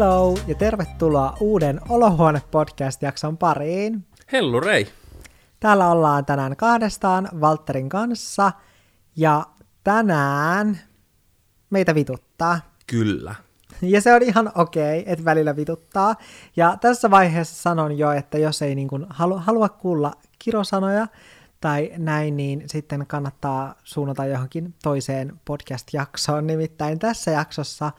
Hello 0.00 0.34
ja 0.46 0.54
tervetuloa 0.54 1.36
uuden 1.40 1.80
Olohuone-podcast-jakson 1.88 3.38
pariin. 3.38 4.06
Hellu 4.32 4.60
Rei. 4.60 4.86
Täällä 5.60 5.88
ollaan 5.88 6.24
tänään 6.24 6.56
kahdestaan 6.56 7.28
Valterin 7.40 7.88
kanssa 7.88 8.52
ja 9.16 9.46
tänään 9.84 10.78
meitä 11.70 11.94
vituttaa. 11.94 12.60
Kyllä. 12.86 13.34
Ja 13.82 14.00
se 14.00 14.14
on 14.14 14.22
ihan 14.22 14.52
okei, 14.54 15.00
okay, 15.00 15.12
että 15.12 15.24
välillä 15.24 15.56
vituttaa. 15.56 16.16
Ja 16.56 16.76
tässä 16.80 17.10
vaiheessa 17.10 17.62
sanon 17.62 17.98
jo, 17.98 18.12
että 18.12 18.38
jos 18.38 18.62
ei 18.62 18.74
niin 18.74 18.88
kuin 18.88 19.06
halu, 19.10 19.38
halua 19.38 19.68
kuulla 19.68 20.12
kirosanoja 20.38 21.06
tai 21.60 21.92
näin, 21.98 22.36
niin 22.36 22.62
sitten 22.66 23.06
kannattaa 23.06 23.74
suunnata 23.84 24.26
johonkin 24.26 24.74
toiseen 24.82 25.40
podcast-jaksoon. 25.44 26.46
Nimittäin 26.46 26.98
tässä 26.98 27.30
jaksossa 27.30 27.92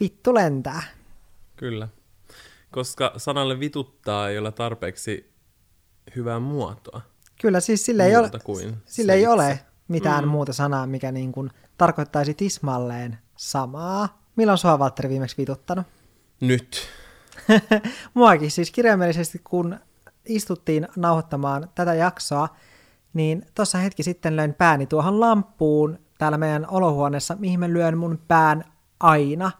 vittu 0.00 0.34
lentää. 0.34 0.95
Kyllä. 1.56 1.88
Koska 2.70 3.12
sanalle 3.16 3.60
vituttaa 3.60 4.28
ei 4.28 4.38
ole 4.38 4.52
tarpeeksi 4.52 5.32
hyvää 6.16 6.38
muotoa. 6.38 7.00
Kyllä, 7.40 7.60
siis 7.60 7.86
sille 7.86 8.06
ei 8.06 8.16
ole, 8.16 8.30
kuin 8.44 8.76
sille 8.84 9.14
ei 9.14 9.26
ole 9.26 9.60
mitään 9.88 10.24
mm. 10.24 10.30
muuta 10.30 10.52
sanaa, 10.52 10.86
mikä 10.86 11.12
niin 11.12 11.32
kuin 11.32 11.50
tarkoittaisi 11.78 12.34
tismalleen 12.34 13.18
samaa. 13.36 14.22
Milloin 14.36 14.58
sua 14.58 14.78
Valtteri 14.78 15.08
viimeksi 15.08 15.36
vituttanut? 15.38 15.86
Nyt. 16.40 16.88
Muakin 18.14 18.50
siis 18.50 18.70
kirjaimellisesti, 18.70 19.40
kun 19.44 19.78
istuttiin 20.24 20.88
nauhoittamaan 20.96 21.70
tätä 21.74 21.94
jaksoa, 21.94 22.48
niin 23.14 23.46
tuossa 23.54 23.78
hetki 23.78 24.02
sitten 24.02 24.36
löin 24.36 24.54
pääni 24.54 24.86
tuohon 24.86 25.20
lampuun 25.20 25.98
täällä 26.18 26.38
meidän 26.38 26.66
olohuoneessa, 26.70 27.36
mihin 27.38 27.60
mä 27.60 27.68
lyön 27.68 27.98
mun 27.98 28.18
pään 28.28 28.64
aina. 29.00 29.50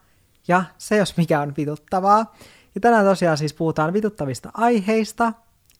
Ja 0.48 0.64
se 0.78 0.96
jos 0.96 1.16
mikä 1.16 1.40
on 1.40 1.54
vituttavaa. 1.56 2.34
Ja 2.74 2.80
tänään 2.80 3.04
tosiaan 3.04 3.38
siis 3.38 3.54
puhutaan 3.54 3.92
vituttavista 3.92 4.50
aiheista. 4.54 5.32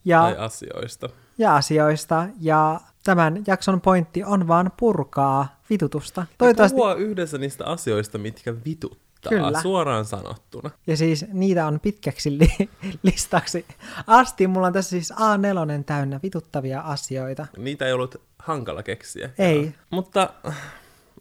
Ja, 0.05 0.21
tai 0.21 0.37
asioista. 0.37 1.09
Ja 1.39 1.57
asioista. 1.57 2.27
Ja 2.41 2.81
tämän 3.05 3.43
jakson 3.47 3.81
pointti 3.81 4.25
on 4.25 4.49
vaan 4.49 4.71
purkaa 4.77 5.61
vitutusta. 5.71 6.27
Toivottavasti... 6.39 6.77
puhua 6.77 6.95
yhdessä 6.95 7.39
niistä 7.39 7.65
asioista, 7.65 8.19
mitkä 8.19 8.55
vituttaa. 8.65 9.07
Kyllä. 9.29 9.63
suoraan 9.63 10.05
sanottuna. 10.05 10.71
Ja 10.87 10.97
siis 10.97 11.25
niitä 11.33 11.67
on 11.67 11.81
pitkäksi 11.81 12.39
li- 12.39 12.71
listaksi 13.03 13.67
asti. 14.07 14.47
Mulla 14.47 14.67
on 14.67 14.73
tässä 14.73 14.91
siis 14.91 15.13
A4 15.13 15.85
täynnä 15.87 16.21
vituttavia 16.23 16.81
asioita. 16.81 17.47
Niitä 17.57 17.87
ei 17.87 17.93
ollut 17.93 18.17
hankala 18.39 18.83
keksiä. 18.83 19.31
Ei. 19.39 19.65
Ja. 19.65 19.73
Mutta 19.91 20.31
äh, 20.47 20.57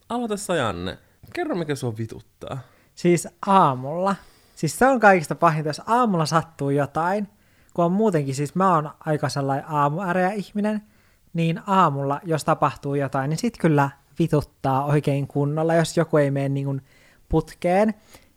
aloita 0.09 0.55
Janne. 0.57 0.97
Kerro, 1.33 1.55
mikä 1.55 1.75
sua 1.75 1.97
vituttaa. 1.97 2.59
Siis 2.95 3.27
aamulla. 3.47 4.15
Siis 4.55 4.79
se 4.79 4.87
on 4.87 4.99
kaikista 4.99 5.35
pahinta, 5.35 5.69
jos 5.69 5.81
aamulla 5.87 6.25
sattuu 6.25 6.69
jotain. 6.69 7.27
Kun 7.73 7.85
on 7.85 7.91
muutenkin, 7.91 8.35
siis 8.35 8.55
mä 8.55 8.75
oon 8.75 8.91
aika 8.99 9.29
sellainen 9.29 9.69
aamuäreä 9.69 10.31
ihminen, 10.31 10.81
niin 11.33 11.61
aamulla, 11.67 12.19
jos 12.23 12.43
tapahtuu 12.43 12.95
jotain, 12.95 13.29
niin 13.29 13.37
sit 13.37 13.57
kyllä 13.57 13.89
vituttaa 14.19 14.85
oikein 14.85 15.27
kunnolla, 15.27 15.75
jos 15.75 15.97
joku 15.97 16.17
ei 16.17 16.31
mene 16.31 16.49
niin 16.49 16.81
putkeen. 17.29 17.93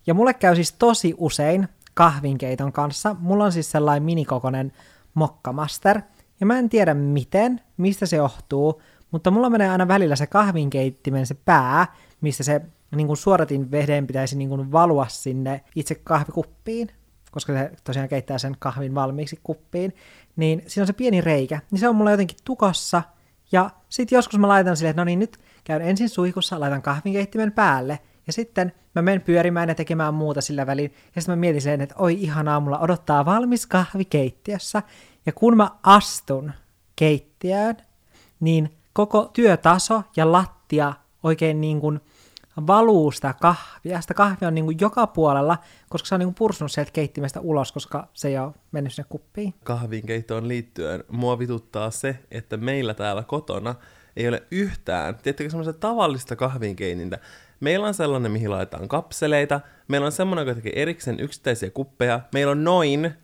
Ja 0.07 0.15
mulle 0.15 0.35
käy 0.35 0.55
siis 0.55 0.73
tosi 0.73 1.15
usein 1.19 1.69
kahvinkeiton 1.95 2.73
kanssa. 2.73 3.17
Mulla 3.19 3.45
on 3.45 3.53
siis 3.53 3.71
sellainen 3.71 4.03
minikokonen 4.03 4.73
mokkamaster. 5.15 6.01
Ja 6.41 6.47
mä 6.47 6.59
en 6.59 6.69
tiedä 6.69 6.95
miten, 6.95 7.61
mistä 7.77 8.07
se 8.07 8.17
johtuu, 8.17 8.83
mutta 9.11 9.31
mulla 9.31 9.51
menee 9.51 9.71
aina 9.71 9.89
välillä 9.89 10.17
se 10.17 10.27
kahvinkeittimen 10.27 11.27
se 11.27 11.35
pää, 11.35 11.87
mistä 12.21 12.43
se 12.43 12.63
niin 12.97 13.07
kuin 13.07 13.17
suoratin 13.17 13.71
veden 13.71 14.07
pitäisi 14.07 14.37
niin 14.37 14.49
kuin 14.49 14.73
valua 14.73 15.07
sinne 15.09 15.61
itse 15.75 15.95
kahvikuppiin, 15.95 16.89
koska 17.31 17.53
se 17.53 17.73
tosiaan 17.85 18.09
keittää 18.09 18.39
sen 18.39 18.57
kahvin 18.59 18.95
valmiiksi 18.95 19.41
kuppiin, 19.43 19.95
niin 20.37 20.63
siinä 20.67 20.83
on 20.83 20.87
se 20.87 20.93
pieni 20.93 21.21
reikä, 21.21 21.61
niin 21.71 21.79
se 21.79 21.89
on 21.89 21.97
mulla 21.97 22.11
jotenkin 22.11 22.39
tukossa, 22.45 23.03
ja 23.53 23.71
sitten 23.89 24.17
joskus 24.17 24.39
mä 24.39 24.49
laitan 24.49 24.77
silleen, 24.77 24.91
että 24.91 25.01
no 25.01 25.05
niin, 25.05 25.19
nyt 25.19 25.39
käyn 25.65 25.83
ensin 25.83 26.09
suihkussa, 26.09 26.61
laitan 26.61 26.83
kahvinkeittimen 26.83 27.53
päälle, 27.53 27.99
ja 28.27 28.33
sitten 28.33 28.73
mä 28.95 29.03
menen 29.03 29.21
pyörimään 29.21 29.69
ja 29.69 29.75
tekemään 29.75 30.15
muuta 30.15 30.41
sillä 30.41 30.67
välin. 30.67 30.93
Ja 31.15 31.23
sitten 31.23 31.33
mä 31.33 31.41
mietin 31.41 31.63
sen, 31.63 31.81
että 31.81 31.95
oi 31.99 32.23
ihan 32.23 32.49
aamulla 32.49 32.79
odottaa 32.79 33.25
valmis 33.25 33.67
kahvi 33.67 34.05
keittiössä. 34.05 34.83
Ja 35.27 35.33
kun 35.33 35.57
mä 35.57 35.71
astun 35.83 36.53
keittiöön, 36.97 37.77
niin 38.41 38.77
koko 38.93 39.31
työtaso 39.33 40.03
ja 40.17 40.33
lattia 40.33 40.93
oikein 41.23 41.61
niin 41.61 41.81
kuin 41.81 42.01
valuu 42.67 43.11
sitä 43.11 43.35
kahvia. 43.41 44.01
Sitä 44.01 44.15
kahvia 44.15 44.49
on 44.49 44.55
niin 44.55 44.65
kuin 44.65 44.77
joka 44.81 45.07
puolella, 45.07 45.59
koska 45.89 46.09
se 46.09 46.15
on 46.15 46.19
niin 46.19 46.35
pursunut 46.35 46.73
sieltä 46.73 46.93
keittimestä 46.93 47.41
ulos, 47.41 47.73
koska 47.73 48.09
se 48.13 48.29
ei 48.29 48.39
ole 48.39 48.53
mennyt 48.73 48.93
sinne 48.93 49.07
kuppiin. 49.09 49.55
Kahvinkeittoon 49.65 50.49
liittyen 50.49 51.05
mua 51.09 51.39
vituttaa 51.39 51.91
se, 51.91 52.19
että 52.31 52.57
meillä 52.57 52.95
täällä 52.95 53.23
kotona 53.23 53.75
ei 54.17 54.29
ole 54.29 54.43
yhtään, 54.51 55.15
tiettäkö 55.15 55.51
semmoista 55.51 55.73
tavallista 55.73 56.37
kahvinkeinintä, 56.37 57.19
Meillä 57.61 57.87
on 57.87 57.95
sellainen, 57.95 58.33
mihin 58.33 58.51
laitetaan 58.51 58.89
kapseleita. 58.89 59.61
Meillä 59.89 60.05
on 60.05 60.13
semmoinen, 60.13 60.47
joka 60.47 60.55
tekee 60.55 60.83
erikseen 60.83 61.21
yksittäisiä 61.21 61.71
kuppeja. 61.71 62.21
Meillä 62.35 62.51
on 62.51 62.65
noin 62.65 63.15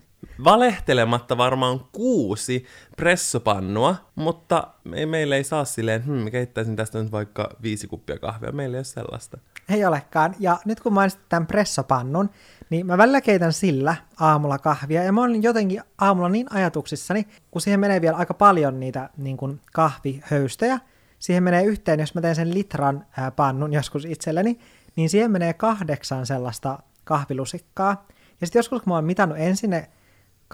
valehtelematta 0.45 1.37
varmaan 1.37 1.81
kuusi 1.93 2.65
pressopannua, 2.97 3.97
mutta 4.15 4.67
me, 4.85 5.07
meillä 5.07 5.37
ei 5.37 5.45
saa 5.45 5.65
silleen, 5.65 6.05
hmm, 6.05 6.31
keittäisin 6.31 6.77
tästä 6.77 7.03
nyt 7.03 7.13
vaikka 7.13 7.51
viisi 7.63 7.87
kuppia 7.87 8.19
kahvia. 8.19 8.53
Meillä 8.53 8.75
ei 8.75 8.79
ole 8.79 8.85
sellaista. 8.85 9.39
Ei 9.69 9.85
olekaan. 9.85 10.35
Ja 10.41 10.59
nyt 10.65 10.81
kun 10.81 10.93
mainitsit 10.93 11.29
tämän 11.29 11.47
pressopannun, 11.47 12.31
niin 12.71 12.87
mä 12.87 12.99
välillä 12.99 13.21
keitän 13.21 13.53
sillä 13.53 13.97
aamulla 14.21 14.59
kahvia, 14.59 15.03
ja 15.03 15.13
mä 15.13 15.23
olin 15.23 15.43
jotenkin 15.43 15.83
aamulla 15.99 16.29
niin 16.29 16.47
ajatuksissani, 16.53 17.27
kun 17.51 17.61
siihen 17.61 17.81
menee 17.81 18.01
vielä 18.01 18.17
aika 18.17 18.35
paljon 18.35 18.81
niitä 18.81 19.11
niin 19.17 19.37
kuin 19.37 19.61
kahvihöystejä, 19.73 20.81
siihen 21.19 21.43
menee 21.43 21.65
yhteen, 21.65 22.01
jos 22.01 22.15
mä 22.15 22.21
teen 22.21 22.35
sen 22.35 22.55
litran 22.55 23.07
ää, 23.17 23.31
pannun 23.31 23.73
joskus 23.73 24.05
itselleni, 24.05 24.59
niin 24.97 25.11
siihen 25.11 25.31
menee 25.31 25.53
kahdeksan 25.53 26.27
sellaista 26.27 26.79
kahvilusikkaa. 27.05 28.07
Ja 28.41 28.47
sitten 28.47 28.59
joskus 28.59 28.83
kun 28.83 28.91
mä 28.91 28.95
oon 28.95 29.05
mitannut 29.05 29.39
ensin 29.39 29.71
ne 29.71 29.89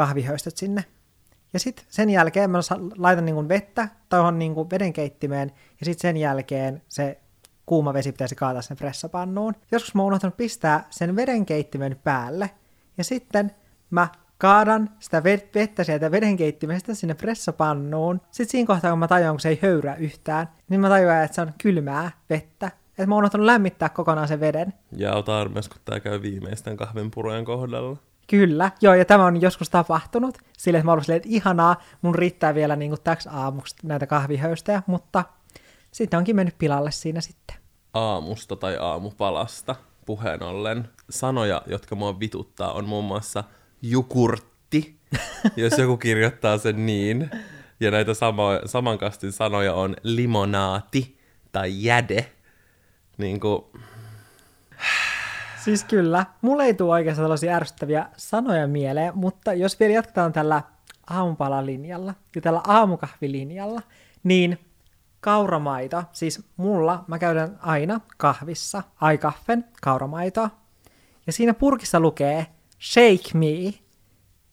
kahvihöystöt 0.00 0.56
sinne, 0.56 0.84
ja 1.52 1.58
sitten 1.58 1.84
sen 1.88 2.10
jälkeen 2.10 2.50
mä 2.50 2.58
laitan 2.96 3.24
niin 3.24 3.48
vettä 3.48 3.88
tuohon 4.08 4.38
niin 4.38 4.54
vedenkeittimeen, 4.54 5.52
ja 5.80 5.86
sitten 5.86 6.02
sen 6.02 6.16
jälkeen 6.16 6.82
se 6.88 7.20
kuuma 7.66 7.94
vesi 7.94 8.12
pitäisi 8.12 8.34
kaataa 8.34 8.62
sen 8.62 8.76
pressapannuun. 8.76 9.54
Joskus 9.72 9.94
mä 9.94 10.02
oon 10.02 10.06
unohtanut 10.06 10.36
pistää 10.36 10.84
sen 10.90 11.16
vedenkeittimen 11.16 12.00
päälle, 12.04 12.50
ja 12.98 13.04
sitten 13.04 13.50
mä 13.90 14.08
kaadan 14.38 14.90
sitä 14.98 15.24
vettä 15.54 15.84
sieltä 15.84 16.10
vedenkeittimestä 16.10 16.94
sinne 16.94 17.14
pressapannuun. 17.14 18.20
Sitten 18.30 18.50
siinä 18.50 18.66
kohtaa, 18.66 18.90
kun 18.90 18.98
mä 18.98 19.08
tajuan, 19.08 19.34
kun 19.34 19.40
se 19.40 19.48
ei 19.48 19.58
höyrä 19.62 19.94
yhtään, 19.94 20.48
niin 20.68 20.80
mä 20.80 20.88
tajuan, 20.88 21.22
että 21.22 21.34
se 21.34 21.40
on 21.40 21.52
kylmää 21.62 22.10
vettä. 22.30 22.66
Että 22.66 23.06
mä 23.06 23.14
oon 23.14 23.18
unohtanut 23.18 23.46
lämmittää 23.46 23.88
kokonaan 23.88 24.28
sen 24.28 24.40
veden. 24.40 24.74
Ja 24.96 25.14
ota 25.14 25.40
armias, 25.40 25.68
kun 25.68 25.78
tää 25.84 26.00
käy 26.00 26.22
viimeisten 26.22 26.76
kahvinpurojen 26.76 27.44
kohdalla. 27.44 27.96
Kyllä, 28.30 28.70
joo, 28.80 28.94
ja 28.94 29.04
tämä 29.04 29.24
on 29.24 29.40
joskus 29.40 29.70
tapahtunut. 29.70 30.38
Sille, 30.58 30.78
että 30.78 30.84
mä 30.84 30.92
ollut 30.92 31.04
silleen, 31.04 31.16
että 31.16 31.28
ihanaa, 31.32 31.82
mun 32.02 32.14
riittää 32.14 32.54
vielä 32.54 32.76
niin 32.76 32.90
kuin 32.90 33.00
täksi 33.04 33.28
aamuksi 33.32 33.76
näitä 33.82 34.06
kahvihöystejä, 34.06 34.82
mutta 34.86 35.24
sitten 35.92 36.18
onkin 36.18 36.36
mennyt 36.36 36.58
pilalle 36.58 36.90
siinä 36.90 37.20
sitten. 37.20 37.56
Aamusta 37.94 38.56
tai 38.56 38.76
aamupalasta 38.80 39.76
puheen 40.06 40.42
ollen. 40.42 40.88
Sanoja, 41.10 41.62
jotka 41.66 41.94
mua 41.94 42.20
vituttaa, 42.20 42.72
on 42.72 42.88
muun 42.88 43.04
muassa– 43.04 43.44
jukurtti, 43.82 45.00
jos 45.56 45.78
joku 45.78 45.96
kirjoittaa 45.96 46.58
sen 46.58 46.86
niin. 46.86 47.30
Ja 47.80 47.90
näitä 47.90 48.14
sama, 48.14 48.50
samankastin 48.66 49.32
sanoja 49.32 49.74
on 49.74 49.96
limonaati 50.02 51.18
tai 51.52 51.84
jäde. 51.84 52.32
Niin 53.18 53.40
kuin... 53.40 53.64
Siis 55.64 55.84
kyllä, 55.84 56.26
mulle 56.42 56.64
ei 56.64 56.74
tule 56.74 56.92
oikeastaan 56.92 57.24
tällaisia 57.24 57.56
ärsyttäviä 57.56 58.06
sanoja 58.16 58.66
mieleen, 58.66 59.12
mutta 59.14 59.52
jos 59.52 59.80
vielä 59.80 59.94
jatketaan 59.94 60.32
tällä 60.32 60.62
aamupalalinjalla 61.10 62.14
ja 62.34 62.40
tällä 62.40 62.60
aamukahvilinjalla, 62.66 63.82
niin 64.22 64.58
kauramaito, 65.20 66.04
siis 66.12 66.44
mulla 66.56 67.04
mä 67.06 67.18
käydän 67.18 67.58
aina 67.62 68.00
kahvissa, 68.16 68.82
aikaffen 69.00 69.64
kauramaitoa, 69.82 70.50
ja 71.26 71.32
siinä 71.32 71.54
purkissa 71.54 72.00
lukee 72.00 72.46
shake 72.80 73.30
me. 73.34 73.74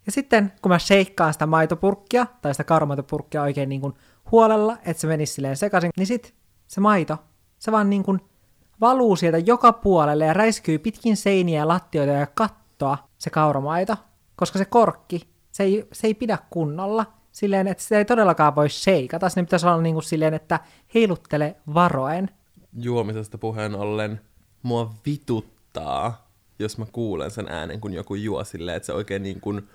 Ja 0.06 0.12
sitten 0.12 0.54
kun 0.62 0.72
mä 0.72 0.80
sheikkaan 0.80 1.34
sitä 1.34 1.46
maitopurkkia, 1.46 2.28
tai 2.42 2.54
sitä 2.54 2.64
kauramaitopurkkia 2.64 3.42
oikein 3.42 3.70
niin 3.70 3.82
kuin 3.82 3.94
huolella, 4.32 4.78
että 4.86 5.02
se 5.02 5.08
menisi 5.08 5.34
silleen 5.34 5.58
sekaisin, 5.58 5.92
niin 5.98 6.08
sit 6.08 6.34
se 6.68 6.82
maito, 6.82 7.18
se 7.60 7.72
vaan 7.72 7.90
niin 7.90 8.04
kuin 8.04 8.22
valuu 8.82 9.16
sieltä 9.16 9.38
joka 9.38 9.74
puolelle 9.74 10.26
ja 10.26 10.34
räiskyy 10.34 10.80
pitkin 10.80 11.18
seiniä, 11.18 11.68
lattioita 11.68 12.14
ja 12.14 12.28
kattoa 12.28 12.98
se 13.18 13.30
kauramaito, 13.30 13.96
koska 14.36 14.60
se 14.60 14.66
korkki, 14.66 15.22
se 15.52 15.64
ei, 15.64 15.88
se 15.92 16.08
ei 16.08 16.14
pidä 16.14 16.38
kunnolla 16.50 17.06
silleen, 17.32 17.68
että 17.68 17.84
sitä 17.84 17.98
ei 17.98 18.06
todellakaan 18.06 18.56
voi 18.56 18.70
sheikata. 18.70 19.30
Sinne 19.30 19.44
pitäisi 19.44 19.68
olla 19.68 19.82
niin 19.82 19.96
kuin 19.96 20.04
silleen, 20.04 20.34
että 20.34 20.60
heiluttele 20.94 21.56
varoen. 21.74 22.30
Juomisesta 22.80 23.38
puheen 23.38 23.76
ollen 23.76 24.22
mua 24.64 24.94
vituttaa 25.06 26.28
jos 26.60 26.78
mä 26.78 26.86
kuulen 26.92 27.32
sen 27.32 27.48
äänen, 27.50 27.82
kun 27.82 27.94
joku 27.94 28.16
juo 28.16 28.44
silleen, 28.44 28.78
että 28.78 28.86
se 28.86 28.94
oikein 28.94 29.24
niin 29.24 29.42
kuin, 29.42 29.70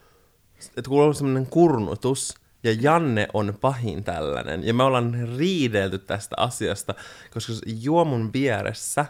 että 0.77 0.89
kuuluu 0.89 1.13
semmoinen 1.13 1.47
kurnutus, 1.47 2.35
ja 2.65 2.73
Janne 2.81 3.29
on 3.33 3.59
pahin 3.61 4.05
tällainen. 4.05 4.65
Ja 4.65 4.75
me 4.75 4.83
ollaan 4.83 5.29
riidelty 5.39 5.99
tästä 5.99 6.37
asiasta, 6.39 6.95
koska 7.35 7.53
se 7.53 7.61
juo 7.67 8.05
mun 8.05 8.33
vieressä, 8.33 9.07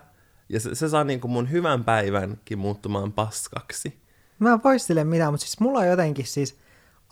ja 0.48 0.60
se, 0.60 0.74
se 0.74 0.88
saa 0.88 1.04
niin 1.04 1.20
kuin 1.20 1.30
mun 1.30 1.50
hyvän 1.50 1.84
päivänkin 1.84 2.58
muuttumaan 2.58 3.12
paskaksi. 3.12 4.02
Mä 4.38 4.52
en 4.52 4.62
voi 4.64 4.78
sille 4.78 5.04
mitään, 5.04 5.32
mutta 5.32 5.46
siis 5.46 5.60
mulla 5.60 5.78
on 5.78 5.86
jotenkin 5.86 6.26
siis 6.26 6.58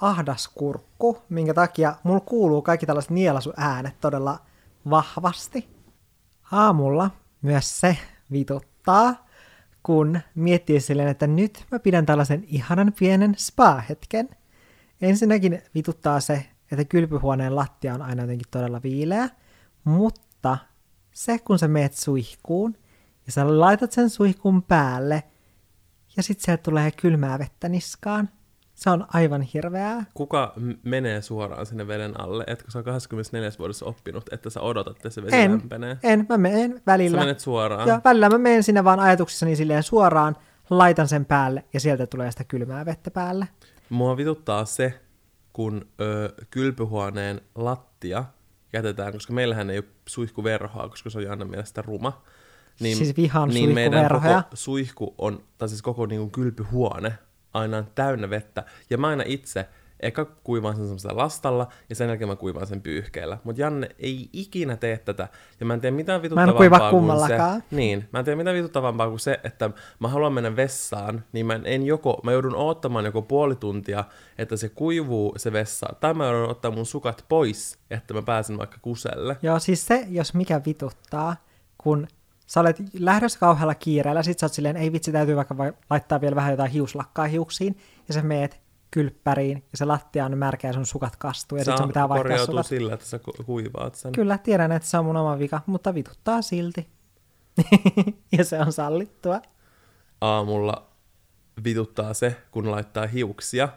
ahdas 0.01 0.49
kurkku, 0.49 1.23
minkä 1.29 1.55
takia 1.55 1.95
mulla 2.03 2.21
kuuluu 2.21 2.63
kaikki 2.63 2.87
tällaiset 2.87 3.11
nielasuäänet 3.11 4.01
todella 4.01 4.39
vahvasti. 4.91 5.69
Aamulla 6.53 7.11
myös 7.43 7.81
se 7.81 7.99
vituttaa, 8.33 9.27
kun 9.83 10.21
miettii 10.35 10.81
silleen, 10.81 11.09
että 11.09 11.27
nyt 11.27 11.67
mä 11.71 11.79
pidän 11.79 12.07
tällaisen 12.07 12.45
ihanan 12.47 12.93
pienen 12.99 13.35
spa-hetken. 13.39 14.29
Ensinnäkin 15.03 15.63
vituttaa 15.75 16.21
se, 16.21 16.47
että 16.73 16.85
kylpyhuoneen 16.85 17.57
lattia 17.57 17.95
on 17.95 18.03
aina 18.03 18.23
jotenkin 18.23 18.47
todella 18.51 18.81
viileä, 18.83 19.29
mutta 19.85 20.59
se, 21.13 21.39
kun 21.39 21.59
sä 21.59 21.69
meet 21.69 21.93
suihkuun 21.93 22.77
ja 23.27 23.33
sä 23.33 23.61
laitat 23.61 23.93
sen 23.93 24.11
suihkuun 24.11 24.63
päälle 24.63 25.23
ja 26.17 26.23
sitten 26.23 26.45
sieltä 26.45 26.63
tulee 26.63 26.91
kylmää 26.91 27.39
vettä 27.39 27.69
niskaan, 27.69 28.29
se 28.75 28.91
on 28.91 29.07
aivan 29.15 29.43
hirveää. 29.43 30.05
Kuka 30.15 30.53
m- 30.57 30.71
menee 30.83 31.23
suoraan 31.23 31.67
sinne 31.67 31.87
veden 31.87 32.21
alle? 32.21 32.45
Etkö 32.47 32.71
sä 32.71 32.83
24 32.83 33.51
vuodessa 33.59 33.87
oppinut, 33.87 34.33
että 34.33 34.51
sä 34.51 34.61
odotat, 34.61 34.97
että 34.97 35.11
se 35.11 35.23
vesi 35.23 35.37
En, 35.37 35.51
lämpenee? 35.51 35.99
en, 36.03 36.27
mä 36.29 36.37
menen 36.39 36.83
välillä. 36.87 37.19
Sä 37.19 37.25
menet 37.25 37.41
suoraan. 37.41 37.89
Ja 37.89 38.01
välillä 38.05 38.29
mä 38.29 38.39
menen 38.39 38.63
sinne 38.63 38.85
vaan 38.85 39.01
ajatuksissani 39.01 39.57
silleen 39.57 39.83
suoraan, 39.83 40.37
laitan 40.71 41.09
sen 41.09 41.25
päälle 41.25 41.65
ja 41.75 41.81
sieltä 41.81 42.07
tulee 42.07 42.31
sitä 42.31 42.45
kylmää 42.45 42.85
vettä 42.87 43.11
päälle. 43.11 43.49
Mua 43.91 44.17
vituttaa 44.17 44.65
se, 44.65 45.01
kun 45.53 45.89
ö, 46.01 46.33
kylpyhuoneen 46.51 47.41
lattia 47.55 48.25
jätetään, 48.73 49.13
koska 49.13 49.33
meillähän 49.33 49.71
ei 49.71 49.79
ole 49.79 49.85
suihkuverhoa, 50.07 50.89
koska 50.89 51.11
se 51.11 51.19
on 51.19 51.25
Jannan 51.25 51.51
mielestä 51.51 51.83
ruma. 51.83 52.23
Niin, 52.81 52.97
Siis 52.97 53.17
vihaan 53.17 53.49
niin 53.49 53.75
meidän 53.75 54.09
koko 54.09 54.43
suihku 54.55 55.15
on, 55.19 55.45
tai 55.59 55.69
siis 55.69 55.83
koko 55.83 56.07
niin 56.07 56.21
kuin 56.21 56.31
kylpyhuone 56.31 57.19
aina 57.53 57.77
on 57.77 57.87
täynnä 57.95 58.31
vettä. 58.31 58.65
Ja 58.91 58.99
mä 58.99 59.09
aina 59.09 59.25
itse 59.27 59.69
eka 60.03 60.25
kuivaan 60.25 60.77
sen 60.77 60.85
semmoisella 60.85 61.23
lastalla, 61.23 61.69
ja 61.89 61.95
sen 61.95 62.09
jälkeen 62.09 62.29
mä 62.29 62.37
kuivaan 62.37 62.67
sen 62.67 62.83
pyyhkeellä. 62.83 63.39
Mutta 63.45 63.63
Janne 63.63 63.89
ei 63.99 64.29
ikinä 64.33 64.77
tee 64.77 64.99
tätä, 64.99 65.29
ja 65.61 65.67
mä 65.67 65.75
en 65.75 65.81
tee 65.81 65.91
mitään 65.91 66.23
vituttavampaa 66.23 66.91
kuin 66.91 67.29
se. 67.29 67.37
Niin, 67.71 68.09
mä 68.13 68.19
en 68.19 68.25
tee 68.25 68.37
mitään 68.37 68.57
vituttavampaa 68.57 69.09
kuin 69.09 69.21
se, 69.21 69.41
että 69.45 69.71
mä 69.99 70.09
haluan 70.09 70.33
mennä 70.33 70.57
vessaan, 70.57 71.25
niin 71.33 71.47
mä 71.47 71.61
en 71.65 71.87
joko, 71.87 72.21
mä 72.23 72.33
joudun 72.33 72.57
odottamaan 72.57 73.05
joko 73.05 73.23
puoli 73.23 73.57
tuntia, 73.57 74.05
että 74.39 74.57
se 74.57 74.69
kuivuu 74.69 75.35
se 75.37 75.53
vessa, 75.53 75.87
tai 76.01 76.15
mä 76.15 76.27
joudun 76.27 76.51
ottaa 76.51 76.71
mun 76.71 76.87
sukat 76.87 77.25
pois, 77.29 77.79
että 77.91 78.15
mä 78.15 78.23
pääsen 78.23 78.59
vaikka 78.59 78.79
kuselle. 78.83 79.37
Joo, 79.43 79.59
siis 79.59 79.87
se, 79.87 80.07
jos 80.09 80.35
mikä 80.35 80.61
vituttaa, 80.67 81.37
kun 81.79 82.07
sä 82.47 82.61
olet 82.61 82.77
lähdössä 82.99 83.39
kauhealla 83.39 83.75
kiireellä, 83.75 84.23
sit 84.23 84.39
sä 84.39 84.47
oot 84.47 84.53
silleen, 84.53 84.77
ei 84.77 84.93
vitsi, 84.93 85.13
täytyy 85.13 85.37
vaikka 85.37 85.57
vai- 85.59 85.73
laittaa 85.91 86.21
vielä 86.21 86.37
vähän 86.37 86.51
jotain 86.51 86.71
hiuslakkaa 86.71 87.27
hiuksiin, 87.27 87.79
ja 88.09 88.15
sä 88.15 88.23
meet 88.23 88.61
kylppäriin, 88.91 89.65
ja 89.73 89.79
se 89.79 89.85
lattia 89.85 90.25
on 90.25 90.39
märkä 90.39 90.69
ja 90.69 90.73
sun 90.73 90.87
sukat 90.87 91.17
kastuu, 91.17 91.59
ja 91.59 91.65
sit 91.65 91.77
sun 91.77 91.87
pitää 91.87 92.09
vaihtaa 92.09 92.23
korjautuu 92.23 92.53
sukat. 92.53 92.67
sillä, 92.67 92.95
että 92.95 93.07
sä 93.07 93.19
ku- 93.19 93.33
kuivaat 93.47 93.95
sen. 93.95 94.13
Kyllä, 94.13 94.39
tiedän, 94.39 94.73
että 94.73 94.89
se 94.89 94.99
on 94.99 95.05
mun 95.05 95.17
oma 95.17 95.39
vika, 95.39 95.61
mutta 95.67 95.95
vituttaa 95.95 96.43
silti. 96.43 96.89
ja 98.39 98.45
se 98.45 98.59
on 98.61 98.73
sallittua. 98.73 99.41
aamulla 100.21 100.87
vituttaa 101.65 102.15
se, 102.15 102.37
kun 102.51 102.71
laittaa 102.71 103.07
hiuksia, 103.07 103.69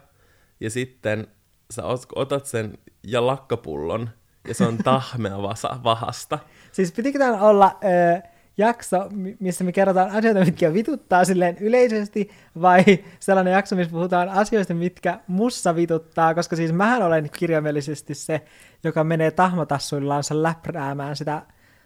ja 0.60 0.70
sitten 0.70 1.26
sä 1.70 1.82
ot- 1.82 2.12
otat 2.14 2.46
sen 2.46 2.78
ja 3.02 3.26
lakkapullon, 3.26 4.10
ja 4.48 4.54
se 4.54 4.64
on 4.64 4.78
tahmea 4.84 5.42
vasa, 5.42 5.80
vahasta. 5.84 6.38
Siis 6.72 6.92
pitikö 6.92 7.18
tämän 7.18 7.40
olla 7.40 7.78
ö, 7.84 8.28
jakso, 8.58 9.08
mi- 9.10 9.36
missä 9.40 9.64
me 9.64 9.72
kerrotaan 9.72 10.10
asioita, 10.10 10.40
mitkä 10.44 10.72
vituttaa 10.72 11.24
silleen 11.24 11.56
yleisesti, 11.60 12.30
vai 12.62 12.84
sellainen 13.20 13.52
jakso, 13.52 13.76
missä 13.76 13.90
puhutaan 13.92 14.28
asioista, 14.28 14.74
mitkä 14.74 15.20
mussa 15.26 15.76
vituttaa, 15.76 16.34
koska 16.34 16.56
siis 16.56 16.72
mähän 16.72 17.02
olen 17.02 17.30
kirjaimellisesti 17.38 18.14
se, 18.14 18.40
joka 18.84 19.04
menee 19.04 19.30
tahmatassuillansa 19.30 20.42
läpräämään 20.42 21.16
sitä 21.16 21.42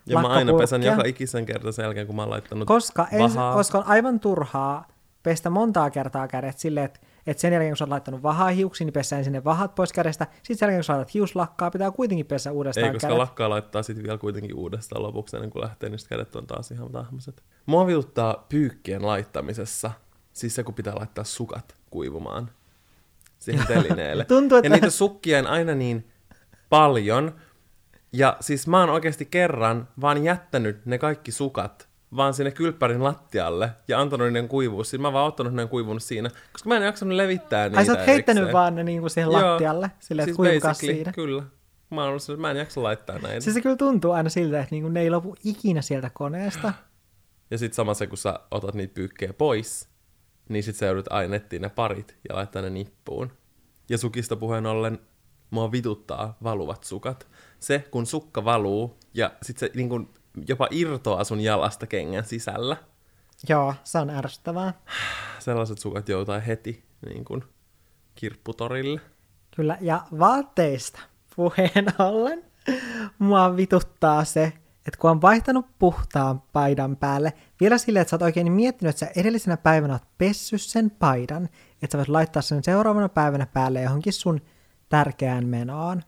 Ja 0.07 0.21
mä 0.21 0.29
aina 0.29 0.53
pesän 0.59 0.83
joka 0.83 1.03
ikisen 1.07 1.47
kerta 1.47 1.73
sen 1.73 1.83
jälkeen, 1.83 2.07
kun 2.07 2.17
mä 2.17 2.23
oon 2.23 2.31
laittanut 2.31 2.69
koska, 2.69 3.07
en, 3.13 3.21
vahaa. 3.21 3.55
koska 3.55 3.79
on 3.79 3.87
aivan 3.87 4.21
turhaa 4.21 4.87
pestä 5.23 5.51
montaa 5.51 5.91
kertaa 5.91 6.29
kädet 6.29 6.59
silleen, 6.59 6.87
että, 6.87 7.01
että 7.31 7.41
sen 7.41 7.53
jälkeen 7.53 7.71
kun 7.71 7.77
sä 7.77 7.85
oot 7.85 7.89
laittanut 7.91 8.23
vahaa 8.23 8.49
hiuksiin, 8.49 8.87
niin 8.87 8.93
pesään 8.93 9.25
sinne 9.25 9.45
vahat 9.45 9.75
pois 9.75 9.93
kädestä. 9.93 10.27
Sitten 10.43 10.57
sen 10.59 10.67
jälkeen 10.67 10.79
kun 10.79 10.85
sä 10.85 10.93
laitat 10.93 11.15
hiuslakkaa, 11.15 11.71
pitää 11.71 11.91
kuitenkin 11.91 12.27
pesä 12.27 12.53
uudestaan 12.53 12.87
Ei, 12.87 12.93
koska 12.93 13.07
kädet. 13.09 13.19
lakkaa 13.19 13.51
laittaa 13.51 13.83
sitten 13.83 14.05
vielä 14.05 14.19
kuitenkin 14.19 14.55
uudestaan 14.55 15.03
lopuksi, 15.03 15.37
ennen 15.37 15.51
kuin 15.51 15.63
lähtee, 15.63 15.91
niin 15.91 15.99
kädet 16.09 16.37
on 16.37 16.47
taas 16.47 16.71
ihan 16.71 16.93
tahmaset. 16.93 17.43
Mua 17.67 17.87
vituttaa 17.87 18.47
pyykkien 18.49 19.07
laittamisessa, 19.07 19.91
siis 20.33 20.55
se, 20.55 20.63
kun 20.63 20.75
pitää 20.75 20.95
laittaa 20.95 21.25
sukat 21.25 21.77
kuivumaan 21.91 22.51
siihen 23.39 23.67
telineelle. 23.75 24.25
Tuntuu, 24.25 24.59
että- 24.59 24.69
Ja 24.69 24.73
niitä 24.75 24.91
sukkia 24.91 25.39
on 25.39 25.47
aina 25.47 25.75
niin 25.75 26.09
paljon, 26.69 27.35
ja 28.13 28.37
siis 28.41 28.67
mä 28.67 28.81
oon 28.81 28.91
oikeasti 28.91 29.25
kerran 29.27 29.89
vaan 30.01 30.25
jättänyt 30.25 30.87
ne 30.87 30.99
kaikki 30.99 31.33
sukat 31.33 31.88
vaan 32.17 32.35
sinne 32.35 32.51
kylppärin 32.51 33.05
lattialle 33.05 33.71
ja 33.89 34.01
antanut 34.01 34.27
niiden 34.27 34.49
kuivua. 34.49 34.85
Siis 34.85 35.03
mä 35.03 35.13
vaan 35.13 35.27
ottanut 35.27 35.55
ne 35.55 35.67
kuivunut 35.67 36.03
siinä, 36.03 36.31
koska 36.53 36.69
mä 36.69 36.77
en 36.77 36.83
jaksanut 36.83 37.17
levittää 37.17 37.69
niitä 37.69 37.79
Ai 37.79 37.87
sä 37.87 37.93
oot 37.93 38.07
heittänyt 38.07 38.43
erikseen. 38.43 38.53
vaan 38.53 38.75
ne 38.75 38.85
niinku 38.85 39.09
siihen 39.09 39.33
Joo, 39.33 39.51
lattialle, 39.51 39.91
silleen, 40.01 40.35
siis 40.35 40.55
että 40.55 40.75
siinä. 40.75 41.13
Kyllä. 41.13 41.43
Mä, 41.91 42.05
ollut, 42.05 42.23
sillä, 42.23 42.35
että 42.35 42.41
mä 42.41 42.51
en 42.51 42.57
jaksa 42.57 42.83
laittaa 42.83 43.19
näitä. 43.19 43.41
Siis 43.41 43.55
se 43.55 43.61
kyllä 43.61 43.77
tuntuu 43.77 44.13
aina 44.13 44.29
siltä, 44.29 44.61
että 44.61 44.75
niinku 44.75 44.89
ne 44.89 45.01
ei 45.01 45.11
lopu 45.11 45.35
ikinä 45.45 45.83
sieltä 45.83 46.11
koneesta. 46.15 46.73
Ja 47.51 47.59
sitten 47.59 47.77
sama 47.77 47.95
se, 47.95 48.07
kun 48.07 48.19
sä 48.19 48.41
otat 48.51 48.75
niitä 48.75 48.95
pyykkejä 48.95 49.33
pois, 49.33 49.89
niin 50.49 50.63
sit 50.63 50.77
sä 50.77 50.87
joudut 50.87 51.07
aina 51.13 51.37
ne 51.61 51.69
parit 51.69 52.17
ja 52.29 52.35
laittaa 52.35 52.63
ne 52.63 52.71
nippuun. 52.71 53.33
Ja 53.89 53.99
sukista 53.99 54.37
puheen 54.37 54.67
ollen, 54.67 54.99
mua 55.51 55.73
vituttaa 55.73 56.37
valuvat 56.43 56.85
sukat. 56.85 57.27
Se, 57.61 57.85
kun 57.91 58.07
sukka 58.07 58.45
valuu 58.45 58.99
ja 59.15 59.33
sit 59.43 59.59
se 59.59 59.71
niin 59.75 59.89
kun, 59.89 60.15
jopa 60.49 60.69
irtoaa 60.71 61.25
sun 61.25 61.41
jalasta 61.41 61.87
kengän 61.87 62.25
sisällä. 62.25 62.77
Joo, 63.49 63.75
se 63.85 63.99
on 63.99 64.11
ärsyttävää. 64.11 64.75
Sellaiset 65.39 65.79
sukat 65.79 66.09
joutaa 66.09 66.41
heti 66.41 66.85
niin 67.07 67.25
kun, 67.25 67.45
kirpputorille. 68.15 69.01
Kyllä, 69.57 69.79
ja 69.81 70.03
vaatteista 70.19 71.01
puheen 71.37 71.87
ollen 71.99 72.45
mua 73.19 73.57
vituttaa 73.57 74.25
se, 74.25 74.53
että 74.87 74.99
kun 74.99 75.11
on 75.11 75.23
vaihtanut 75.23 75.67
puhtaan 75.79 76.41
paidan 76.41 76.97
päälle, 76.97 77.33
vielä 77.61 77.79
silleen, 77.79 78.01
että 78.01 78.11
sä 78.11 78.17
oot 78.17 78.23
oikein 78.23 78.53
miettinyt, 78.53 78.91
että 78.91 79.01
sä 79.01 79.13
edellisenä 79.17 79.57
päivänä 79.57 79.93
oot 79.95 80.19
pessy 80.19 80.59
sen 80.59 80.91
paidan, 80.91 81.49
että 81.83 81.93
sä 81.93 81.99
voit 81.99 82.09
laittaa 82.09 82.43
sen 82.43 82.65
seuraavana 82.65 83.09
päivänä 83.09 83.47
päälle 83.47 83.83
johonkin 83.83 84.13
sun 84.13 84.41
tärkeään 84.89 85.47
menoon. 85.47 86.03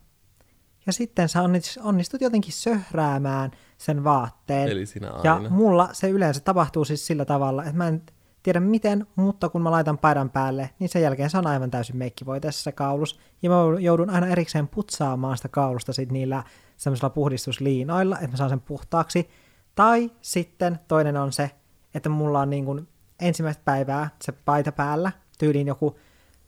Ja 0.87 0.93
sitten 0.93 1.29
sä 1.29 1.41
onnist- 1.41 1.83
onnistut 1.83 2.21
jotenkin 2.21 2.53
söhräämään 2.53 3.50
sen 3.81 4.05
vaatteen. 4.05 4.69
Eli 4.69 4.87
sinä 4.87 5.13
Ja 5.25 5.35
aina. 5.35 5.51
mulla 5.51 5.89
se 5.93 6.09
yleensä 6.09 6.41
tapahtuu 6.41 6.85
siis 6.85 7.07
sillä 7.07 7.25
tavalla, 7.25 7.65
että 7.65 7.77
mä 7.77 7.89
en 7.89 8.03
tiedä 8.43 8.61
miten, 8.61 9.07
mutta 9.17 9.49
kun 9.49 9.63
mä 9.63 9.71
laitan 9.71 9.99
paidan 9.99 10.31
päälle, 10.31 10.71
niin 10.79 10.89
sen 10.89 11.03
jälkeen 11.03 11.31
se 11.31 11.39
on 11.39 11.47
aivan 11.47 11.71
täysin 11.71 11.97
meikkivoiteessa 11.97 12.73
kaulus. 12.73 13.21
Ja 13.43 13.51
mä 13.51 13.57
joudun 13.81 14.11
aina 14.11 14.27
erikseen 14.27 14.69
putsaamaan 14.69 15.37
sitä 15.37 15.49
kaulusta 15.49 15.93
sit 15.93 16.13
niillä 16.13 16.43
semmoisilla 16.77 17.11
puhdistusliinoilla, 17.11 18.17
että 18.17 18.31
mä 18.31 18.37
saan 18.37 18.51
sen 18.51 18.61
puhtaaksi. 18.61 19.31
Tai 19.75 20.11
sitten 20.21 20.79
toinen 20.89 21.17
on 21.17 21.33
se, 21.33 21.51
että 21.95 22.09
mulla 22.09 22.41
on 22.41 22.51
niin 22.51 22.65
kuin 22.65 22.89
ensimmäistä 23.21 23.63
päivää 23.65 24.11
se 24.23 24.33
paita 24.33 24.73
päällä, 24.73 25.13
tyyliin 25.39 25.67
joku, 25.67 25.99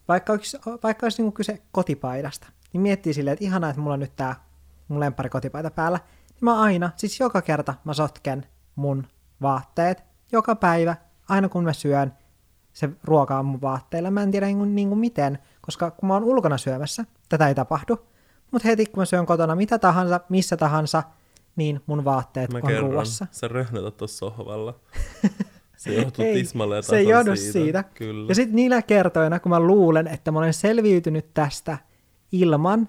vaikka 0.09 0.33
olisi, 0.33 0.59
vaikka 0.83 1.07
olisi 1.07 1.23
niin 1.23 1.27
kuin 1.27 1.37
kyse 1.37 1.62
kotipaidasta, 1.73 2.47
niin 2.73 2.81
miettii 2.81 3.15
silleen, 3.15 3.33
että 3.33 3.45
ihanaa, 3.45 3.71
että 3.71 3.83
mulla 3.83 3.95
on 3.95 4.01
nyt 4.01 4.17
tää 4.17 4.35
mun 4.89 5.01
lemppari 5.01 5.31
kotipaita 5.31 5.71
päällä, 5.71 6.01
mä 6.43 6.61
aina, 6.61 6.91
siis 6.97 7.21
joka 7.21 7.43
kerta 7.43 7.75
mä 7.85 7.95
sotken 7.95 8.47
mun 8.75 9.07
vaatteet, 9.43 10.05
joka 10.33 10.57
päivä, 10.57 10.97
aina 11.29 11.49
kun 11.49 11.65
mä 11.65 11.73
syön, 11.73 12.13
se 12.73 12.91
ruoka 13.05 13.39
on 13.39 13.47
mun 13.47 13.61
vaatteilla. 13.61 14.11
Mä 14.11 14.23
en 14.23 14.31
tiedä 14.31 14.47
niin 14.47 14.59
kuin, 14.59 14.75
niin 14.75 14.89
kuin 14.89 14.99
miten, 14.99 15.39
koska 15.61 15.91
kun 15.91 16.07
mä 16.07 16.15
oon 16.15 16.25
ulkona 16.25 16.59
syömässä, 16.59 17.05
tätä 17.29 17.49
ei 17.49 17.55
tapahdu. 17.55 18.07
Mutta 18.51 18.69
heti 18.69 18.87
kun 18.87 19.01
mä 19.01 19.05
syön 19.05 19.27
kotona 19.27 19.57
mitä 19.57 19.79
tahansa, 19.79 20.21
missä 20.29 20.57
tahansa, 20.57 21.03
niin 21.57 21.81
mun 21.87 22.05
vaatteet 22.05 22.53
Mä 22.53 22.59
on 22.63 22.69
kerron, 22.69 23.07
sä 23.07 23.49
röhnötät 23.49 23.97
tuossa 23.97 24.19
sohvalla. 24.19 24.81
Se 25.77 25.95
johtuu 25.95 26.25
Ei, 26.25 26.35
tismalleen 26.35 26.83
se 26.83 26.97
ei 26.97 27.09
johdu 27.09 27.37
siitä. 27.37 27.53
siitä. 27.53 27.83
Kyllä. 27.83 28.29
Ja 28.29 28.35
sitten 28.35 28.57
niillä 28.57 28.83
kertoina, 28.83 29.41
kun 29.41 29.51
mä 29.51 29.61
luulen, 29.61 30.07
että 30.09 30.31
mä 30.33 30.39
olen 30.39 30.55
selviytynyt 30.55 31.35
tästä 31.35 31.79
ilman, 32.33 32.89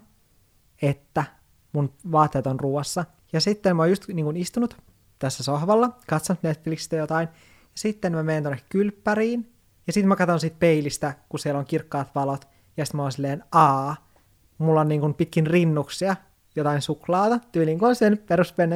että 0.82 1.24
mun 1.72 1.94
vaatteet 2.12 2.48
on 2.48 2.60
ruuassa. 2.60 3.06
Ja 3.34 3.42
sitten 3.42 3.76
mä 3.76 3.82
oon 3.82 3.90
just 3.90 4.08
niin 4.08 4.26
kuin 4.26 4.38
istunut 4.38 4.78
tässä 5.20 5.44
sohvalla, 5.44 5.90
katsonut 6.08 6.44
Netflixistä 6.44 6.96
jotain, 6.96 7.28
sitten 7.76 8.12
mä 8.12 8.24
menen 8.24 8.44
tonne 8.44 8.60
kylppäriin, 8.70 9.54
ja 9.88 9.94
sitten 9.94 10.08
mä 10.08 10.16
katson 10.16 10.40
siitä 10.40 10.56
peilistä, 10.60 11.14
kun 11.30 11.40
siellä 11.40 11.60
on 11.60 11.66
kirkkaat 11.66 12.16
valot, 12.16 12.48
ja 12.78 12.86
sitten 12.86 12.98
mä 12.98 13.02
oon 13.02 13.12
silleen, 13.12 13.44
aa, 13.52 14.10
mulla 14.58 14.82
on 14.82 14.88
niin 14.88 15.02
kuin 15.02 15.14
pitkin 15.14 15.48
rinnuksia 15.48 16.16
jotain 16.56 16.82
suklaata, 16.82 17.40
tyyliin 17.52 17.80
kuin 17.80 17.90
on 17.90 17.96
sen 17.96 18.18
perus 18.18 18.54
Ben 18.54 18.72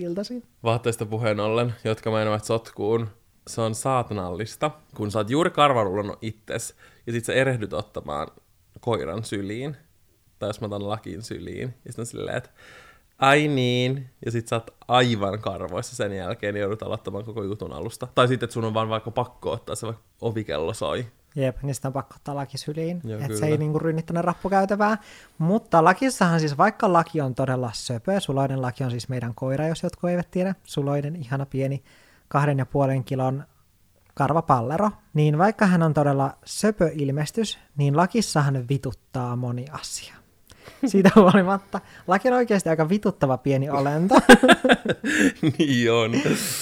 iltaisin. 0.00 0.42
Vaatteista 0.62 1.06
puheen 1.06 1.40
ollen, 1.40 1.74
jotka 1.84 2.10
menevät 2.10 2.44
sotkuun, 2.44 3.08
se 3.46 3.60
on 3.60 3.74
saatanallista, 3.74 4.70
kun 4.96 5.10
sä 5.10 5.18
oot 5.18 5.30
juuri 5.30 5.50
karvarullannut 5.50 6.18
itses, 6.22 6.74
ja 7.06 7.12
sit 7.12 7.24
sä 7.24 7.32
erehdyt 7.32 7.72
ottamaan 7.72 8.28
koiran 8.80 9.24
syliin, 9.24 9.76
tai 10.38 10.48
jos 10.48 10.60
mä 10.60 10.66
otan 10.66 10.88
lakin 10.88 11.22
syliin, 11.22 11.74
ja 11.84 11.92
sitten 11.92 12.06
silleen, 12.06 12.36
että 12.36 12.50
ai 13.18 13.48
niin, 13.48 14.10
ja 14.24 14.30
sit 14.30 14.48
sä 14.48 14.56
oot 14.56 14.70
aivan 14.88 15.38
karvoissa 15.38 15.96
sen 15.96 16.12
jälkeen, 16.16 16.54
niin 16.54 16.60
joudut 16.60 16.82
aloittamaan 16.82 17.24
koko 17.24 17.42
jutun 17.42 17.72
alusta. 17.72 18.08
Tai 18.14 18.28
sitten, 18.28 18.46
että 18.46 18.54
sun 18.54 18.64
on 18.64 18.74
vaan 18.74 18.88
vaikka 18.88 19.10
pakko 19.10 19.50
ottaa 19.50 19.76
se, 19.76 19.86
vaikka 19.86 20.02
ovikello 20.20 20.74
soi. 20.74 21.06
Jep, 21.36 21.62
niin 21.62 21.74
sitä 21.74 21.88
on 21.88 21.92
pakko 21.92 22.14
ottaa 22.16 22.34
laki 22.34 22.58
syliin, 22.58 23.02
että 23.20 23.38
se 23.38 23.46
ei 23.46 23.58
niinku 23.58 23.78
rynni 23.78 24.02
tuonne 24.02 24.22
rappukäytävää. 24.22 24.98
Mutta 25.38 25.84
lakissahan 25.84 26.40
siis, 26.40 26.58
vaikka 26.58 26.92
laki 26.92 27.20
on 27.20 27.34
todella 27.34 27.70
söpö, 27.74 28.20
suloinen 28.20 28.62
laki 28.62 28.84
on 28.84 28.90
siis 28.90 29.08
meidän 29.08 29.34
koira, 29.34 29.66
jos 29.66 29.82
jotkut 29.82 30.10
eivät 30.10 30.30
tiedä, 30.30 30.54
suloinen, 30.64 31.16
ihana 31.16 31.46
pieni 31.46 31.82
kahden 32.28 32.58
ja 32.58 32.66
puolen 32.66 33.04
kilon 33.04 33.44
karvapallero, 34.14 34.90
niin 35.14 35.38
vaikka 35.38 35.66
hän 35.66 35.82
on 35.82 35.94
todella 35.94 36.36
söpö 36.44 36.90
ilmestys, 36.94 37.58
niin 37.76 37.96
lakissahan 37.96 38.68
vituttaa 38.68 39.36
moni 39.36 39.66
asia. 39.72 40.14
Siitä 40.86 41.10
huolimatta. 41.16 41.80
Laki 42.06 42.28
on 42.28 42.34
oikeasti 42.34 42.68
aika 42.68 42.88
vituttava 42.88 43.38
pieni 43.38 43.70
olento. 43.70 44.14
niin 45.58 45.92
on. 45.92 46.12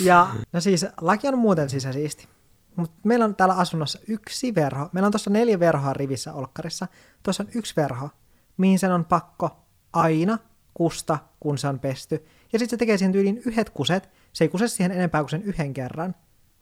ja 0.00 0.28
no 0.52 0.60
siis, 0.60 0.86
laki 1.00 1.28
on 1.28 1.38
muuten 1.38 1.70
sisäsiisti. 1.70 2.28
Mutta 2.76 2.96
meillä 3.04 3.24
on 3.24 3.36
täällä 3.36 3.54
asunnossa 3.54 3.98
yksi 4.08 4.54
verho. 4.54 4.88
Meillä 4.92 5.06
on 5.06 5.12
tuossa 5.12 5.30
neljä 5.30 5.60
verhoa 5.60 5.92
rivissä 5.92 6.32
olkkarissa. 6.32 6.88
Tuossa 7.22 7.42
on 7.42 7.48
yksi 7.54 7.76
verho, 7.76 8.08
mihin 8.56 8.78
sen 8.78 8.92
on 8.92 9.04
pakko 9.04 9.56
aina 9.92 10.38
kusta, 10.74 11.18
kun 11.40 11.58
se 11.58 11.68
on 11.68 11.78
pesty. 11.78 12.26
Ja 12.52 12.58
sitten 12.58 12.70
se 12.70 12.76
tekee 12.76 12.98
siihen 12.98 13.12
tyyliin 13.12 13.42
yhdet 13.46 13.70
kuset. 13.70 14.10
Se 14.32 14.44
ei 14.44 14.48
kuse 14.48 14.68
siihen 14.68 14.92
enempää 14.92 15.20
kuin 15.22 15.30
sen 15.30 15.42
yhden 15.42 15.74
kerran. 15.74 16.14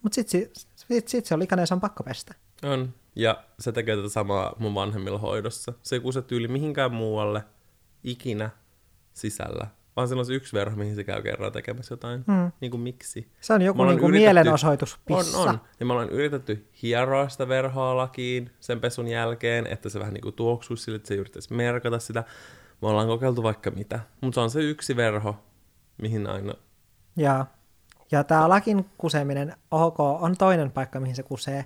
Mutta 0.02 0.14
sitten 0.14 0.50
sit, 0.74 1.08
sit 1.08 1.26
se 1.26 1.34
on 1.34 1.40
likainen 1.40 1.62
ja 1.62 1.66
se 1.66 1.74
on 1.74 1.80
pakko 1.80 2.02
pestä. 2.02 2.34
On. 2.62 2.94
Ja 3.16 3.44
se 3.58 3.72
tekee 3.72 3.96
tätä 3.96 4.08
samaa 4.08 4.56
mun 4.58 4.74
vanhemmilla 4.74 5.18
hoidossa. 5.18 5.72
Se 5.82 5.96
ei 5.96 6.00
kuse 6.00 6.22
tyyli 6.22 6.48
mihinkään 6.48 6.92
muualle 6.92 7.44
ikinä 8.04 8.50
sisällä, 9.12 9.66
vaan 9.96 10.08
sillä 10.08 10.20
on 10.20 10.26
se 10.26 10.32
yksi 10.32 10.52
verho, 10.52 10.76
mihin 10.76 10.94
se 10.94 11.04
käy 11.04 11.22
kerran 11.22 11.52
tekemässä 11.52 11.92
jotain. 11.92 12.24
Mm. 12.26 12.52
Niin 12.60 12.70
kuin 12.70 12.80
miksi? 12.80 13.32
Se 13.40 13.52
on 13.52 13.62
joku 13.62 13.84
niin 13.84 13.98
kuin 13.98 14.08
yritetty... 14.08 14.34
mielenosoitus 14.34 14.98
pissa. 15.06 15.38
On, 15.38 15.48
on. 15.48 15.60
Ja 15.80 15.86
me 15.86 15.92
ollaan 15.92 16.10
yritetty 16.10 16.68
hieroa 16.82 17.28
sitä 17.28 17.48
verhoa 17.48 17.96
lakiin 17.96 18.50
sen 18.60 18.80
pesun 18.80 19.08
jälkeen, 19.08 19.66
että 19.66 19.88
se 19.88 19.98
vähän 19.98 20.14
niin 20.14 20.22
kuin 20.22 20.34
tuoksuisi 20.34 20.84
sille, 20.84 20.96
että 20.96 21.08
se 21.08 21.14
yrittäisi 21.14 21.54
merkata 21.54 21.98
sitä. 21.98 22.24
Me 22.82 22.88
ollaan 22.88 23.08
kokeiltu 23.08 23.42
vaikka 23.42 23.70
mitä. 23.70 24.00
Mutta 24.20 24.34
se 24.34 24.40
on 24.40 24.50
se 24.50 24.60
yksi 24.60 24.96
verho, 24.96 25.36
mihin 25.98 26.26
aina... 26.26 26.54
Ja, 27.16 27.46
ja 28.12 28.24
tämä 28.24 28.48
lakin 28.48 28.86
kuseminen, 28.98 29.56
ok, 29.70 30.00
on 30.00 30.36
toinen 30.38 30.70
paikka, 30.70 31.00
mihin 31.00 31.16
se 31.16 31.22
kusee. 31.22 31.64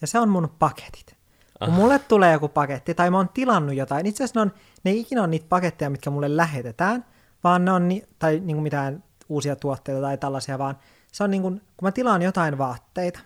Ja 0.00 0.06
se 0.06 0.18
on 0.18 0.28
mun 0.28 0.50
paketit. 0.58 1.18
Kun 1.64 1.74
mulle 1.74 1.98
tulee 1.98 2.32
joku 2.32 2.48
paketti, 2.48 2.94
tai 2.94 3.10
mä 3.10 3.16
oon 3.16 3.28
tilannut 3.28 3.74
jotain, 3.74 4.06
itse 4.06 4.24
asiassa 4.24 4.40
ne, 4.40 4.42
on, 4.42 4.52
ne 4.84 4.90
ei 4.90 5.00
ikinä 5.00 5.20
ole 5.20 5.28
niitä 5.28 5.46
paketteja, 5.48 5.90
mitkä 5.90 6.10
mulle 6.10 6.36
lähetetään, 6.36 7.04
vaan 7.44 7.64
ne 7.64 7.72
on, 7.72 7.88
ni, 7.88 8.04
tai 8.18 8.40
niin 8.44 8.56
kuin 8.56 8.62
mitään 8.62 9.04
uusia 9.28 9.56
tuotteita 9.56 10.00
tai 10.00 10.18
tällaisia, 10.18 10.58
vaan 10.58 10.78
se 11.12 11.24
on 11.24 11.30
niin 11.30 11.42
kuin, 11.42 11.60
kun 11.76 11.86
mä 11.86 11.92
tilaan 11.92 12.22
jotain 12.22 12.58
vaatteita. 12.58 13.20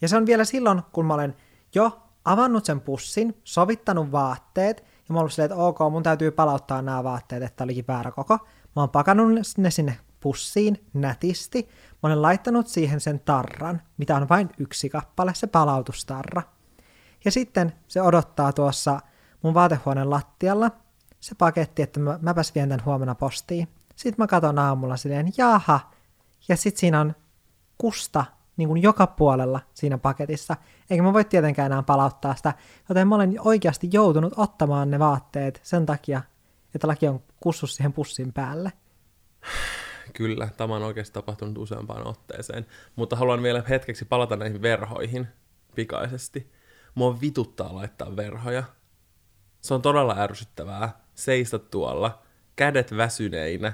Ja 0.00 0.08
se 0.08 0.16
on 0.16 0.26
vielä 0.26 0.44
silloin, 0.44 0.82
kun 0.92 1.06
mä 1.06 1.14
olen 1.14 1.36
jo 1.74 2.02
avannut 2.24 2.64
sen 2.64 2.80
pussin, 2.80 3.36
sovittanut 3.44 4.12
vaatteet, 4.12 4.84
ja 5.08 5.12
mä 5.12 5.20
oon 5.20 5.30
silleen, 5.30 5.50
että 5.52 5.64
ok, 5.64 5.78
mun 5.90 6.02
täytyy 6.02 6.30
palauttaa 6.30 6.82
nämä 6.82 7.04
vaatteet, 7.04 7.42
että 7.42 7.64
olikin 7.64 7.84
väärä 7.88 8.10
koko. 8.10 8.34
Mä 8.76 8.82
oon 8.82 8.90
pakannut 8.90 9.28
ne 9.56 9.70
sinne 9.70 9.98
pussiin 10.20 10.84
nätisti. 10.94 11.68
Mä 12.02 12.06
olen 12.06 12.22
laittanut 12.22 12.66
siihen 12.66 13.00
sen 13.00 13.20
tarran, 13.20 13.82
mitä 13.96 14.16
on 14.16 14.28
vain 14.28 14.50
yksi 14.58 14.88
kappale, 14.88 15.34
se 15.34 15.46
palautustarra. 15.46 16.42
Ja 17.24 17.30
sitten 17.30 17.72
se 17.88 18.02
odottaa 18.02 18.52
tuossa 18.52 19.00
mun 19.42 19.54
vaatehuoneen 19.54 20.10
lattialla 20.10 20.70
se 21.20 21.34
paketti, 21.34 21.82
että 21.82 22.00
mä, 22.00 22.18
mäpäs 22.22 22.54
vien 22.54 22.68
tämän 22.68 22.84
huomenna 22.84 23.14
postiin. 23.14 23.68
Sitten 23.96 24.22
mä 24.22 24.26
katson 24.26 24.58
aamulla 24.58 24.96
silleen, 24.96 25.32
jaha, 25.36 25.80
ja 26.48 26.56
sitten 26.56 26.80
siinä 26.80 27.00
on 27.00 27.14
kusta 27.78 28.24
niin 28.56 28.68
kuin 28.68 28.82
joka 28.82 29.06
puolella 29.06 29.60
siinä 29.74 29.98
paketissa, 29.98 30.56
eikä 30.90 31.02
mä 31.02 31.12
voi 31.12 31.24
tietenkään 31.24 31.72
enää 31.72 31.82
palauttaa 31.82 32.34
sitä, 32.34 32.54
joten 32.88 33.08
mä 33.08 33.14
olen 33.14 33.34
oikeasti 33.38 33.88
joutunut 33.92 34.32
ottamaan 34.36 34.90
ne 34.90 34.98
vaatteet 34.98 35.60
sen 35.62 35.86
takia, 35.86 36.22
että 36.74 36.88
laki 36.88 37.08
on 37.08 37.22
kussus 37.40 37.76
siihen 37.76 37.92
pussin 37.92 38.32
päälle. 38.32 38.72
Kyllä, 40.18 40.48
tämä 40.56 40.76
on 40.76 40.82
oikeasti 40.82 41.14
tapahtunut 41.14 41.58
useampaan 41.58 42.06
otteeseen, 42.06 42.66
mutta 42.96 43.16
haluan 43.16 43.42
vielä 43.42 43.62
hetkeksi 43.68 44.04
palata 44.04 44.36
näihin 44.36 44.62
verhoihin 44.62 45.28
pikaisesti. 45.74 46.52
Mua 46.94 47.20
vituttaa 47.20 47.74
laittaa 47.74 48.16
verhoja. 48.16 48.62
Se 49.60 49.74
on 49.74 49.82
todella 49.82 50.16
ärsyttävää 50.18 51.00
seistä 51.14 51.58
tuolla, 51.58 52.22
kädet 52.56 52.96
väsyneinä, 52.96 53.72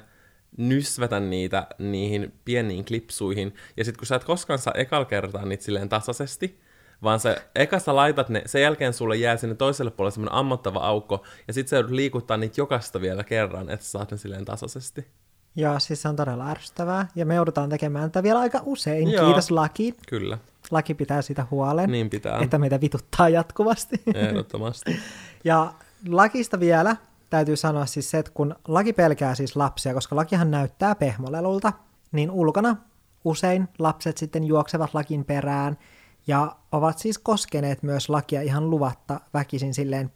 nysvätä 0.57 1.21
niitä 1.21 1.67
niihin 1.79 2.33
pieniin 2.45 2.85
klipsuihin, 2.85 3.55
ja 3.77 3.85
sitten 3.85 3.99
kun 3.99 4.07
sä 4.07 4.17
et 4.17 4.25
koskaan 4.25 4.59
saa 4.59 4.75
ekal 4.77 5.05
kertaa 5.05 5.45
niitä 5.45 5.65
silleen 5.65 5.89
tasaisesti, 5.89 6.61
vaan 7.03 7.21
sä 7.21 7.37
ekasta 7.55 7.97
laitat 7.97 8.29
ne, 8.29 8.43
sen 8.47 8.63
jälkeen 8.63 8.93
sulle 8.93 9.17
jää 9.17 9.37
sinne 9.37 9.55
toiselle 9.55 9.91
puolelle 9.91 10.15
semmoinen 10.15 10.39
ammottava 10.39 10.79
aukko, 10.79 11.25
ja 11.49 11.53
sitten 11.53 11.71
sä 11.71 11.77
joudut 11.77 11.91
liikuttaa 11.91 12.37
niitä 12.37 12.61
jokaista 12.61 13.01
vielä 13.01 13.25
kerran, 13.25 13.71
että 13.71 13.87
sä 13.87 13.91
saat 13.91 14.11
ne 14.11 14.17
silleen 14.17 14.45
tasaisesti. 14.45 15.07
Joo, 15.57 15.81
siis 15.81 16.03
se 16.03 16.09
on 16.09 16.17
todella 16.17 16.51
ärsyttävää, 16.51 17.09
ja 17.15 17.27
me 17.27 17.35
joudutaan 17.35 17.71
tekemään 17.71 18.11
tätä 18.11 18.23
vielä 18.23 18.41
aika 18.41 18.61
usein, 18.65 19.11
Joo, 19.11 19.25
kiitos 19.25 19.51
laki. 19.51 19.95
Kyllä. 20.09 20.39
Laki 20.71 20.95
pitää 20.95 21.23
sitä 21.23 21.47
huolen, 21.51 21.91
niin 21.91 22.11
pitää. 22.11 22.39
että 22.39 22.59
meitä 22.59 22.81
vituttaa 22.81 23.29
jatkuvasti. 23.29 24.03
Ehdottomasti. 24.15 24.97
ja 25.45 25.73
lakista 26.09 26.61
vielä, 26.61 26.97
täytyy 27.31 27.57
sanoa 27.57 27.87
siis 27.87 28.11
se, 28.11 28.19
että 28.19 28.33
kun 28.35 28.55
laki 28.69 28.93
pelkää 28.93 29.35
siis 29.35 29.57
lapsia, 29.57 29.95
koska 29.95 30.17
lakihan 30.17 30.51
näyttää 30.51 30.95
pehmolelulta, 30.95 31.73
niin 32.13 32.31
ulkona 32.31 32.77
usein 33.25 33.69
lapset 33.79 34.19
sitten 34.19 34.45
juoksevat 34.45 34.95
lakin 34.95 35.25
perään 35.25 35.79
ja 36.27 36.57
ovat 36.73 36.99
siis 36.99 37.19
koskeneet 37.19 37.83
myös 37.83 38.09
lakia 38.09 38.43
ihan 38.43 38.71
luvatta 38.71 39.21
väkisin 39.35 39.75
silleen. 39.75 40.13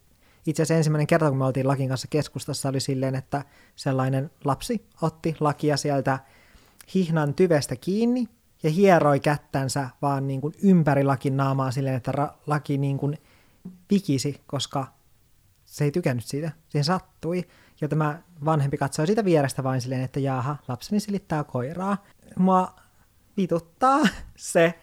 Itse 0.49 0.63
asiassa 0.63 0.79
ensimmäinen 0.79 1.07
kerta, 1.07 1.29
kun 1.29 1.39
me 1.39 1.45
oltiin 1.45 1.69
lakin 1.69 1.89
kanssa 1.89 2.09
keskustassa, 2.11 2.69
oli 2.69 2.81
silleen, 2.81 3.15
että 3.15 3.45
sellainen 3.77 4.31
lapsi 4.45 4.87
otti 5.03 5.37
lakia 5.41 5.77
sieltä 5.77 6.19
hihnan 6.95 7.35
tyvestä 7.35 7.77
kiinni 7.77 8.29
ja 8.63 8.71
hieroi 8.71 9.21
kättänsä 9.21 9.89
vaan 10.03 10.27
niin 10.27 10.41
kuin 10.41 10.55
ympäri 10.63 11.05
lakin 11.05 11.37
naamaa 11.37 11.71
silleen, 11.71 11.95
että 11.95 12.13
ra- 12.13 12.35
laki 12.47 12.79
niin 12.79 12.99
kuin 12.99 13.19
vikisi, 13.91 14.41
koska 14.47 14.87
se 15.65 15.85
ei 15.85 15.91
tykännyt 15.91 16.25
siitä, 16.25 16.53
siihen 16.69 16.85
sattui. 16.85 17.45
Ja 17.81 17.89
tämä 17.89 18.23
vanhempi 18.45 18.77
katsoi 18.77 19.07
sitä 19.07 19.25
vierestä 19.25 19.65
vain 19.65 19.81
silleen, 19.81 20.03
että 20.03 20.21
jaaha, 20.21 20.57
lapseni 20.69 21.01
silittää 21.01 21.45
koiraa. 21.45 22.05
Mua 22.37 22.75
vituttaa 23.37 24.01
se, 24.37 24.75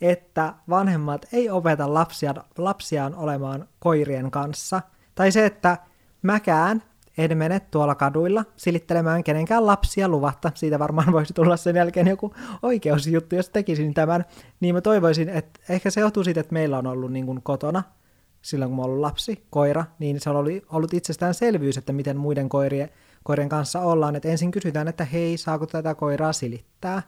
että 0.00 0.54
vanhemmat 0.68 1.26
ei 1.32 1.50
opeta 1.50 1.94
lapsia, 1.94 2.34
lapsiaan 2.58 3.14
olemaan 3.14 3.68
koirien 3.78 4.30
kanssa. 4.30 4.82
Tai 5.14 5.32
se, 5.32 5.46
että 5.46 5.78
mäkään 6.22 6.82
en 7.18 7.38
mene 7.38 7.60
tuolla 7.60 7.94
kaduilla 7.94 8.44
silittelemään 8.56 9.24
kenenkään 9.24 9.66
lapsia 9.66 10.08
luvatta. 10.08 10.52
Siitä 10.54 10.78
varmaan 10.78 11.12
voisi 11.12 11.34
tulla 11.34 11.56
sen 11.56 11.76
jälkeen 11.76 12.06
joku 12.06 12.34
oikeusjuttu, 12.62 13.34
jos 13.34 13.48
tekisin 13.48 13.94
tämän. 13.94 14.24
Niin 14.60 14.74
mä 14.74 14.80
toivoisin, 14.80 15.28
että 15.28 15.60
ehkä 15.68 15.90
se 15.90 16.00
johtuu 16.00 16.24
siitä, 16.24 16.40
että 16.40 16.52
meillä 16.52 16.78
on 16.78 16.86
ollut 16.86 17.12
niin 17.12 17.26
kuin 17.26 17.42
kotona 17.42 17.82
silloin, 18.42 18.68
kun 18.70 18.76
mä 18.76 18.82
ollut 18.82 19.00
lapsi, 19.00 19.46
koira, 19.50 19.84
niin 19.98 20.20
se 20.20 20.30
on 20.30 20.36
ollut, 20.36 20.52
ollut 20.68 20.94
itsestäänselvyys, 20.94 21.78
että 21.78 21.92
miten 21.92 22.16
muiden 22.16 22.48
koirien, 22.48 22.90
koirien 23.24 23.48
kanssa 23.48 23.80
ollaan. 23.80 24.16
Että 24.16 24.28
ensin 24.28 24.50
kysytään, 24.50 24.88
että 24.88 25.04
hei, 25.04 25.36
saako 25.36 25.66
tätä 25.66 25.94
koiraa 25.94 26.32
silittää? 26.32 27.02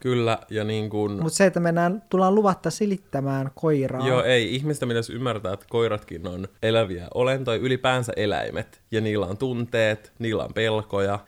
Kyllä, 0.00 0.38
ja 0.50 0.64
niin 0.64 0.90
kuin... 0.90 1.22
Mutta 1.22 1.36
se, 1.36 1.46
että 1.46 1.60
mennään, 1.60 2.02
tullaan 2.08 2.34
luvatta 2.34 2.70
silittämään 2.70 3.50
koiraa. 3.54 4.08
Joo, 4.08 4.22
ei. 4.22 4.54
Ihmistä 4.54 4.86
pitäisi 4.86 5.12
ymmärtää, 5.12 5.52
että 5.52 5.66
koiratkin 5.70 6.26
on 6.26 6.48
eläviä 6.62 7.08
olentoja, 7.14 7.58
ylipäänsä 7.58 8.12
eläimet. 8.16 8.82
Ja 8.90 9.00
niillä 9.00 9.26
on 9.26 9.38
tunteet, 9.38 10.12
niillä 10.18 10.44
on 10.44 10.54
pelkoja. 10.54 11.18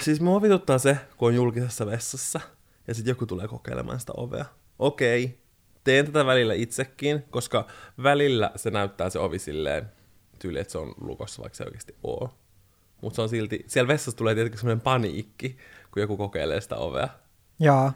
Siis 0.00 0.20
mua 0.20 0.42
vituttaa 0.42 0.78
se, 0.78 0.96
kun 1.16 1.28
on 1.28 1.34
julkisessa 1.34 1.86
vessassa, 1.86 2.40
ja 2.88 2.94
sitten 2.94 3.10
joku 3.10 3.26
tulee 3.26 3.48
kokeilemaan 3.48 4.00
sitä 4.00 4.12
ovea. 4.16 4.44
Okei, 4.78 5.38
teen 5.84 6.06
tätä 6.06 6.26
välillä 6.26 6.54
itsekin, 6.54 7.24
koska 7.30 7.66
välillä 8.02 8.50
se 8.56 8.70
näyttää 8.70 9.10
se 9.10 9.18
ovi 9.18 9.38
silleen 9.38 9.90
tyyli, 10.38 10.58
että 10.58 10.72
se 10.72 10.78
on 10.78 10.94
lukossa, 11.00 11.42
vaikka 11.42 11.56
se 11.56 11.64
oikeasti 11.64 11.94
oo. 12.02 12.30
Mutta 13.04 13.16
se 13.16 13.22
on 13.22 13.28
silti, 13.28 13.64
siellä 13.66 13.88
vessassa 13.88 14.18
tulee 14.18 14.34
tietenkin 14.34 14.60
semmoinen 14.60 14.80
paniikki, 14.80 15.56
kun 15.90 16.00
joku 16.00 16.16
kokeilee 16.16 16.60
sitä 16.60 16.76
ovea. 16.76 17.08
Joo, 17.60 17.92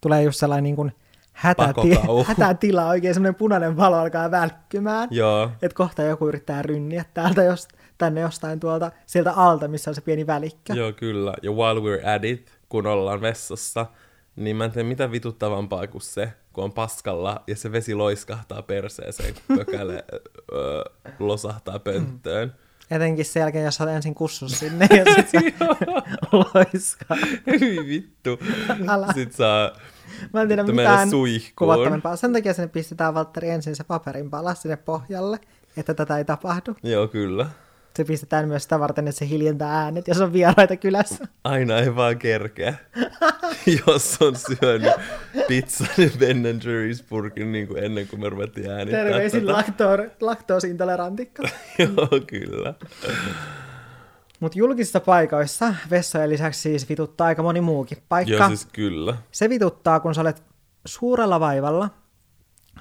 tulee 0.00 0.22
just 0.22 0.38
sellainen 0.38 0.64
niin 0.64 0.76
kuin 0.76 0.92
hätäti- 1.32 2.26
hätätila, 2.28 2.88
oikein 2.88 3.14
semmoinen 3.14 3.34
punainen 3.34 3.76
valo 3.76 3.96
alkaa 3.96 4.30
välkkymään. 4.30 5.08
Joo, 5.10 5.50
Että 5.62 5.76
kohta 5.76 6.02
joku 6.02 6.28
yrittää 6.28 6.62
rynniä 6.62 7.04
täältä 7.14 7.42
jos, 7.42 7.68
tänne 7.98 8.20
jostain 8.20 8.60
tuolta, 8.60 8.90
sieltä 9.06 9.32
alta, 9.32 9.68
missä 9.68 9.90
on 9.90 9.94
se 9.94 10.00
pieni 10.00 10.26
välikkö. 10.26 10.74
joo 10.74 10.92
kyllä. 10.92 11.34
Ja 11.42 11.50
while 11.52 11.80
we're 11.80 12.08
at 12.08 12.24
it, 12.24 12.50
kun 12.68 12.86
ollaan 12.86 13.20
vessassa, 13.20 13.86
niin 14.36 14.56
mä 14.56 14.64
en 14.64 14.72
tiedä 14.72 14.88
mitä 14.88 15.10
vituttavampaa 15.10 15.86
kuin 15.86 16.02
se, 16.02 16.32
kun 16.52 16.64
on 16.64 16.72
paskalla 16.72 17.42
ja 17.46 17.56
se 17.56 17.72
vesi 17.72 17.94
loiskahtaa 17.94 18.62
perseeseen, 18.62 19.34
kun 19.34 19.56
pökäle 19.58 20.04
öö, 20.52 20.82
losahtaa 21.18 21.78
pönttöön. 21.78 22.54
Etenkin 22.90 23.24
sen 23.24 23.40
jälkeen, 23.40 23.64
jos 23.64 23.80
olet 23.80 23.94
ensin 23.94 24.14
kussus 24.14 24.58
sinne 24.58 24.88
ja 24.90 25.14
sitten 25.14 25.42
loiskaa. 26.32 27.16
Hyi 27.60 27.86
vittu. 27.86 28.38
Älä. 28.88 29.06
Sitten 29.06 29.36
saa 29.36 29.70
Mä 30.32 30.42
en 30.42 30.48
tiedä 30.48 30.62
mitään 30.62 31.08
kuvattavampaa. 31.56 32.16
Sen 32.16 32.32
takia 32.32 32.54
sinne 32.54 32.68
pistetään 32.68 33.14
Valtteri 33.14 33.50
ensin 33.50 33.76
se 33.76 33.84
paperin 33.84 34.30
pala 34.30 34.54
sinne 34.54 34.76
pohjalle, 34.76 35.40
että 35.76 35.94
tätä 35.94 36.18
ei 36.18 36.24
tapahdu. 36.24 36.76
Joo, 36.82 37.08
kyllä. 37.08 37.46
Se 37.96 38.04
pistetään 38.04 38.48
myös 38.48 38.62
sitä 38.62 38.80
varten, 38.80 39.08
että 39.08 39.18
se 39.18 39.28
hiljentää 39.28 39.82
äänet, 39.82 40.08
jos 40.08 40.20
on 40.20 40.32
vieraita 40.32 40.76
kylässä. 40.76 41.28
Aina 41.44 41.78
ei 41.78 41.96
vaan 41.96 42.18
kerkeä. 42.18 42.74
Jos 43.86 44.16
on 44.20 44.36
syönyt 44.36 44.92
pizzan 45.48 45.88
ja 45.98 46.10
Ben 46.18 46.44
Jerry's 46.44 47.04
purkin 47.08 47.52
niin 47.52 47.68
kuin 47.68 47.84
ennen 47.84 48.08
kuin 48.08 48.20
me 48.20 48.28
ruvettiin 48.28 48.70
äänittää 48.70 49.04
Terveisin 49.04 49.40
tätä. 49.40 49.52
laktoor, 49.52 50.10
laktoosiintolerantikko. 50.20 51.42
Joo, 51.78 52.08
kyllä. 52.26 52.74
Mutta 54.40 54.58
julkisissa 54.58 55.00
paikoissa 55.00 55.74
vessojen 55.90 56.30
lisäksi 56.30 56.60
siis 56.60 56.88
vituttaa 56.88 57.26
aika 57.26 57.42
moni 57.42 57.60
muukin 57.60 57.98
paikka. 58.08 58.34
Joo, 58.34 58.48
siis 58.48 58.66
kyllä. 58.72 59.16
Se 59.32 59.48
vituttaa, 59.48 60.00
kun 60.00 60.14
sä 60.14 60.20
olet 60.20 60.42
suurella 60.84 61.40
vaivalla, 61.40 61.90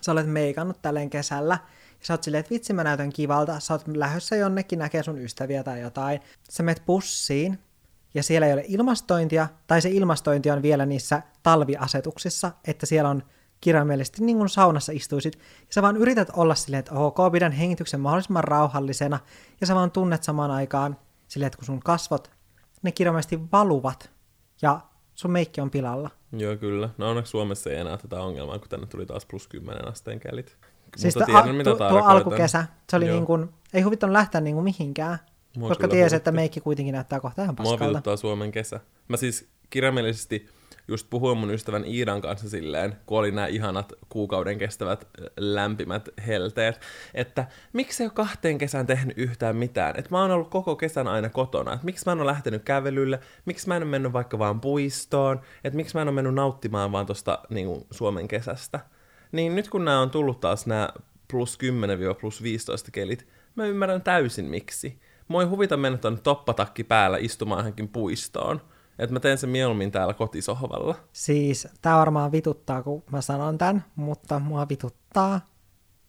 sä 0.02 0.12
olet 0.12 0.28
meikannut 0.28 0.82
tälleen 0.82 1.10
kesällä, 1.10 1.58
ja 2.00 2.06
sä 2.06 2.14
oot 2.14 2.24
silleen, 2.24 2.40
että 2.40 2.50
vitsi 2.50 2.74
mä 2.74 2.84
näytän 2.84 3.14
kivalta, 3.14 3.60
sä 3.60 3.74
oot 3.74 3.88
lähdössä 3.88 4.36
jonnekin 4.36 4.80
näkee 4.80 5.04
sun 5.04 5.22
ystäviä 5.22 5.64
tai 5.64 5.82
jotain. 5.82 6.20
Sä 6.50 6.64
menet 6.64 6.86
bussiin, 6.86 7.60
ja 8.14 8.24
siellä 8.24 8.48
ei 8.48 8.54
ole 8.54 8.66
ilmastointia, 8.68 9.48
tai 9.68 9.82
se 9.82 9.90
ilmastointi 9.90 10.52
on 10.52 10.62
vielä 10.62 10.86
niissä 10.86 11.22
talviasetuksissa, 11.44 12.52
että 12.68 12.86
siellä 12.86 13.10
on 13.10 13.24
kirjaimellisesti 13.62 14.24
niin 14.24 14.38
kuin 14.38 14.50
saunassa 14.50 14.92
istuisit, 14.92 15.36
ja 15.36 15.68
sä 15.70 15.82
vaan 15.82 15.98
yrität 15.98 16.30
olla 16.34 16.56
silleen, 16.56 16.80
että 16.80 16.94
ok, 16.94 17.18
pidän 17.32 17.52
hengityksen 17.52 18.00
mahdollisimman 18.00 18.44
rauhallisena, 18.44 19.20
ja 19.62 19.68
sä 19.68 19.76
vaan 19.76 19.92
tunnet 19.92 20.24
samaan 20.24 20.52
aikaan 20.52 20.98
silleen, 21.28 21.48
että 21.48 21.58
kun 21.58 21.66
sun 21.66 21.80
kasvot, 21.80 22.32
ne 22.82 22.92
kirjaimellisesti 22.92 23.40
valuvat, 23.52 24.12
ja 24.62 24.80
sun 25.16 25.32
meikki 25.32 25.62
on 25.62 25.72
pilalla. 25.72 26.10
Joo, 26.32 26.58
kyllä. 26.58 26.90
No 26.98 27.10
onneksi 27.10 27.30
Suomessa 27.30 27.70
ei 27.70 27.78
enää 27.78 27.98
tätä 27.98 28.22
ongelmaa, 28.22 28.60
kun 28.60 28.70
tänne 28.70 28.88
tuli 28.88 29.06
taas 29.06 29.26
plus 29.26 29.48
10 29.48 29.88
asteen 29.88 30.20
kelit. 30.20 30.58
Siis 30.96 31.16
Mutta 31.16 31.26
tiedän, 31.26 31.56
mitä 31.56 31.76
tuo, 31.76 31.90
tuo 31.90 32.00
alkukesä, 32.00 32.66
se 32.90 32.96
oli 32.96 33.06
Joo. 33.08 33.16
niin 33.16 33.26
kuin, 33.26 33.50
ei 33.74 33.82
huvittanut 33.82 34.14
lähteä 34.14 34.42
niin 34.42 34.54
kuin 34.56 34.64
mihinkään, 34.64 35.20
Mua 35.58 35.70
koska 35.70 35.88
tiesi, 35.88 36.16
että 36.16 36.32
meikki 36.32 36.62
kuitenkin 36.62 36.94
näyttää 36.94 37.20
kohta 37.20 37.44
ihan 37.44 37.56
Mua 37.60 37.72
paskalta. 37.72 37.90
vituttaa 37.94 38.18
Suomen 38.18 38.52
kesä. 38.52 38.80
Mä 39.08 39.18
siis 39.18 39.48
kirjaimellisesti 39.70 40.50
just 40.88 41.08
puhuin 41.10 41.38
mun 41.38 41.54
ystävän 41.54 41.86
Iidan 41.86 42.22
kanssa 42.22 42.50
silleen, 42.50 42.96
kun 43.06 43.18
oli 43.20 43.32
nämä 43.32 43.48
ihanat 43.48 43.94
kuukauden 44.10 44.58
kestävät 44.58 45.08
lämpimät 45.38 46.10
helteet, 46.28 46.80
että 47.14 47.48
miksi 47.74 48.04
ei 48.04 48.08
ole 48.08 48.14
kahteen 48.14 48.58
kesään 48.58 48.88
tehnyt 48.88 49.18
yhtään 49.18 49.56
mitään. 49.56 49.96
Että 49.98 50.12
mä 50.12 50.22
oon 50.22 50.32
ollut 50.32 50.50
koko 50.50 50.76
kesän 50.76 51.08
aina 51.08 51.30
kotona. 51.30 51.74
Että 51.74 51.86
miksi 51.86 52.06
mä 52.06 52.12
en 52.12 52.22
ole 52.22 52.32
lähtenyt 52.32 52.64
kävelylle, 52.64 53.20
miksi 53.46 53.68
mä 53.68 53.76
en 53.76 53.84
ole 53.84 53.90
mennyt 53.90 54.14
vaikka 54.14 54.40
vaan 54.40 54.62
puistoon, 54.62 55.42
että 55.64 55.78
miksi 55.78 55.96
mä 55.96 56.02
en 56.02 56.08
ole 56.08 56.16
mennyt 56.16 56.34
nauttimaan 56.34 56.92
vaan 56.92 57.06
tosta 57.06 57.40
niin 57.50 57.86
Suomen 57.92 58.28
kesästä. 58.28 58.80
Niin 59.36 59.56
nyt 59.56 59.70
kun 59.70 59.86
nämä 59.86 60.02
on 60.02 60.10
tullut 60.10 60.40
taas 60.40 60.66
nämä 60.66 60.90
plus 61.32 61.58
10-plus 61.64 62.44
15 62.44 62.92
kelit, 62.92 63.28
mä 63.56 63.66
ymmärrän 63.66 64.02
täysin 64.02 64.46
miksi. 64.46 65.00
Ei 65.42 65.46
huvita 65.46 65.78
mennä 65.78 65.98
tuonne 65.98 66.20
toppatakki 66.20 66.84
päällä 66.84 67.18
istumaan 67.18 67.60
johonkin 67.60 67.88
puistoon. 67.88 68.62
Että 69.00 69.14
mä 69.14 69.20
teen 69.20 69.38
sen 69.38 69.50
mieluummin 69.50 69.92
täällä 69.92 70.14
kotisohvalla. 70.14 70.96
Siis 71.14 71.68
tää 71.82 71.98
varmaan 71.98 72.32
vituttaa, 72.32 72.84
kun 72.84 73.04
mä 73.12 73.22
sanon 73.22 73.58
tän, 73.58 73.84
mutta 73.96 74.40
mua 74.40 74.70
vituttaa 74.70 75.42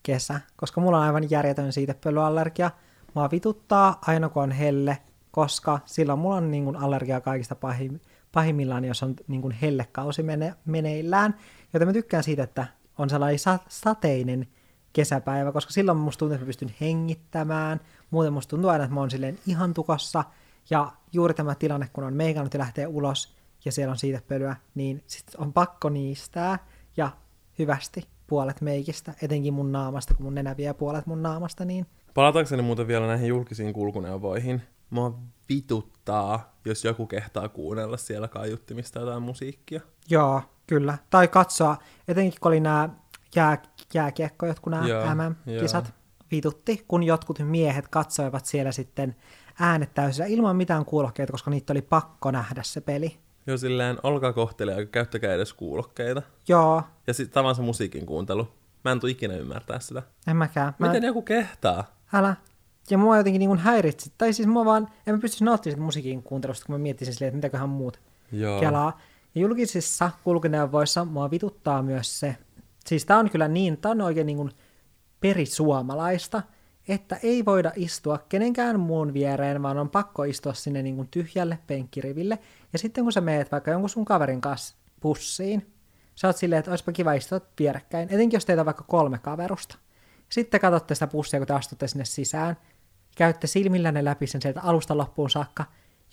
kesä, 0.03 0.41
koska 0.57 0.81
mulla 0.81 0.99
on 0.99 1.05
aivan 1.05 1.31
järjetön 1.31 1.73
siitepölyallergia. 1.73 2.71
Mua 3.15 3.31
vituttaa 3.31 3.99
aina 4.07 4.29
kun 4.29 4.43
on 4.43 4.53
helle, 4.53 4.99
koska 5.31 5.79
silloin 5.85 6.19
mulla 6.19 6.37
on 6.37 6.51
niin 6.51 6.65
kuin 6.65 6.77
allergia 6.77 7.21
kaikista 7.21 7.55
pahim, 7.55 8.01
pahimmillaan, 8.33 8.85
jos 8.85 9.03
on 9.03 9.15
niin 9.29 9.43
kuin 9.43 9.53
hellekausi 9.63 10.23
mene, 10.23 10.55
meneillään. 10.65 11.35
Joten 11.73 11.89
mä 11.89 11.93
tykkään 11.93 12.23
siitä, 12.23 12.43
että 12.43 12.67
on 12.99 13.11
sellainen 13.11 13.39
sa- 13.39 13.59
sateinen 13.69 14.47
kesäpäivä, 14.93 15.53
koska 15.53 15.73
silloin 15.73 15.99
musta 15.99 16.19
tuntuu, 16.19 16.35
että 16.35 16.45
mä 16.45 16.47
pystyn 16.47 16.75
hengittämään. 16.81 17.81
Muuten 18.11 18.33
musta 18.33 18.51
tuntuu 18.51 18.71
aina, 18.71 18.85
että 18.85 18.95
mä 18.95 19.01
oon 19.01 19.11
silleen 19.11 19.39
ihan 19.47 19.75
tukossa. 19.75 20.25
Ja 20.71 20.93
juuri 21.13 21.35
tämä 21.35 21.55
tilanne, 21.55 21.89
kun 21.93 22.05
on 22.05 22.15
meikannut 22.15 22.55
ja 22.55 22.61
lähtee 22.61 22.87
ulos 22.87 23.37
ja 23.65 23.73
siellä 23.73 23.91
on 23.93 23.99
siitepölyä, 23.99 24.57
niin 24.75 25.03
sit 25.07 25.27
on 25.39 25.53
pakko 25.53 25.89
niistää 25.89 26.59
ja 26.97 27.11
hyvästi 27.59 28.09
puolet 28.27 28.61
meikistä, 28.61 29.15
etenkin 29.23 29.55
mun 29.55 29.73
naamasta, 29.73 30.15
kun 30.15 30.25
mun 30.25 30.35
nenä 30.35 30.57
vie 30.57 30.75
puolet 30.75 31.07
mun 31.07 31.23
naamasta, 31.23 31.65
niin 31.65 31.87
Palatakseni 32.15 32.63
muuten 32.63 32.87
vielä 32.87 33.07
näihin 33.07 33.29
julkisiin 33.29 33.73
kulkuneuvoihin. 33.73 34.63
Mua 34.91 35.19
vituttaa, 35.49 36.57
jos 36.65 36.85
joku 36.85 37.07
kehtaa 37.07 37.49
kuunnella 37.49 37.97
siellä 37.97 38.29
kaiuttimista 38.29 39.01
jotain 39.01 39.23
musiikkia. 39.23 39.81
joo, 40.11 40.43
kyllä. 40.67 40.99
Tai 41.11 41.29
katsoa, 41.29 41.77
etenkin 42.09 42.41
kun 42.41 42.49
oli 42.49 42.61
nämä 42.61 42.89
jää, 43.37 43.59
jääkiekko, 43.95 44.47
jotkut 44.47 44.71
nämä 44.71 44.89
Joo, 44.89 45.15
MM-kisat, 45.15 45.85
joo. 45.85 45.95
vitutti, 46.31 46.85
kun 46.89 47.03
jotkut 47.03 47.39
miehet 47.39 47.89
katsoivat 47.89 48.47
siellä 48.47 48.73
sitten 48.73 49.17
äänet 49.61 49.95
täysillä 49.95 50.27
ilman 50.27 50.57
mitään 50.57 50.85
kuulokkeita, 50.85 51.33
koska 51.33 51.51
niitä 51.51 51.73
oli 51.73 51.83
pakko 51.83 52.31
nähdä 52.31 52.63
se 52.63 52.81
peli. 52.81 53.17
Jo 53.47 53.59
silleen, 53.59 53.99
olkaa 54.03 54.33
kohteliaita, 54.33 54.87
käyttäkää 54.91 55.35
edes 55.35 55.53
kuulokkeita. 55.53 56.23
Joo, 56.49 56.83
Ja 57.07 57.15
sitten 57.15 57.35
tavan 57.35 57.55
se 57.55 57.63
musiikin 57.63 58.07
kuuntelu. 58.07 58.49
Mä 58.85 58.93
en 58.93 59.01
tule 59.01 59.11
ikinä 59.11 59.35
ymmärtää 59.35 59.81
sitä. 59.81 60.03
en 60.27 60.37
mäkään. 60.37 60.75
Mä 60.79 60.87
Miten 60.87 61.03
joku 61.03 61.23
kehtaa? 61.23 61.85
Älä. 62.13 62.37
Ja 62.91 62.99
mua 62.99 63.17
jotenkin 63.17 63.39
niin 63.41 63.59
häiritsi. 63.59 64.13
Tai 64.19 64.33
siis 64.33 64.49
mua 64.49 64.65
vaan, 64.65 64.89
en 65.07 65.15
mä 65.15 65.21
pystyisi 65.21 65.45
nauttimaan 65.45 65.83
musiikin 65.83 66.23
kuuntelusta, 66.23 66.67
kun 66.67 66.75
mä 66.75 66.79
miettisin 66.79 67.15
silleen, 67.15 67.29
että 67.29 67.37
mitäköhän 67.37 67.69
muut 67.69 68.01
Joo. 68.33 68.61
kelaa. 68.61 69.01
Julkisissa 69.37 70.11
kulkuneuvoissa 70.25 71.05
mua 71.05 71.31
vituttaa 71.31 71.83
myös 71.83 72.21
se, 72.21 72.37
siis 72.87 73.07
tää 73.07 73.19
on 73.19 73.31
kyllä 73.31 73.49
niin, 73.49 73.79
tää 73.79 73.91
on 73.91 74.01
oikein 74.01 74.27
niin 74.27 74.37
kuin 74.37 74.51
perisuomalaista, 75.21 76.43
että 76.89 77.19
ei 77.23 77.45
voida 77.45 77.73
istua 77.77 78.19
kenenkään 78.29 78.81
muun 78.81 79.15
viereen, 79.15 79.63
vaan 79.63 79.79
on 79.79 79.91
pakko 79.91 80.25
istua 80.25 80.55
sinne 80.55 80.83
niin 80.83 80.97
kuin 80.97 81.09
tyhjälle 81.09 81.59
penkkiriville. 81.67 82.39
Ja 82.73 82.79
sitten 82.79 83.05
kun 83.05 83.13
sä 83.13 83.21
meet 83.21 83.53
vaikka 83.53 83.71
jonkun 83.71 83.91
sun 83.91 84.05
kaverin 84.05 84.41
kanssa 84.41 84.77
bussiin, 85.03 85.73
sä 86.15 86.29
oot 86.29 86.37
silleen, 86.37 86.59
että 86.59 86.71
olisipa 86.71 86.93
kiva 86.93 87.13
istua 87.13 87.41
vierekkäin, 87.59 88.09
etenkin 88.11 88.37
jos 88.37 88.45
teitä 88.45 88.63
on 88.63 88.67
vaikka 88.67 88.85
kolme 88.89 89.19
kaverusta. 89.19 89.79
Sitten 90.29 90.61
katsotte 90.61 90.95
sitä 90.95 91.07
bussia, 91.07 91.41
kun 91.41 91.47
te 91.47 91.55
astutte 91.55 91.89
sinne 91.89 92.05
sisään, 92.05 92.57
käytte 93.17 93.47
silmillänne 93.47 94.05
läpi 94.05 94.27
sen 94.27 94.43
sieltä 94.43 94.61
alusta 94.61 94.97
loppuun 94.97 95.31
saakka. 95.31 95.65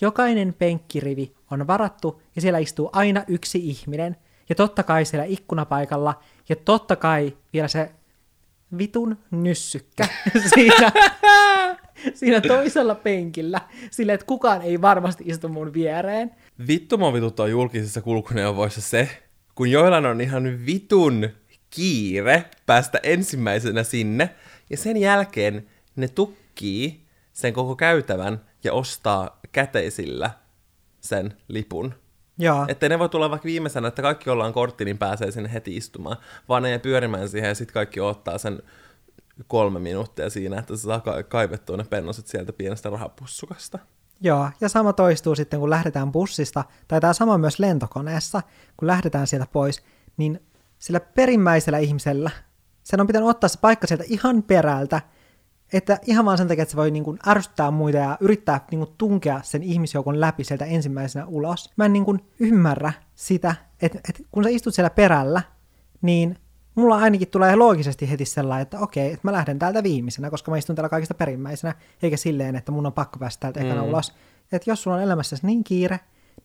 Jokainen 0.04 0.54
penkkirivi 0.54 1.34
on 1.52 1.68
varattu 1.68 2.22
ja 2.36 2.42
siellä 2.42 2.60
istuu 2.60 2.90
aina 2.94 3.24
yksi 3.28 3.70
ihminen. 3.70 4.16
Ja 4.50 4.56
totta 4.56 4.84
kai 4.84 5.06
siellä 5.06 5.26
ikkunapaikalla 5.26 6.24
ja 6.50 6.56
totta 6.56 6.96
kai 6.96 7.38
vielä 7.54 7.68
se 7.68 7.92
vitun 8.78 9.18
nyssykkä 9.32 10.08
siinä, 10.56 10.92
siinä 12.20 12.42
toisella 12.42 12.96
penkillä. 12.96 13.62
Silleen, 13.92 14.14
että 14.14 14.26
kukaan 14.26 14.62
ei 14.62 14.82
varmasti 14.82 15.24
istu 15.28 15.50
mun 15.50 15.74
viereen. 15.74 16.32
Vittu 16.68 16.98
mua 16.98 17.14
vituttaa 17.14 17.48
julkisissa 17.48 18.02
kulkuneuvoissa 18.02 18.82
se, 18.82 19.10
kun 19.56 19.72
joillain 19.72 20.06
on 20.06 20.22
ihan 20.22 20.66
vitun 20.66 21.30
kiire 21.70 22.46
päästä 22.66 23.00
ensimmäisenä 23.04 23.84
sinne, 23.84 24.30
ja 24.70 24.78
sen 24.78 24.98
jälkeen 24.98 25.68
ne 25.96 26.08
tukkii 26.08 27.06
sen 27.34 27.54
koko 27.54 27.76
käytävän 27.76 28.42
ja 28.64 28.74
ostaa 28.74 29.40
käteisillä 29.52 30.32
sen 31.02 31.38
lipun. 31.48 31.94
Joo. 32.38 32.66
Että 32.68 32.90
ne 32.90 33.00
voi 33.00 33.10
tulla 33.10 33.30
vaikka 33.30 33.46
viimeisenä, 33.46 33.88
että 33.88 34.02
kaikki 34.02 34.30
ollaan 34.30 34.54
kortti, 34.54 34.86
niin 34.86 34.98
pääsee 34.98 35.32
sinne 35.32 35.54
heti 35.54 35.78
istumaan, 35.78 36.18
vaan 36.50 36.64
ne 36.64 36.70
jää 36.70 36.80
pyörimään 36.80 37.30
siihen 37.30 37.48
ja 37.48 37.56
sitten 37.56 37.74
kaikki 37.74 38.00
ottaa 38.00 38.38
sen 38.38 38.60
kolme 39.48 39.80
minuuttia 39.80 40.30
siinä, 40.30 40.60
että 40.60 40.76
se 40.76 40.82
saa 40.82 41.00
ka- 41.00 41.24
kaivettua 41.24 41.78
ne 41.78 41.84
pennoset 41.84 42.28
sieltä 42.28 42.54
pienestä 42.54 42.90
rahapussukasta. 42.90 43.80
Joo, 44.22 44.50
ja 44.62 44.70
sama 44.70 44.94
toistuu 44.94 45.36
sitten, 45.36 45.60
kun 45.60 45.70
lähdetään 45.70 46.12
bussista, 46.12 46.64
tai 46.88 47.02
tämä 47.02 47.14
sama 47.14 47.38
myös 47.38 47.60
lentokoneessa, 47.60 48.42
kun 48.78 48.88
lähdetään 48.88 49.28
sieltä 49.28 49.48
pois, 49.52 49.84
niin 50.18 50.44
sillä 50.80 51.00
perimmäisellä 51.00 51.78
ihmisellä, 51.78 52.32
sen 52.84 53.02
on 53.02 53.08
pitänyt 53.08 53.30
ottaa 53.30 53.48
se 53.48 53.60
paikka 53.60 53.88
sieltä 53.88 54.04
ihan 54.08 54.44
perältä, 54.44 55.02
että 55.74 56.00
ihan 56.06 56.26
vaan 56.26 56.38
sen 56.38 56.48
takia, 56.48 56.62
että 56.62 56.72
se 56.72 56.78
voi 56.78 56.92
niin 56.92 57.04
kuin 57.04 57.20
ärsyttää 57.28 57.72
muita 57.72 57.98
ja 57.98 58.18
yrittää 58.20 58.66
niin 58.72 58.80
kuin 58.80 58.96
tunkea 58.98 59.40
sen 59.44 59.64
ihmisjoukon 59.64 60.22
läpi 60.22 60.44
sieltä 60.44 60.66
ensimmäisenä 60.66 61.26
ulos. 61.26 61.72
Mä 61.78 61.86
en 61.86 61.94
niin 61.94 62.06
kuin 62.06 62.20
ymmärrä 62.40 62.94
sitä, 63.16 63.56
että, 63.82 64.00
että 64.10 64.24
kun 64.32 64.44
sä 64.44 64.50
istut 64.50 64.74
siellä 64.74 64.90
perällä, 64.90 65.42
niin 66.02 66.38
mulla 66.76 66.96
ainakin 66.98 67.28
tulee 67.28 67.56
loogisesti 67.56 68.10
heti 68.12 68.26
sellainen, 68.26 68.62
että 68.62 68.80
okei, 68.80 69.08
että 69.08 69.28
mä 69.28 69.32
lähden 69.32 69.60
täältä 69.60 69.84
viimeisenä, 69.84 70.30
koska 70.30 70.52
mä 70.52 70.58
istun 70.58 70.76
täällä 70.76 70.90
kaikista 70.90 71.14
perimmäisenä, 71.14 71.76
eikä 72.04 72.18
silleen, 72.18 72.56
että 72.56 72.72
mun 72.72 72.86
on 72.86 72.94
pakko 72.94 73.20
päästä 73.20 73.42
täältä 73.42 73.60
ekana 73.60 73.82
Mm. 73.82 73.88
ulos. 73.90 74.14
Että 74.52 74.70
jos 74.70 74.84
sulla 74.84 74.98
on 74.98 75.04
elämässäsi 75.04 75.46
niin 75.46 75.64
kiire, 75.64 76.00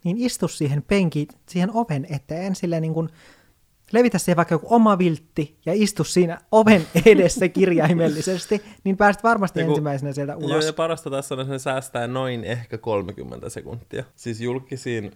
niin 0.04 0.16
istu 0.18 0.48
siihen 0.48 0.82
penkiin, 0.82 1.28
siihen 1.48 1.70
oven 1.74 2.06
eteen, 2.10 2.54
silleen 2.54 2.82
niin 2.82 2.94
kuin 2.94 3.08
levitä 3.92 4.18
siihen 4.18 4.36
vaikka 4.36 4.54
joku 4.54 4.66
oma 4.74 4.98
viltti 4.98 5.58
ja 5.66 5.72
istu 5.76 6.04
siinä 6.04 6.38
oven 6.52 6.86
edessä 7.06 7.48
kirjaimellisesti, 7.48 8.62
niin 8.84 8.96
pääset 8.96 9.22
varmasti 9.24 9.60
Ja 9.60 9.64
kun- 9.64 9.72
ensimmäisenä 9.72 10.12
sieltä 10.12 10.32
Joo, 10.32 10.40
ulos. 10.40 10.66
ja 10.66 10.72
parasta 10.72 11.10
tässä 11.10 11.34
on, 11.34 11.40
että 11.40 11.52
ne 11.52 11.58
säästää 11.58 12.06
noin 12.06 12.44
ehkä 12.44 12.78
30 12.78 13.48
sekuntia. 13.50 14.04
Siis 14.16 14.40
julkisiin 14.40 15.12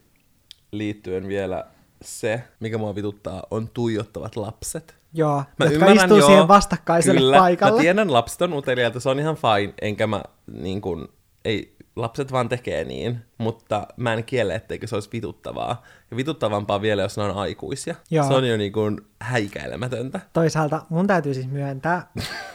liittyen 0.72 1.28
vielä 1.28 1.64
se, 2.02 2.42
mikä 2.60 2.78
mua 2.78 2.94
vituttaa, 2.94 3.42
on 3.50 3.68
tuijottavat 3.74 4.36
lapset. 4.36 4.94
Joo, 5.14 5.36
Mä 5.58 5.64
jotka 5.64 5.72
ymmärrän, 5.74 5.96
istuu 5.96 6.16
joo, 6.18 6.26
siihen 6.26 6.48
vastakkaiselle 6.48 7.20
kyllä, 7.20 7.38
paikalle. 7.38 7.76
Mä 7.78 7.82
tiedän, 7.82 8.12
lapset 8.12 8.42
on 8.42 8.52
uteliaita, 8.52 9.00
se 9.00 9.08
on 9.08 9.20
ihan 9.20 9.36
fine, 9.36 9.74
enkä 9.82 10.06
mä 10.06 10.22
niin 10.52 10.80
kun, 10.80 11.08
ei, 11.44 11.71
lapset 11.96 12.32
vaan 12.32 12.48
tekee 12.48 12.84
niin, 12.84 13.18
mutta 13.38 13.86
mä 13.96 14.12
en 14.12 14.24
kielle, 14.24 14.54
etteikö 14.54 14.86
se 14.86 14.96
olisi 14.96 15.08
vituttavaa. 15.12 15.82
Ja 16.10 16.16
vituttavampaa 16.16 16.82
vielä, 16.82 17.02
jos 17.02 17.16
ne 17.16 17.22
on 17.22 17.36
aikuisia. 17.36 17.94
Joo. 18.10 18.28
Se 18.28 18.34
on 18.34 18.48
jo 18.48 18.56
niin 18.56 18.72
kun 18.72 19.04
häikäilemätöntä. 19.20 20.20
Toisaalta 20.32 20.82
mun 20.88 21.06
täytyy 21.06 21.34
siis 21.34 21.48
myöntää, 21.48 22.10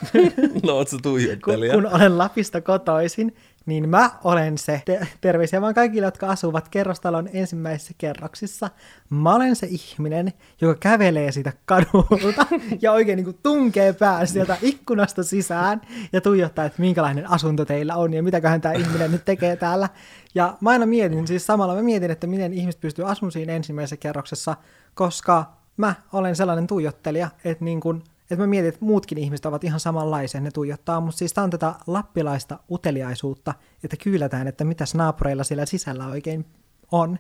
no, 0.66 0.74
oot 0.74 0.88
sä 0.88 0.98
kun, 1.46 1.60
kun 1.74 1.94
olen 1.94 2.18
Lapista 2.18 2.62
kotoisin, 2.62 3.36
niin 3.68 3.90
mä 3.90 4.12
olen 4.24 4.58
se, 4.58 4.82
te- 4.86 5.08
terveisiä 5.22 5.62
vaan 5.62 5.74
kaikille, 5.74 6.08
jotka 6.08 6.28
asuvat 6.28 6.70
kerrostalon 6.70 7.30
ensimmäisissä 7.34 7.94
kerroksissa, 7.98 8.70
mä 9.10 9.36
olen 9.36 9.56
se 9.56 9.68
ihminen, 9.70 10.34
joka 10.62 10.78
kävelee 10.80 11.32
siitä 11.32 11.54
kadulta 11.66 12.46
ja 12.82 12.92
oikein 12.92 13.16
niin 13.16 13.26
kuin 13.26 13.40
tunkee 13.44 13.94
pään 13.94 14.28
sieltä 14.28 14.58
ikkunasta 14.62 15.24
sisään 15.24 15.82
ja 16.14 16.22
tuijottaa, 16.22 16.66
että 16.66 16.82
minkälainen 16.82 17.30
asunto 17.30 17.66
teillä 17.66 17.96
on 17.96 18.14
ja 18.14 18.24
mitäköhän 18.24 18.62
tämä 18.62 18.74
ihminen 18.74 19.12
nyt 19.12 19.26
tekee 19.26 19.56
täällä. 19.56 19.90
Ja 20.36 20.58
mä 20.62 20.70
aina 20.70 20.86
mietin, 20.86 21.28
siis 21.28 21.46
samalla 21.46 21.76
mä 21.76 21.82
mietin, 21.82 22.12
että 22.12 22.28
miten 22.28 22.54
ihmiset 22.54 22.82
pystyy 22.82 23.10
asumaan 23.10 23.32
siinä 23.32 23.54
ensimmäisessä 23.54 23.98
kerroksessa, 23.98 24.56
koska 24.94 25.46
mä 25.78 25.96
olen 26.14 26.36
sellainen 26.36 26.68
tuijottelija, 26.68 27.30
että 27.44 27.66
niin 27.66 27.80
kun 27.80 28.04
että 28.32 28.44
mä 28.44 28.48
mietin, 28.48 28.70
että 28.70 28.86
muutkin 28.86 29.18
ihmiset 29.18 29.46
ovat 29.46 29.64
ihan 29.64 29.80
samanlaisia, 29.80 30.42
ne 30.42 30.52
tuijottaa, 30.52 31.02
mutta 31.02 31.18
siis 31.18 31.34
tää 31.34 31.44
on 31.44 31.50
tätä 31.50 31.76
lappilaista 31.88 32.60
uteliaisuutta, 32.72 33.54
että 33.84 33.98
kyylätään, 33.98 34.48
että 34.48 34.64
mitäs 34.64 34.96
naapureilla 34.96 35.44
siellä 35.44 35.66
sisällä 35.66 36.08
oikein 36.08 36.46
on, 36.92 37.20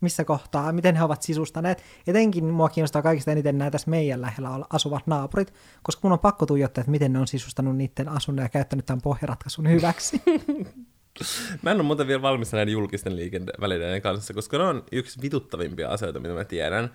missä 0.00 0.24
kohtaa, 0.24 0.72
miten 0.72 0.96
he 0.96 1.04
ovat 1.04 1.22
sisustaneet. 1.22 1.82
Etenkin 2.06 2.44
mua 2.44 2.68
kiinnostaa 2.68 3.02
kaikista 3.02 3.32
eniten 3.32 3.58
nämä 3.58 3.70
tässä 3.70 3.90
meidän 3.90 4.20
lähellä 4.20 4.66
asuvat 4.70 5.06
naapurit, 5.06 5.54
koska 5.82 6.00
mun 6.02 6.12
on 6.12 6.18
pakko 6.18 6.46
tuijottaa, 6.46 6.82
että 6.82 6.90
miten 6.90 7.12
ne 7.12 7.18
on 7.18 7.26
sisustanut 7.26 7.76
niiden 7.76 8.08
asunnon 8.08 8.44
ja 8.44 8.48
käyttänyt 8.48 8.86
tämän 8.86 9.02
pohjaratkaisun 9.02 9.68
hyväksi. 9.68 10.22
Mä 11.62 11.70
en 11.70 11.76
ole 11.76 11.82
muuten 11.82 12.06
vielä 12.06 12.22
valmis 12.22 12.52
näiden 12.52 12.72
julkisten 12.72 13.16
liikennevälineiden 13.16 14.02
kanssa, 14.02 14.34
koska 14.34 14.58
ne 14.58 14.64
on 14.64 14.84
yksi 14.92 15.22
vituttavimpia 15.22 15.88
asioita, 15.88 16.20
mitä 16.20 16.34
mä 16.34 16.44
tiedän. 16.44 16.90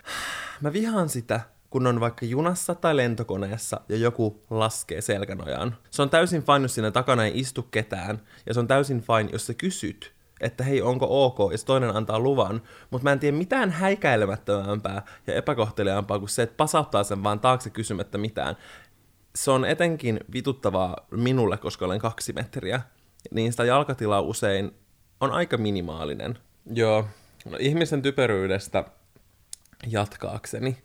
Mä 0.62 0.74
vihaan 0.74 1.10
sitä, 1.10 1.41
kun 1.69 1.88
on 1.88 1.99
vaikka 1.99 2.25
junassa 2.25 2.75
tai 2.75 2.97
lentokoneessa 2.97 3.82
ja 3.89 3.97
joku 3.97 4.41
laskee 4.49 5.01
selkänojaan. 5.01 5.78
Se 5.91 6.01
on 6.01 6.10
täysin 6.10 6.43
fine, 6.43 6.62
jos 6.62 6.75
siinä 6.75 6.91
takana 6.91 7.25
ei 7.25 7.39
istu 7.39 7.63
ketään, 7.63 8.21
ja 8.45 8.54
se 8.54 8.60
on 8.60 8.67
täysin 8.67 9.01
fine, 9.01 9.30
jos 9.32 9.47
sä 9.47 9.54
kysyt, 9.54 10.13
että 10.41 10.63
hei, 10.63 10.82
onko 10.82 11.25
ok, 11.25 11.51
ja 11.51 11.58
se 11.58 11.65
toinen 11.65 11.95
antaa 11.95 12.19
luvan, 12.19 12.62
mutta 12.89 13.04
mä 13.04 13.12
en 13.12 13.19
tiedä 13.19 13.38
mitään 13.38 13.71
häikäilemättömämpää 13.71 15.01
ja 15.28 15.36
epäkohteliaampaa 15.36 16.19
kuin 16.19 16.30
se, 16.30 16.43
että 16.43 16.58
pasauttaa 16.58 17.04
sen 17.04 17.23
vaan 17.23 17.39
taakse 17.39 17.69
kysymättä 17.69 18.17
mitään. 18.17 18.58
Se 19.36 19.51
on 19.51 19.65
etenkin 19.65 20.19
vituttavaa 20.34 20.95
minulle, 21.12 21.58
koska 21.58 21.86
olen 21.86 21.99
kaksi 21.99 22.34
metriä, 22.34 22.82
niin 23.32 23.54
sitä 23.54 23.65
jalkatilaa 23.65 24.21
usein 24.21 24.71
on 25.21 25.32
aika 25.32 25.58
minimaalinen. 25.58 26.38
Joo, 26.73 27.06
no, 27.45 27.58
ihmisen 27.60 28.01
typeryydestä 28.01 28.84
jatkaakseni. 29.88 30.78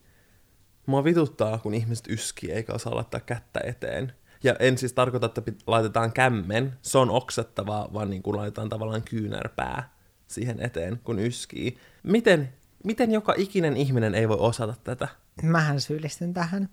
Mua 0.91 1.05
vituttaa, 1.05 1.59
kun 1.59 1.75
ihmiset 1.75 2.09
yskii 2.09 2.53
eikä 2.53 2.73
osaa 2.73 2.95
laittaa 2.95 3.21
kättä 3.21 3.61
eteen. 3.65 4.13
Ja 4.43 4.57
en 4.59 4.79
siis 4.79 4.93
tarkoita, 4.93 5.27
että 5.27 5.43
pit- 5.51 5.63
laitetaan 5.67 6.13
kämmen, 6.13 6.73
se 6.83 6.99
on 6.99 7.11
oksettavaa, 7.11 7.89
vaan 7.93 8.11
niin 8.11 8.23
kuin 8.23 8.37
laitetaan 8.37 8.69
tavallaan 8.69 9.03
kyynärpää 9.03 9.93
siihen 10.27 10.61
eteen, 10.63 11.01
kun 11.05 11.19
yskii. 11.19 11.79
Miten, 12.03 12.53
miten 12.85 13.11
joka 13.11 13.35
ikinen 13.37 13.77
ihminen 13.77 14.15
ei 14.15 14.29
voi 14.29 14.37
osata 14.41 14.75
tätä? 14.85 15.09
Mähän 15.43 15.81
syyllistyn 15.81 16.35
tähän. 16.35 16.69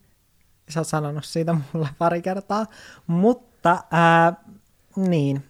Sä 0.70 0.80
oot 0.80 0.88
sanonut 0.88 1.26
siitä 1.26 1.56
mulle 1.74 1.90
pari 1.98 2.22
kertaa. 2.22 2.66
Mutta, 3.08 3.84
ää, 3.92 4.34
niin. 4.96 5.44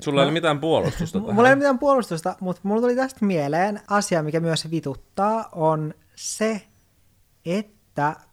Sulla 0.00 0.20
ei 0.20 0.24
ole 0.24 0.32
mitään 0.32 0.60
puolustusta 0.60 1.20
tähän. 1.20 1.34
Mulla 1.34 1.48
ei 1.48 1.52
ole 1.52 1.58
mitään 1.58 1.78
puolustusta, 1.78 2.36
mutta 2.40 2.60
mulla 2.64 2.80
tuli 2.80 2.96
tästä 2.96 3.24
mieleen 3.24 3.80
asia, 3.88 4.22
mikä 4.22 4.40
myös 4.40 4.70
vituttaa, 4.70 5.48
on 5.52 5.94
se, 6.14 6.62
että 7.44 7.79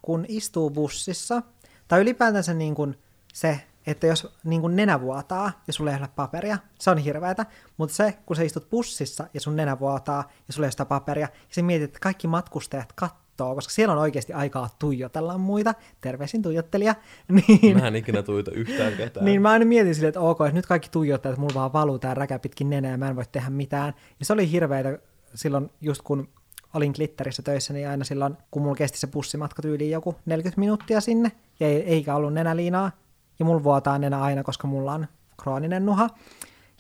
kun 0.02 0.26
istuu 0.28 0.70
bussissa, 0.70 1.42
tai 1.88 2.02
ylipäätänsä 2.02 2.54
niin 2.54 2.76
kuin 2.76 2.98
se, 3.34 3.60
että 3.88 4.08
jos 4.08 4.28
niin 4.44 4.62
kuin 4.62 4.76
nenä 4.76 5.02
vuotaa 5.02 5.52
ja 5.68 5.74
sulla 5.74 5.92
ei 5.92 5.98
ole 6.00 6.10
paperia, 6.16 6.58
se 6.80 6.90
on 6.90 6.98
hirveätä, 6.98 7.46
mutta 7.78 7.96
se, 7.96 8.18
kun 8.26 8.36
sä 8.36 8.44
istut 8.44 8.70
bussissa 8.70 9.28
ja 9.34 9.42
sun 9.42 9.56
nenä 9.56 9.80
vuotaa 9.80 10.32
ja 10.48 10.54
sulla 10.54 10.66
ei 10.66 10.68
ole 10.68 10.72
sitä 10.72 10.86
paperia, 10.86 11.28
ja 11.32 11.38
sä 11.50 11.62
mietit, 11.62 11.84
että 11.90 12.00
kaikki 12.02 12.28
matkustajat 12.28 12.94
kattoo, 12.94 13.56
koska 13.56 13.74
siellä 13.74 13.92
on 13.94 14.00
oikeasti 14.00 14.34
aikaa 14.34 14.70
tuijotella 14.80 15.38
muita, 15.38 15.74
terveisin 16.02 16.42
tuijottelija, 16.42 16.96
niin 17.48 17.78
Mä 17.78 17.88
en 17.88 17.96
ikinä 17.96 18.24
tuita 18.24 18.52
yhtään 18.52 18.94
ketään. 18.94 19.26
niin 19.26 19.42
mä 19.42 19.50
aina 19.50 19.66
mietin 19.66 19.96
silleen, 19.96 20.10
että 20.10 20.20
ok, 20.20 20.42
että 20.42 20.54
nyt 20.54 20.66
kaikki 20.66 20.90
tuijottaa, 20.90 21.30
että 21.30 21.42
mulla 21.42 21.54
vaan 21.54 21.74
valuu 21.74 22.00
tää 22.00 22.14
räkä 22.14 22.40
pitkin 22.40 22.70
nenää 22.70 22.92
ja 22.92 22.98
mä 22.98 23.10
en 23.10 23.16
voi 23.16 23.24
tehdä 23.32 23.50
mitään. 23.50 23.94
Ja 24.20 24.26
se 24.26 24.34
oli 24.34 24.52
hirveetä 24.52 25.00
silloin, 25.34 25.70
just 25.82 26.02
kun 26.02 26.30
olin 26.78 26.92
Glitterissä 26.96 27.42
töissä, 27.44 27.74
niin 27.74 27.90
aina 27.90 28.04
silloin, 28.04 28.38
kun 28.52 28.62
mulla 28.62 28.76
kesti 28.76 28.98
se 28.98 29.08
bussimatka 29.08 29.62
tyyliin 29.62 29.92
joku 29.92 30.16
40 30.26 30.60
minuuttia 30.60 31.02
sinne, 31.02 31.32
ja 31.60 31.68
ei, 31.68 31.84
eikä 31.84 32.16
ollut 32.16 32.34
nenäliinaa, 32.34 32.92
ja 33.40 33.46
mulla 33.46 33.64
vuotaa 33.64 33.98
nenä 33.98 34.22
aina, 34.22 34.44
koska 34.44 34.68
mulla 34.68 34.94
on 34.94 35.08
krooninen 35.42 35.86
nuha. 35.86 36.10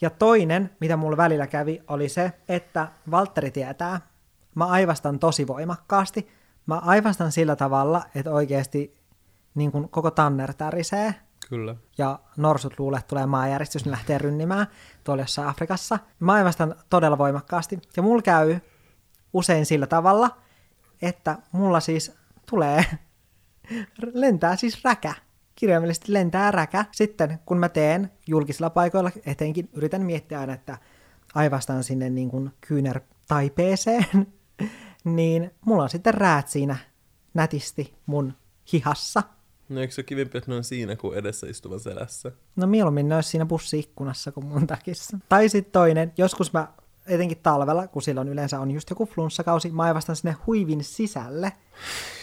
Ja 0.01 0.09
toinen, 0.09 0.69
mitä 0.79 0.97
mulla 0.97 1.17
välillä 1.17 1.47
kävi, 1.47 1.81
oli 1.87 2.09
se, 2.09 2.31
että 2.49 2.87
Valtteri 3.11 3.51
tietää, 3.51 4.01
mä 4.55 4.65
aivastan 4.65 5.19
tosi 5.19 5.47
voimakkaasti. 5.47 6.27
Mä 6.65 6.77
aivastan 6.77 7.31
sillä 7.31 7.55
tavalla, 7.55 8.03
että 8.15 8.31
oikeasti 8.31 8.97
niin 9.55 9.71
kun 9.71 9.89
koko 9.89 10.11
tanner 10.11 10.53
tärisee, 10.53 11.15
Kyllä. 11.49 11.75
ja 11.97 12.19
norsut 12.37 12.79
luulee, 12.79 12.99
että 12.99 13.07
tulee 13.09 13.25
maanjäristys, 13.25 13.85
ne 13.85 13.91
lähtee 13.91 14.17
rynnimään 14.17 14.67
tuolla 15.03 15.23
jossain 15.23 15.47
Afrikassa. 15.47 15.99
Mä 16.19 16.33
aivastan 16.33 16.75
todella 16.89 17.17
voimakkaasti. 17.17 17.79
Ja 17.97 18.03
mulla 18.03 18.21
käy 18.21 18.59
usein 19.37 19.65
sillä 19.65 19.87
tavalla, 19.87 20.37
että 21.01 21.37
mulla 21.51 21.79
siis 21.79 22.11
tulee, 22.49 22.85
lentää 24.13 24.55
siis 24.55 24.83
räkä. 24.83 25.13
Kirjaimellisesti 25.55 26.13
lentää 26.13 26.51
räkä. 26.51 26.85
Sitten 26.91 27.39
kun 27.45 27.57
mä 27.57 27.69
teen 27.69 28.11
julkisilla 28.27 28.69
paikoilla, 28.69 29.11
etenkin 29.25 29.69
yritän 29.73 30.01
miettiä 30.01 30.39
aina, 30.39 30.53
että 30.53 30.77
aivastan 31.35 31.83
sinne 31.83 32.09
niin 32.09 32.29
kuin 32.29 32.51
kyynär 32.61 32.99
taipeeseen, 33.27 34.27
niin 35.03 35.51
mulla 35.65 35.83
on 35.83 35.89
sitten 35.89 36.13
räät 36.13 36.47
siinä 36.47 36.77
nätisti 37.33 37.93
mun 38.05 38.33
hihassa. 38.73 39.23
No 39.69 39.81
eikö 39.81 39.93
se 39.93 40.01
ole 40.01 40.05
kivempi, 40.05 40.37
että 40.37 40.51
ne 40.51 40.57
on 40.57 40.63
siinä 40.63 40.95
kuin 40.95 41.17
edessä 41.17 41.47
istuvan 41.47 41.79
selässä? 41.79 42.31
No 42.55 42.67
mieluummin 42.67 43.09
ne 43.09 43.15
olisi 43.15 43.29
siinä 43.29 43.45
bussi-ikkunassa 43.45 44.31
kuin 44.31 44.45
mun 44.45 44.67
takissa. 44.67 45.17
Tai 45.29 45.49
sitten 45.49 45.71
toinen, 45.71 46.13
joskus 46.17 46.53
mä 46.53 46.67
etenkin 47.07 47.37
talvella, 47.43 47.87
kun 47.87 48.01
silloin 48.01 48.27
yleensä 48.27 48.59
on 48.59 48.71
just 48.71 48.89
joku 48.89 49.05
flunssakausi, 49.05 49.71
mä 49.71 49.83
aivastan 49.83 50.15
sinne 50.15 50.35
huivin 50.47 50.83
sisälle. 50.83 51.51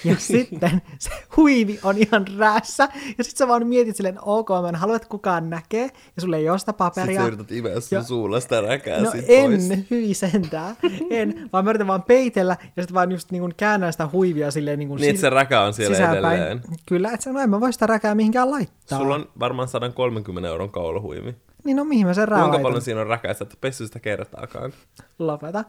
Ja 0.04 0.16
sitten 0.32 0.82
se 0.98 1.10
huivi 1.36 1.78
on 1.82 1.98
ihan 1.98 2.24
räässä. 2.38 2.88
Ja 3.18 3.24
sitten 3.24 3.38
sä 3.38 3.48
vaan 3.48 3.66
mietit 3.66 3.96
silleen, 3.96 4.18
ok, 4.22 4.48
mä 4.62 4.68
en 4.68 4.74
halua, 4.74 4.96
että 4.96 5.08
kukaan 5.08 5.50
näkee. 5.50 5.90
Ja 6.16 6.22
sulle 6.22 6.36
ei 6.36 6.50
ole 6.50 6.58
sitä 6.58 6.72
Sitten 6.72 6.78
paperia. 6.86 7.20
sä 7.20 7.26
yrität 7.26 7.52
imeä 7.52 7.80
sun 7.80 7.96
Ja- 7.98 8.02
suulla 8.02 8.40
sitä 8.40 8.60
räkää 8.60 9.00
No 9.02 9.10
sit 9.10 9.24
en, 9.28 9.50
pois. 9.50 9.90
hyi 9.90 10.14
sentään. 10.14 10.76
En, 11.10 11.50
vaan 11.52 11.64
mä 11.64 11.70
yritän 11.70 11.86
vaan 11.86 12.02
peitellä 12.02 12.56
ja 12.76 12.82
sitten 12.82 12.94
vaan 12.94 13.12
just 13.12 13.30
niin 13.30 13.54
käännän 13.56 13.92
sitä 13.92 14.08
huivia 14.12 14.50
silleen 14.50 14.78
niin 14.78 14.88
kuin 14.88 15.00
Niin, 15.00 15.18
se 15.18 15.30
räkä 15.30 15.60
on 15.60 15.74
siellä 15.74 15.96
sisäänpäin. 15.96 16.36
edelleen. 16.38 16.62
Kyllä, 16.86 17.10
että 17.12 17.32
no 17.32 17.40
en 17.40 17.50
mä 17.50 17.60
voi 17.60 17.72
sitä 17.72 17.86
räkää 17.86 18.14
mihinkään 18.14 18.50
laittaa. 18.50 18.98
Sulla 18.98 19.14
on 19.14 19.28
varmaan 19.40 19.68
130 19.68 20.48
euron 20.48 20.70
kaulahuimi. 20.70 21.36
Niin 21.64 21.76
no 21.76 21.84
mihin 21.84 22.06
mä 22.06 22.14
sen 22.14 22.28
Kuinka 22.28 22.58
paljon 22.58 22.82
siinä 22.82 23.00
on 23.00 23.06
räkäistä, 23.06 23.44
että 23.44 23.56
pessy 23.60 23.86
sitä 23.86 24.00
kertaakaan? 24.00 24.72
lopeta. 25.18 25.64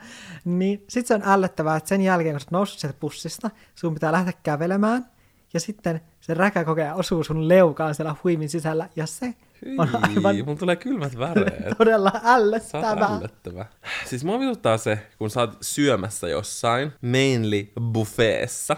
Niin 0.46 0.84
sit 0.90 1.08
se 1.08 1.14
on 1.16 1.22
ällöttävää, 1.26 1.76
että 1.78 1.90
sen 1.90 2.02
jälkeen, 2.02 2.34
kun 2.34 2.40
sä 2.40 2.48
noussut 2.52 2.80
sieltä 2.80 2.98
bussista, 3.00 3.50
sun 3.76 3.94
pitää 3.94 4.12
lähteä 4.12 4.34
kävelemään, 4.44 5.06
ja 5.54 5.60
sitten 5.60 6.02
se 6.22 6.34
räkä 6.34 6.64
kokee 6.64 6.94
osuu 6.94 7.24
sun 7.24 7.48
leukaan 7.48 7.96
siellä 7.96 8.16
huimin 8.24 8.50
sisällä, 8.50 8.90
ja 8.96 9.06
se 9.06 9.34
on 9.78 9.90
aivan 10.02 10.36
Hyi, 10.36 10.44
mun 10.44 10.58
tulee 10.58 10.76
kylmät 10.76 11.18
väreet. 11.18 11.78
todella 11.78 12.12
ällöttävää. 12.24 13.08
ällöttävä. 13.16 13.66
Siis 14.06 14.24
mua 14.26 14.40
vituttaa 14.40 14.78
se, 14.78 15.00
kun 15.18 15.30
sä 15.30 15.40
oot 15.40 15.58
syömässä 15.62 16.28
jossain, 16.28 16.94
mainly 17.02 17.72
buffeessa, 17.94 18.76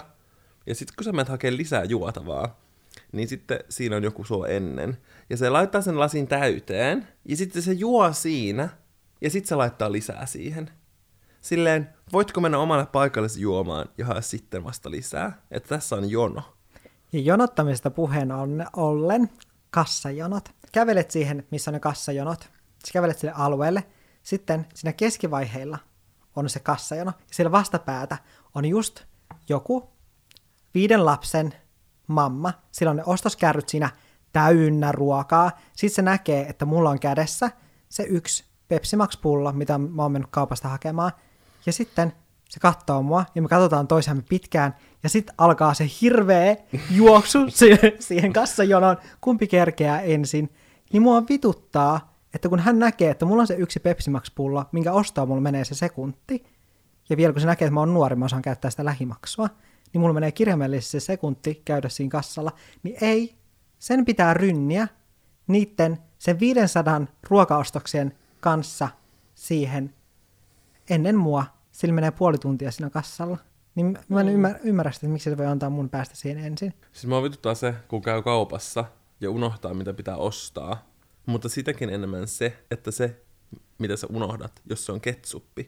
Ja 0.66 0.76
sitten 0.76 0.96
kun 0.96 1.04
sä 1.04 1.12
menet 1.12 1.30
hakemaan 1.30 1.58
lisää 1.58 1.84
juotavaa, 1.84 2.60
niin 3.12 3.28
sitten 3.28 3.60
siinä 3.70 3.96
on 3.96 4.04
joku 4.04 4.24
sua 4.24 4.48
ennen. 4.48 4.98
Ja 5.30 5.38
se 5.38 5.50
laittaa 5.50 5.82
sen 5.82 6.00
lasin 6.00 6.28
täyteen, 6.28 7.08
ja 7.26 7.38
sitten 7.38 7.62
se 7.62 7.74
juo 7.74 8.14
siinä, 8.14 8.70
ja 9.22 9.30
sitten 9.30 9.50
se 9.50 9.56
laittaa 9.56 9.92
lisää 9.92 10.26
siihen. 10.26 10.72
Silleen, 11.42 11.90
voitko 12.14 12.42
mennä 12.42 12.58
omalle 12.58 12.86
paikalle 12.86 13.28
juomaan 13.38 13.90
ja 13.98 14.06
hae 14.06 14.22
sitten 14.22 14.64
vasta 14.64 14.92
lisää? 14.92 15.42
Että 15.52 15.70
tässä 15.70 15.96
on 15.96 16.10
jono. 16.10 16.42
Ja 17.14 17.20
jonottamista 17.20 17.92
puheen 17.92 18.32
ollen, 18.76 19.30
kassajonot. 19.70 20.50
Kävelet 20.72 21.12
siihen, 21.12 21.48
missä 21.52 21.72
on 21.72 21.74
ne 21.74 21.80
kassajonot. 21.80 22.50
Sä 22.86 22.94
kävelet 22.94 23.20
sille 23.20 23.34
alueelle. 23.38 23.84
Sitten 24.24 24.66
siinä 24.74 24.94
keskivaiheilla 24.94 25.78
on 26.36 26.50
se 26.50 26.60
kassajono. 26.60 27.12
Ja 27.18 27.36
siellä 27.36 27.52
vastapäätä 27.52 28.18
on 28.56 28.66
just 28.66 29.04
joku 29.50 29.90
viiden 30.74 31.06
lapsen 31.06 31.54
mamma. 32.08 32.54
Sillä 32.72 32.90
on 32.90 32.98
ne 32.98 33.04
ostoskärryt 33.06 33.70
siinä 33.70 33.90
täynnä 34.34 34.92
ruokaa. 34.92 35.52
Sitten 35.76 35.96
se 35.96 36.02
näkee, 36.02 36.42
että 36.50 36.66
mulla 36.66 36.90
on 36.90 37.00
kädessä 37.00 37.52
se 37.90 38.04
yksi 38.04 38.46
Pepsi 38.68 38.96
Max-pullo, 38.96 39.52
mitä 39.52 39.78
mä 39.78 40.02
oon 40.02 40.12
mennyt 40.12 40.32
kaupasta 40.32 40.70
hakemaan. 40.70 41.12
Ja 41.66 41.74
sitten 41.74 42.14
se 42.50 42.60
katsoo 42.60 43.02
mua 43.02 43.26
ja 43.36 43.42
me 43.42 43.48
katsotaan 43.48 43.88
toisiamme 43.88 44.24
pitkään 44.30 44.76
ja 45.04 45.10
sitten 45.10 45.36
alkaa 45.38 45.74
se 45.74 45.86
hirveä 46.02 46.56
juoksu 46.92 47.40
siihen 48.00 48.34
kassajonoon, 48.34 48.98
kumpi 49.22 49.48
kerkeää 49.48 50.02
ensin. 50.02 50.50
Niin 50.94 51.02
mua 51.02 51.24
vituttaa, 51.30 52.18
että 52.34 52.50
kun 52.50 52.60
hän 52.60 52.80
näkee, 52.80 53.12
että 53.12 53.26
mulla 53.26 53.42
on 53.42 53.48
se 53.48 53.56
yksi 53.56 53.80
Pepsi 53.80 54.10
Max-pullo, 54.10 54.66
minkä 54.72 54.94
ostaa 54.94 55.26
mulla 55.26 55.42
menee 55.42 55.66
se 55.66 55.76
sekunti, 55.76 56.46
ja 57.10 57.18
vielä 57.18 57.34
kun 57.34 57.42
se 57.42 57.48
näkee, 57.48 57.66
että 57.66 57.74
mä 57.74 57.80
oon 57.80 57.94
nuori, 57.94 58.16
mä 58.16 58.26
osaan 58.26 58.42
käyttää 58.42 58.72
sitä 58.72 58.86
lähimaksua, 58.86 59.50
niin 59.94 60.02
mulla 60.02 60.14
menee 60.14 60.32
kirjaimellisesti 60.32 61.00
se 61.00 61.06
sekunti 61.06 61.62
käydä 61.66 61.90
siinä 61.90 62.10
kassalla, 62.10 62.52
niin 62.84 62.98
ei, 63.02 63.36
sen 63.80 64.06
pitää 64.06 64.34
rynniä 64.34 64.88
niiden 65.48 65.98
sen 66.18 66.40
500 66.40 67.02
ruokaostoksien 67.30 68.14
kanssa 68.40 68.90
siihen 69.36 69.94
ennen 70.90 71.18
mua. 71.18 71.46
Sillä 71.72 71.94
menee 71.94 72.12
puoli 72.12 72.38
tuntia 72.38 72.72
siinä 72.72 72.90
kassalla. 72.90 73.38
Niin 73.76 73.98
mä 74.10 74.20
en 74.20 74.26
mm. 74.26 74.34
ymmärrä, 74.34 74.60
ymmärrä 74.64 74.92
sitä, 74.92 75.08
että 75.08 75.14
miksi 75.14 75.30
se 75.30 75.38
voi 75.38 75.46
antaa 75.46 75.70
mun 75.70 75.90
päästä 75.90 76.16
siihen 76.16 76.44
ensin. 76.44 76.74
Siis 76.92 77.08
mä 77.08 77.24
vituttaa 77.24 77.56
se, 77.56 77.74
kun 77.88 78.02
käy 78.02 78.22
kaupassa 78.22 78.86
ja 79.22 79.32
unohtaa, 79.32 79.74
mitä 79.74 79.94
pitää 79.94 80.18
ostaa. 80.18 80.88
Mutta 81.26 81.50
sitäkin 81.50 81.90
enemmän 81.90 82.28
se, 82.28 82.58
että 82.72 82.92
se, 82.92 83.22
mitä 83.78 83.96
sä 83.96 84.08
unohdat, 84.10 84.62
jos 84.70 84.86
se 84.86 84.92
on 84.92 85.02
ketsuppi. 85.02 85.68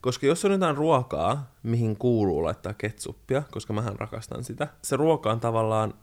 Koska 0.00 0.26
jos 0.26 0.44
on 0.44 0.52
jotain 0.52 0.76
ruokaa, 0.76 1.54
mihin 1.62 1.96
kuuluu 1.96 2.44
laittaa 2.44 2.74
ketsuppia, 2.74 3.42
koska 3.50 3.72
mähän 3.72 3.98
rakastan 3.98 4.44
sitä, 4.44 4.68
se 4.82 4.96
ruoka 4.96 5.32
on 5.32 5.40
tavallaan 5.40 5.94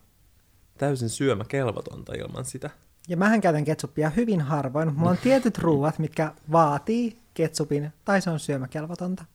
täysin 0.82 1.10
syömäkelvotonta 1.10 2.14
ilman 2.14 2.46
sitä. 2.46 2.70
Ja 3.08 3.18
mähän 3.18 3.42
käytän 3.42 3.64
ketsuppia 3.64 4.10
hyvin 4.10 4.42
harvoin. 4.42 4.94
Mulla 4.96 5.12
on 5.12 5.18
tietyt 5.18 5.58
ruuat, 5.66 6.00
mitkä 6.00 6.34
vaatii 6.52 7.18
ketsupin, 7.34 7.94
tai 8.06 8.22
se 8.22 8.30
on 8.30 8.40
syömäkelvotonta. 8.40 9.26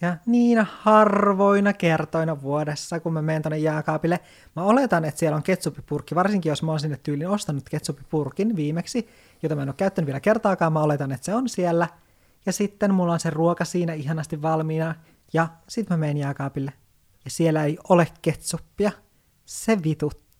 Ja 0.00 0.16
niinä 0.26 0.66
harvoina 0.80 1.72
kertoina 1.72 2.42
vuodessa, 2.42 3.00
kun 3.00 3.12
mä 3.12 3.22
menen 3.22 3.42
tonne 3.42 3.58
jääkaapille, 3.58 4.20
mä 4.56 4.62
oletan, 4.62 5.04
että 5.04 5.18
siellä 5.18 5.36
on 5.36 5.42
ketsuppipurkki, 5.42 6.14
varsinkin 6.14 6.50
jos 6.50 6.62
mä 6.62 6.70
oon 6.70 6.80
sinne 6.80 7.00
tyylin 7.02 7.28
ostanut 7.28 7.68
ketsuppipurkin 7.68 8.56
viimeksi, 8.56 9.08
jota 9.42 9.56
mä 9.56 9.62
en 9.62 9.68
ole 9.68 9.74
käyttänyt 9.76 10.06
vielä 10.06 10.20
kertaakaan, 10.20 10.72
mä 10.72 10.82
oletan, 10.82 11.12
että 11.12 11.24
se 11.24 11.34
on 11.34 11.48
siellä. 11.48 11.88
Ja 12.46 12.52
sitten 12.52 12.94
mulla 12.94 13.12
on 13.12 13.20
se 13.20 13.30
ruoka 13.30 13.64
siinä 13.64 13.92
ihanasti 13.92 14.42
valmiina, 14.42 14.94
ja 15.32 15.48
sitten 15.68 15.98
mä 15.98 16.00
menen 16.00 16.16
jääkaapille. 16.16 16.72
Ja 17.24 17.30
siellä 17.30 17.64
ei 17.64 17.78
ole 17.88 18.06
ketsuppia. 18.22 18.92
Se 19.44 19.82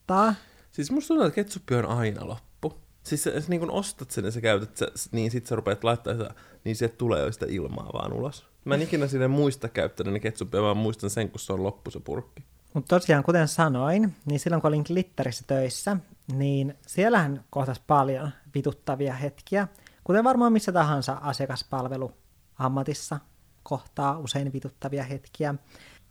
vituttaa. 0.09 0.35
Siis 0.73 0.91
musta 0.91 1.09
tuntuu, 1.09 1.27
että 1.27 1.35
ketsuppi 1.35 1.75
on 1.75 1.87
aina 1.87 2.29
loppu. 2.29 2.75
Siis 3.03 3.25
sä, 3.25 3.41
sä 3.41 3.49
niin 3.49 3.61
kun 3.61 3.71
ostat 3.71 4.11
sen 4.11 4.25
ja 4.25 4.31
sä 4.31 4.41
käytät 4.41 4.77
sen, 4.77 4.89
niin 5.13 5.31
sit 5.31 5.47
sä 5.47 5.57
rupeat 5.57 5.85
laittaa 5.85 6.13
sitä, 6.13 6.35
niin 6.65 6.77
sieltä 6.77 6.97
tulee 6.97 7.23
jo 7.23 7.33
sitä 7.33 7.47
ilmaa 7.49 7.91
vaan 7.93 8.13
ulos. 8.13 8.47
Mä 8.65 8.75
en 8.75 8.83
ikinä 8.83 9.07
sinne 9.07 9.29
muista 9.29 9.69
käyttänyt 9.69 10.23
ketsuppia, 10.23 10.63
vaan 10.63 10.77
muistan 10.77 11.11
sen, 11.11 11.31
kun 11.31 11.41
se 11.41 11.53
on 11.53 11.63
loppu 11.63 11.91
se 11.91 12.01
purkki. 12.01 12.45
Mutta 12.75 12.97
tosiaan, 12.97 13.25
kuten 13.25 13.49
sanoin, 13.49 14.15
niin 14.25 14.41
silloin 14.41 14.63
kun 14.63 14.69
olin 14.69 14.85
Glitterissä 14.87 15.45
töissä, 15.47 15.97
niin 16.33 16.75
siellähän 16.87 17.45
kohtas 17.51 17.81
paljon 17.87 18.31
vituttavia 18.55 19.15
hetkiä, 19.15 19.69
kuten 20.05 20.25
varmaan 20.25 20.53
missä 20.53 20.73
tahansa 20.73 21.13
asiakaspalvelu 21.13 22.13
ammatissa 22.59 23.21
kohtaa 23.63 24.19
usein 24.19 24.53
vituttavia 24.53 25.03
hetkiä. 25.03 25.55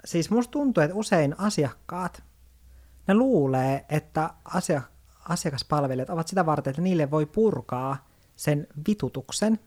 Siis 0.05 0.29
musta 0.29 0.51
tuntuu, 0.51 0.83
että 0.83 0.95
usein 0.95 1.39
asiakkaat 1.39 2.23
ne 3.07 3.13
luulee, 3.13 3.85
että 3.89 4.29
asia, 4.45 4.81
asiakaspalvelijat 5.29 6.09
ovat 6.09 6.27
sitä 6.27 6.45
varten, 6.45 6.71
että 6.71 6.81
niille 6.81 7.11
voi 7.11 7.25
purkaa 7.25 8.07
sen 8.35 8.67
vitutuksen, 8.87 9.59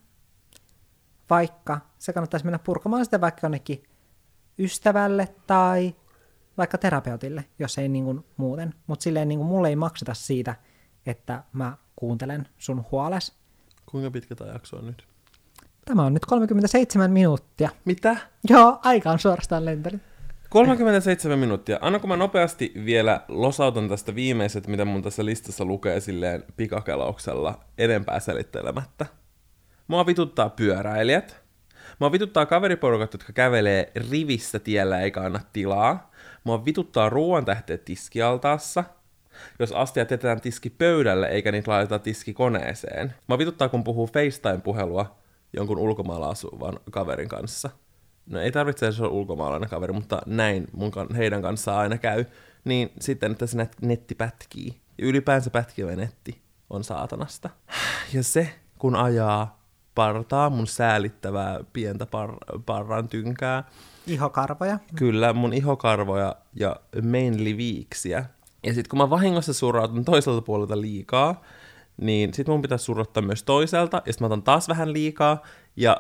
vaikka 1.31 1.81
se 1.99 2.13
kannattaisi 2.13 2.47
mennä 2.47 2.59
purkamaan 2.59 3.05
sitä 3.05 3.21
vaikka 3.21 3.41
jonnekin 3.43 3.83
ystävälle 4.59 5.35
tai 5.47 5.95
vaikka 6.59 6.79
terapeutille, 6.79 7.45
jos 7.59 7.79
ei 7.79 7.89
niin 7.89 8.05
kuin 8.05 8.25
muuten. 8.37 8.75
Mutta 8.87 9.03
silleen 9.03 9.29
niin 9.29 9.39
kuin 9.39 9.49
mulle 9.49 9.69
ei 9.69 9.77
makseta 9.77 10.15
siitä, 10.15 10.55
että 11.07 11.45
mä 11.53 11.77
kuuntelen 11.97 12.49
sun 12.59 12.85
huoles. 12.91 13.35
Kuinka 13.87 14.11
pitkä 14.11 14.35
tämä 14.35 14.53
jakso 14.53 14.77
on 14.77 14.87
nyt? 14.87 15.09
Tämä 15.85 16.05
on 16.05 16.15
nyt 16.15 16.27
37 16.27 17.11
minuuttia. 17.11 17.71
Mitä? 17.85 18.17
Joo, 18.49 18.81
aika 18.83 19.11
on 19.11 19.19
suorastaan 19.19 19.65
lentänyt. 19.65 20.03
37 20.51 21.39
minuuttia. 21.39 21.79
Annako 21.81 22.07
mä 22.07 22.17
nopeasti 22.17 22.73
vielä 22.85 23.21
losautan 23.29 23.89
tästä 23.89 24.15
viimeiset, 24.15 24.67
mitä 24.67 24.85
mun 24.85 25.03
tässä 25.03 25.25
listassa 25.25 25.65
lukee 25.65 26.01
silleen 26.01 26.45
pikakelauksella 26.57 27.61
enempää 27.79 28.21
selittelemättä. 28.21 29.07
Mua 29.89 30.07
vituttaa 30.07 30.49
pyöräilijät. 30.49 31.43
Mua 31.99 32.13
vituttaa 32.13 32.47
kaveriporukat, 32.47 33.13
jotka 33.13 33.33
kävelee 33.33 33.93
rivissä 34.11 34.59
tiellä 34.59 35.01
eikä 35.01 35.21
anna 35.21 35.41
tilaa. 35.53 36.11
Mua 36.45 36.65
vituttaa 36.65 37.09
ruoan 37.11 37.45
tähteet 37.45 37.85
tiskialtaassa. 37.85 38.85
Jos 39.59 39.73
astiat 39.73 40.11
jätetään 40.11 40.41
tiski 40.41 40.71
pöydälle 40.71 41.27
eikä 41.27 41.53
niitä 41.53 41.71
laiteta 41.71 41.99
tiskikoneeseen. 41.99 43.15
Mua 43.27 43.39
vituttaa, 43.39 43.69
kun 43.69 43.85
puhuu 43.85 44.07
FaceTime-puhelua 44.07 45.19
jonkun 45.53 45.79
ulkomailla 45.79 46.29
asuvan 46.29 46.81
kaverin 46.91 47.29
kanssa 47.29 47.71
no 48.27 48.41
ei 48.41 48.53
tarvitse 48.53 48.87
edes 48.87 49.01
olla 49.01 49.11
ulkomaalainen 49.11 49.69
kaveri, 49.69 49.93
mutta 49.93 50.23
näin 50.27 50.67
mun, 50.73 50.93
heidän 51.17 51.43
kanssaan 51.43 51.79
aina 51.79 51.99
käy, 51.99 52.25
niin 52.65 52.93
sitten, 53.01 53.33
että 53.33 53.47
se 53.47 53.69
netti 53.83 54.15
pätkii. 54.15 54.81
Ja 54.99 55.07
ylipäänsä 55.07 55.51
pätkivä 55.51 55.97
netti 55.97 56.41
on 56.71 56.85
saatanasta. 56.85 57.51
Ja 58.13 58.23
se, 58.23 58.55
kun 58.79 58.97
ajaa 58.97 59.61
partaa, 59.95 60.51
mun 60.51 60.67
säälittävää 60.67 61.61
pientä 61.73 62.05
par- 62.05 62.61
parran 62.67 63.09
tynkää. 63.09 63.65
Ihokarvoja. 64.07 64.79
Kyllä, 64.97 65.33
mun 65.33 65.53
ihokarvoja 65.53 66.37
ja 66.55 66.77
mainly 67.03 67.57
viiksiä. 67.57 68.25
Ja 68.67 68.75
sitten 68.75 68.91
kun 68.91 68.99
mä 68.99 69.11
vahingossa 69.11 69.53
surrautun 69.53 70.05
toiselta 70.05 70.43
puolelta 70.43 70.81
liikaa, 70.81 71.43
niin 71.97 72.35
sit 72.35 72.49
mun 72.49 72.63
pitäisi 72.63 72.85
surrottaa 72.85 73.23
myös 73.23 73.43
toiselta, 73.43 74.03
ja 74.07 74.13
sitten 74.13 74.25
mä 74.25 74.27
otan 74.27 74.43
taas 74.43 74.69
vähän 74.69 74.93
liikaa, 74.93 75.43
ja 75.77 75.97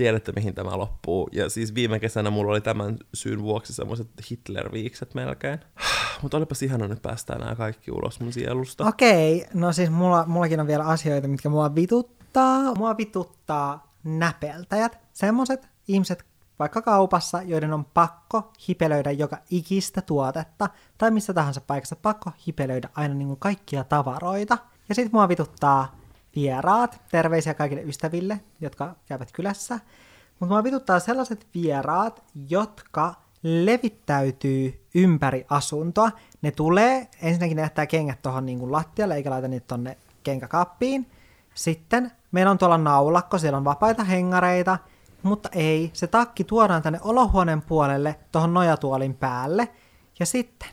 tiedätte 0.00 0.32
mihin 0.32 0.54
tämä 0.54 0.78
loppuu. 0.78 1.28
Ja 1.32 1.50
siis 1.50 1.74
viime 1.74 2.00
kesänä 2.00 2.30
mulla 2.30 2.52
oli 2.52 2.60
tämän 2.60 2.98
syyn 3.14 3.42
vuoksi 3.42 3.72
semmoiset 3.72 4.08
Hitler-viikset 4.30 5.14
melkein. 5.14 5.58
Mutta 6.22 6.36
olipas 6.36 6.62
ihana, 6.62 6.84
että 6.84 7.08
päästään 7.08 7.40
nämä 7.40 7.54
kaikki 7.54 7.90
ulos 7.90 8.20
mun 8.20 8.32
sielusta. 8.32 8.84
Okei, 8.84 9.36
okay. 9.36 9.60
no 9.60 9.72
siis 9.72 9.90
mulla, 9.90 10.24
mullakin 10.26 10.60
on 10.60 10.66
vielä 10.66 10.84
asioita, 10.84 11.28
mitkä 11.28 11.48
mua 11.48 11.74
vituttaa. 11.74 12.74
Mua 12.74 12.96
vituttaa 12.96 13.88
näpeltäjät. 14.04 14.98
Semmoiset 15.12 15.68
ihmiset 15.88 16.24
vaikka 16.58 16.82
kaupassa, 16.82 17.42
joiden 17.42 17.72
on 17.72 17.84
pakko 17.84 18.52
hipelöidä 18.68 19.10
joka 19.10 19.38
ikistä 19.50 20.02
tuotetta, 20.02 20.68
tai 20.98 21.10
missä 21.10 21.34
tahansa 21.34 21.60
paikassa 21.60 21.96
pakko 21.96 22.30
hipelöidä 22.46 22.88
aina 22.94 23.14
niin 23.14 23.28
kuin 23.28 23.40
kaikkia 23.40 23.84
tavaroita. 23.84 24.58
Ja 24.88 24.94
sit 24.94 25.12
mua 25.12 25.28
vituttaa 25.28 25.99
vieraat, 26.36 27.00
terveisiä 27.10 27.54
kaikille 27.54 27.82
ystäville, 27.82 28.40
jotka 28.60 28.94
käyvät 29.06 29.32
kylässä, 29.32 29.80
mutta 30.40 30.54
mua 30.54 30.64
vituttaa 30.64 31.00
sellaiset 31.00 31.46
vieraat, 31.54 32.24
jotka 32.48 33.14
levittäytyy 33.42 34.86
ympäri 34.94 35.46
asuntoa. 35.50 36.10
Ne 36.42 36.50
tulee, 36.50 37.08
ensinnäkin 37.22 37.56
ne 37.56 37.62
jättää 37.62 37.86
kengät 37.86 38.22
tuohon 38.22 38.46
niin 38.46 38.72
lattialle, 38.72 39.14
eikä 39.14 39.30
laita 39.30 39.48
niitä 39.48 39.66
tonne 39.66 39.96
kenkäkappiin. 40.22 41.10
Sitten 41.54 42.12
meillä 42.32 42.50
on 42.50 42.58
tuolla 42.58 42.78
naulakko, 42.78 43.38
siellä 43.38 43.56
on 43.56 43.64
vapaita 43.64 44.04
hengareita, 44.04 44.78
mutta 45.22 45.48
ei, 45.52 45.90
se 45.92 46.06
takki 46.06 46.44
tuodaan 46.44 46.82
tänne 46.82 46.98
olohuoneen 47.02 47.62
puolelle, 47.62 48.16
tuohon 48.32 48.54
nojatuolin 48.54 49.14
päälle, 49.14 49.68
ja 50.20 50.26
sitten 50.26 50.68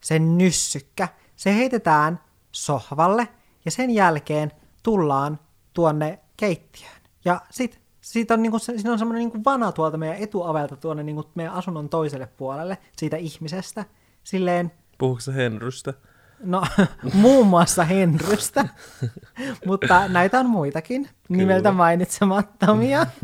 se 0.00 0.18
nyssykkä, 0.18 1.08
se 1.36 1.54
heitetään 1.56 2.20
sohvalle, 2.52 3.28
ja 3.64 3.70
sen 3.70 3.90
jälkeen 3.90 4.52
tullaan 4.82 5.38
tuonne 5.72 6.18
keittiöön. 6.36 7.02
Ja 7.24 7.40
sit 7.50 7.82
Siitä 8.02 8.34
on, 8.34 8.42
niinku, 8.42 8.58
siinä 8.58 8.92
on 8.92 8.98
semmoinen 8.98 9.20
niinku 9.20 9.44
vana 9.44 9.72
tuolta 9.72 9.96
meidän 9.96 10.16
etuavelta 10.16 10.76
tuonne 10.76 11.02
niinku 11.02 11.30
meidän 11.34 11.52
asunnon 11.52 11.88
toiselle 11.88 12.26
puolelle 12.26 12.78
siitä 12.96 13.16
ihmisestä. 13.16 13.84
Silleen, 14.24 14.72
Puhuuko 14.98 15.20
Henrystä? 15.34 15.94
no 16.44 16.62
muun 17.14 17.46
muassa 17.46 17.84
Henrystä, 17.84 18.68
mutta 19.66 20.08
näitä 20.08 20.40
on 20.40 20.46
muitakin, 20.46 21.08
nimeltä 21.28 21.72
mainitsemattomia. 21.72 23.06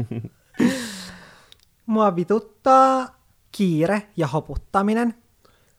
Mua 1.87 2.16
vituttaa 2.16 3.07
kiire 3.53 4.03
ja 4.16 4.27
hoputtaminen. 4.27 5.14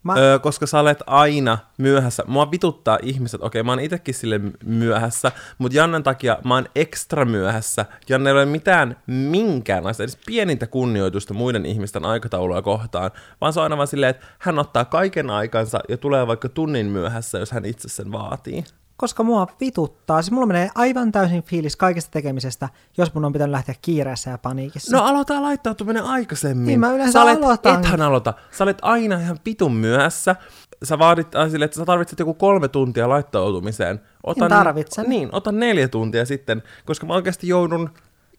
Mä, 0.04 0.14
Öö, 0.18 0.40
koska 0.40 0.68
sä 0.68 0.80
olet 0.80 1.04
aina 1.08 1.58
myöhässä. 1.78 2.24
Mua 2.28 2.52
vituttaa 2.52 3.00
ihmiset. 3.02 3.42
Okei, 3.44 3.64
mä 3.64 3.72
oon 3.72 3.80
itekin 3.80 4.14
sille 4.14 4.42
myöhässä, 4.66 5.32
mutta 5.58 5.78
Jannen 5.78 6.04
takia 6.04 6.38
mä 6.44 6.54
oon 6.54 6.66
ekstra 6.76 7.26
myöhässä. 7.26 7.86
Janne 8.10 8.30
ei 8.30 8.34
ole 8.34 8.46
mitään 8.46 8.98
minkäänlaista, 9.08 10.04
edes 10.04 10.20
pienintä 10.26 10.68
kunnioitusta 10.68 11.34
muiden 11.34 11.66
ihmisten 11.66 12.06
aikataulua 12.06 12.62
kohtaan, 12.62 13.12
vaan 13.42 13.54
se 13.54 13.60
on 13.60 13.64
aina 13.64 13.78
vaan 13.78 13.88
silleen, 13.88 14.10
että 14.10 14.26
hän 14.40 14.60
ottaa 14.60 14.86
kaiken 14.86 15.30
aikansa 15.30 15.80
ja 15.90 15.98
tulee 15.98 16.28
vaikka 16.28 16.50
tunnin 16.50 16.86
myöhässä, 16.86 17.40
jos 17.40 17.52
hän 17.52 17.66
itse 17.66 17.90
sen 17.90 18.12
vaatii. 18.12 18.64
Koska 19.00 19.24
mua 19.24 19.48
vituttaa. 19.60 20.22
Siis 20.22 20.32
mulla 20.32 20.48
menee 20.48 20.70
aivan 20.76 21.12
täysin 21.12 21.44
fiilis 21.44 21.76
kaikesta 21.76 22.12
tekemisestä, 22.12 22.70
jos 22.98 23.14
mun 23.14 23.26
on 23.26 23.34
pitänyt 23.34 23.52
lähteä 23.52 23.76
kiireessä 23.82 24.30
ja 24.32 24.38
paniikissa. 24.38 24.98
No 24.98 25.04
aloita 25.04 25.42
laittautuminen 25.42 26.04
aikaisemmin. 26.04 26.66
Niin 26.68 26.80
mä 26.80 26.92
yleensä 26.92 27.12
sä 27.12 27.22
olet, 27.22 27.38
aloitan. 27.38 27.80
Ethän 27.80 28.02
aloita. 28.02 28.34
Sä 28.52 28.64
olet 28.64 28.78
aina 28.82 29.16
ihan 29.20 29.38
pitun 29.44 29.74
myöhässä. 29.74 30.36
Sä 30.84 31.00
vaadit 31.00 31.36
äh, 31.36 31.50
sille, 31.52 31.66
että 31.66 31.78
sä 31.78 31.86
tarvitset 31.86 32.20
joku 32.20 32.34
kolme 32.34 32.68
tuntia 32.68 33.10
laittautumiseen. 33.10 34.02
En 34.44 34.50
tarvitsen. 34.50 35.10
Niin, 35.10 35.30
ota 35.32 35.52
neljä 35.52 35.88
tuntia 35.88 36.26
sitten, 36.26 36.64
koska 36.86 37.06
mä 37.06 37.14
oikeasti 37.14 37.48
joudun 37.48 37.90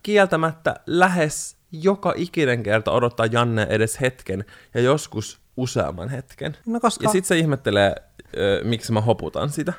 kieltämättä 0.03 0.77
lähes 0.87 1.57
joka 1.73 2.13
ikinen 2.17 2.63
kerta 2.63 2.91
odottaa 2.93 3.27
Janne 3.27 3.67
edes 3.71 4.01
hetken 4.01 4.45
ja 4.75 4.81
joskus 4.81 5.41
useamman 5.57 6.09
hetken. 6.09 6.57
No 6.67 6.81
koska- 6.81 7.05
Ja 7.05 7.11
sit 7.11 7.25
se 7.25 7.39
ihmettelee, 7.39 7.95
ö, 8.37 8.61
miksi 8.65 8.93
mä 8.93 9.01
hoputan 9.01 9.51
sitä. 9.51 9.73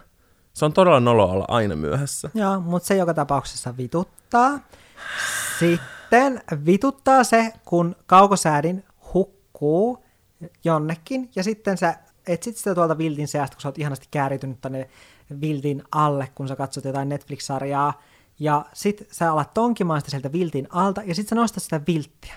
Se 0.54 0.66
on 0.66 0.74
todella 0.74 1.00
nolo 1.00 1.26
olla 1.26 1.46
aina 1.48 1.76
myöhässä. 1.76 2.30
Joo, 2.34 2.60
mutta 2.60 2.88
se 2.88 2.96
joka 2.96 3.14
tapauksessa 3.14 3.78
vituttaa. 3.78 4.60
Sitten 5.60 6.42
vituttaa 6.66 7.24
se, 7.24 7.54
kun 7.66 7.96
kaukosäädin 8.06 8.84
hukkuu 9.14 10.06
jonnekin, 10.64 11.32
ja 11.36 11.44
sitten 11.44 11.78
sä 11.78 11.96
etsit 12.28 12.58
sitä 12.58 12.76
tuolta 12.76 12.98
viltin 12.98 13.28
seasta, 13.28 13.56
kun 13.56 13.62
sä 13.62 13.68
oot 13.68 13.78
ihanasti 13.78 14.08
kääritynyt 14.12 14.62
tänne 14.62 14.90
viltin 15.42 15.84
alle, 15.92 16.32
kun 16.36 16.48
sä 16.48 16.56
katsot 16.56 16.86
jotain 16.86 17.10
Netflix-sarjaa, 17.10 18.02
ja 18.40 18.66
sit 18.74 19.08
sä 19.12 19.32
alat 19.32 19.54
tonkimaan 19.54 20.02
sitä 20.02 20.12
sieltä 20.12 20.32
viltin 20.32 20.68
alta, 20.72 21.02
ja 21.06 21.16
sit 21.16 21.28
sä 21.28 21.36
nostat 21.36 21.64
sitä 21.64 21.82
vilttiä. 21.88 22.36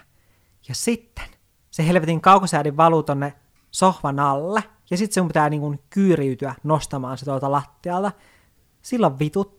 Ja 0.68 0.74
sitten 0.74 1.24
se 1.70 1.86
helvetin 1.86 2.20
kaukosäädin 2.20 2.76
valuu 2.76 3.02
tonne 3.02 3.34
sohvan 3.70 4.20
alle, 4.20 4.62
ja 4.90 4.96
sitten 4.96 5.14
sun 5.14 5.28
pitää 5.28 5.50
niin 5.50 5.80
kyyriytyä 5.90 6.54
nostamaan 6.62 7.18
se 7.18 7.24
tuolta 7.24 7.50
lattialta. 7.52 8.12
Silloin 8.82 9.18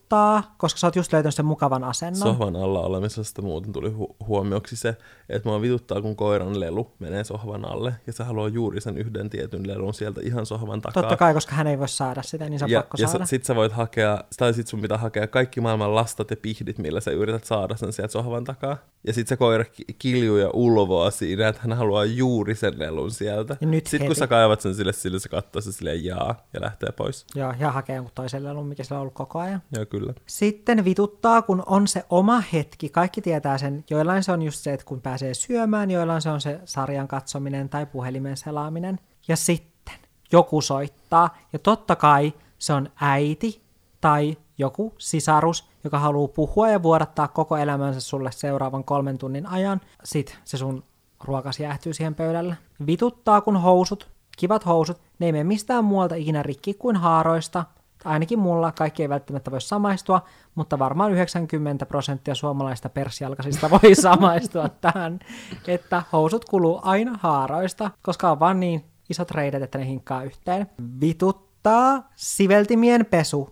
vituttaa, 0.10 0.56
koska 0.58 0.80
sä 0.80 0.88
oot 0.88 0.96
just 0.96 1.14
löytänyt 1.14 1.36
sen 1.36 1.46
mukavan 1.46 1.84
asennon. 1.84 2.22
Sohvan 2.22 2.56
alla 2.56 2.80
olemisesta 2.80 3.42
muuten 3.42 3.74
tuli 3.74 3.90
hu- 3.90 4.16
huomioksi 4.28 4.76
se, 4.76 4.98
että 5.30 5.50
mua 5.50 5.62
vituttaa, 5.62 6.02
kun 6.02 6.16
koiran 6.16 6.60
lelu 6.60 6.92
menee 7.00 7.24
sohvan 7.24 7.66
alle, 7.66 7.94
ja 8.08 8.14
se 8.14 8.24
haluaa 8.24 8.48
juuri 8.48 8.82
sen 8.82 8.98
yhden 8.98 9.30
tietyn 9.30 9.68
lelun 9.68 9.94
sieltä 9.94 10.22
ihan 10.24 10.46
sohvan 10.46 10.82
takaa. 10.82 11.04
Totta 11.04 11.18
kai, 11.18 11.34
koska 11.34 11.56
hän 11.56 11.68
ei 11.68 11.80
voi 11.80 11.90
saada 11.90 12.22
sitä, 12.24 12.50
niin 12.50 12.60
se 12.60 12.66
on 12.66 12.72
ja, 12.72 12.80
pakko 12.82 12.98
ja 13.00 13.08
saada. 13.08 13.26
sä, 13.26 13.30
sit 13.30 13.44
sä 13.46 13.56
voit 13.56 13.72
hakea, 13.72 14.24
tai 14.38 14.54
sit 14.54 14.68
sun 14.68 14.82
pitää 14.82 14.98
hakea 14.98 15.28
kaikki 15.28 15.62
maailman 15.62 15.96
lastat 15.96 16.30
ja 16.32 16.38
pihdit, 16.38 16.78
millä 16.78 17.02
sä 17.02 17.12
yrität 17.12 17.44
saada 17.46 17.76
sen 17.78 17.94
sieltä 17.94 18.12
sohvan 18.12 18.44
takaa. 18.44 18.78
Ja 19.08 19.14
sit 19.14 19.28
se 19.28 19.38
koira 19.38 19.66
ki- 19.66 19.86
kiljuu 20.00 20.38
ja 20.38 20.50
ulvoa 20.54 21.12
siinä, 21.12 21.48
että 21.48 21.62
hän 21.62 21.78
haluaa 21.78 22.06
juuri 22.06 22.56
sen 22.56 22.80
lelun 22.80 23.12
sieltä. 23.12 23.58
Ja 23.62 23.68
nyt 23.68 23.88
Sitten 23.88 24.00
kun 24.00 24.08
heti. 24.08 24.20
sä 24.20 24.28
kaivat 24.28 24.62
sen 24.62 24.76
sille, 24.76 24.94
sille 24.94 25.20
se 25.20 25.30
katsoo 25.30 25.62
se 25.62 25.72
silleen 25.72 26.06
jaa 26.06 26.36
ja 26.54 26.62
lähtee 26.62 26.90
pois. 26.92 27.26
Joo, 27.36 27.54
ja 27.60 27.72
hakee 27.72 27.96
jonkun 27.96 28.12
toisen 28.16 28.44
lelun, 28.44 28.68
mikä 28.68 28.84
sillä 28.84 28.98
on 28.98 29.02
ollut 29.02 29.14
koko 29.14 29.40
ajan. 29.40 29.62
Joo, 29.76 29.86
kyllä. 30.00 30.14
Sitten 30.26 30.86
vituttaa, 30.86 31.42
kun 31.42 31.64
on 31.66 31.88
se 31.88 32.06
oma 32.10 32.44
hetki. 32.54 32.90
Kaikki 32.90 33.22
tietää 33.22 33.58
sen. 33.58 33.84
Joillain 33.90 34.24
se 34.24 34.32
on 34.32 34.42
just 34.42 34.60
se, 34.60 34.74
että 34.74 34.86
kun 34.86 35.02
pääsee 35.02 35.34
syömään, 35.34 35.92
joillain 35.92 36.22
se 36.22 36.30
on 36.30 36.42
se 36.42 36.60
sarjan 36.66 37.08
katsominen 37.08 37.70
tai 37.70 37.86
puhelimen 37.86 38.38
selaaminen. 38.38 39.00
Ja 39.28 39.36
sitten 39.36 39.96
joku 40.32 40.62
soittaa, 40.62 41.38
ja 41.54 41.60
totta 41.60 41.96
kai 41.96 42.34
se 42.60 42.74
on 42.74 42.90
äiti 43.02 43.62
tai 44.02 44.38
joku 44.58 44.94
sisarus, 44.98 45.70
joka 45.84 46.00
haluaa 46.00 46.28
puhua 46.28 46.70
ja 46.70 46.84
vuodattaa 46.84 47.28
koko 47.28 47.58
elämänsä 47.58 48.02
sulle 48.02 48.32
seuraavan 48.32 48.84
kolmen 48.84 49.18
tunnin 49.18 49.48
ajan. 49.48 49.82
Sitten 50.04 50.36
se 50.44 50.58
sun 50.58 50.84
ruokas 51.24 51.60
jäähtyy 51.60 51.94
siihen 51.94 52.16
pöydälle. 52.16 52.58
Vituttaa, 52.88 53.42
kun 53.42 53.58
housut, 53.62 54.10
kivat 54.38 54.66
housut, 54.66 55.02
ne 55.20 55.26
ei 55.26 55.32
mene 55.32 55.44
mistään 55.44 55.84
muualta 55.84 56.16
ikinä 56.16 56.44
rikki 56.44 56.74
kuin 56.74 56.96
haaroista, 56.96 57.66
ainakin 58.06 58.40
mulla 58.40 58.72
kaikki 58.72 59.04
ei 59.04 59.10
välttämättä 59.10 59.52
voi 59.52 59.62
samaistua, 59.62 60.22
mutta 60.56 60.80
varmaan 60.80 61.12
90 61.12 61.86
prosenttia 61.86 62.36
suomalaista 62.36 62.90
persjalkaisista 62.90 63.70
voi 63.70 63.96
samaistua 64.02 64.70
tähän, 64.70 65.20
että 65.68 66.04
housut 66.12 66.46
kuluu 66.46 66.80
aina 66.84 67.20
haaroista, 67.22 67.92
koska 68.02 68.32
on 68.32 68.40
vaan 68.40 68.60
niin 68.60 68.86
isot 69.10 69.32
reidet, 69.32 69.64
että 69.64 69.78
ne 69.78 69.86
hinkkaa 69.86 70.24
yhteen. 70.24 70.68
Vituttaa 71.02 72.10
siveltimien 72.16 73.06
pesu. 73.06 73.50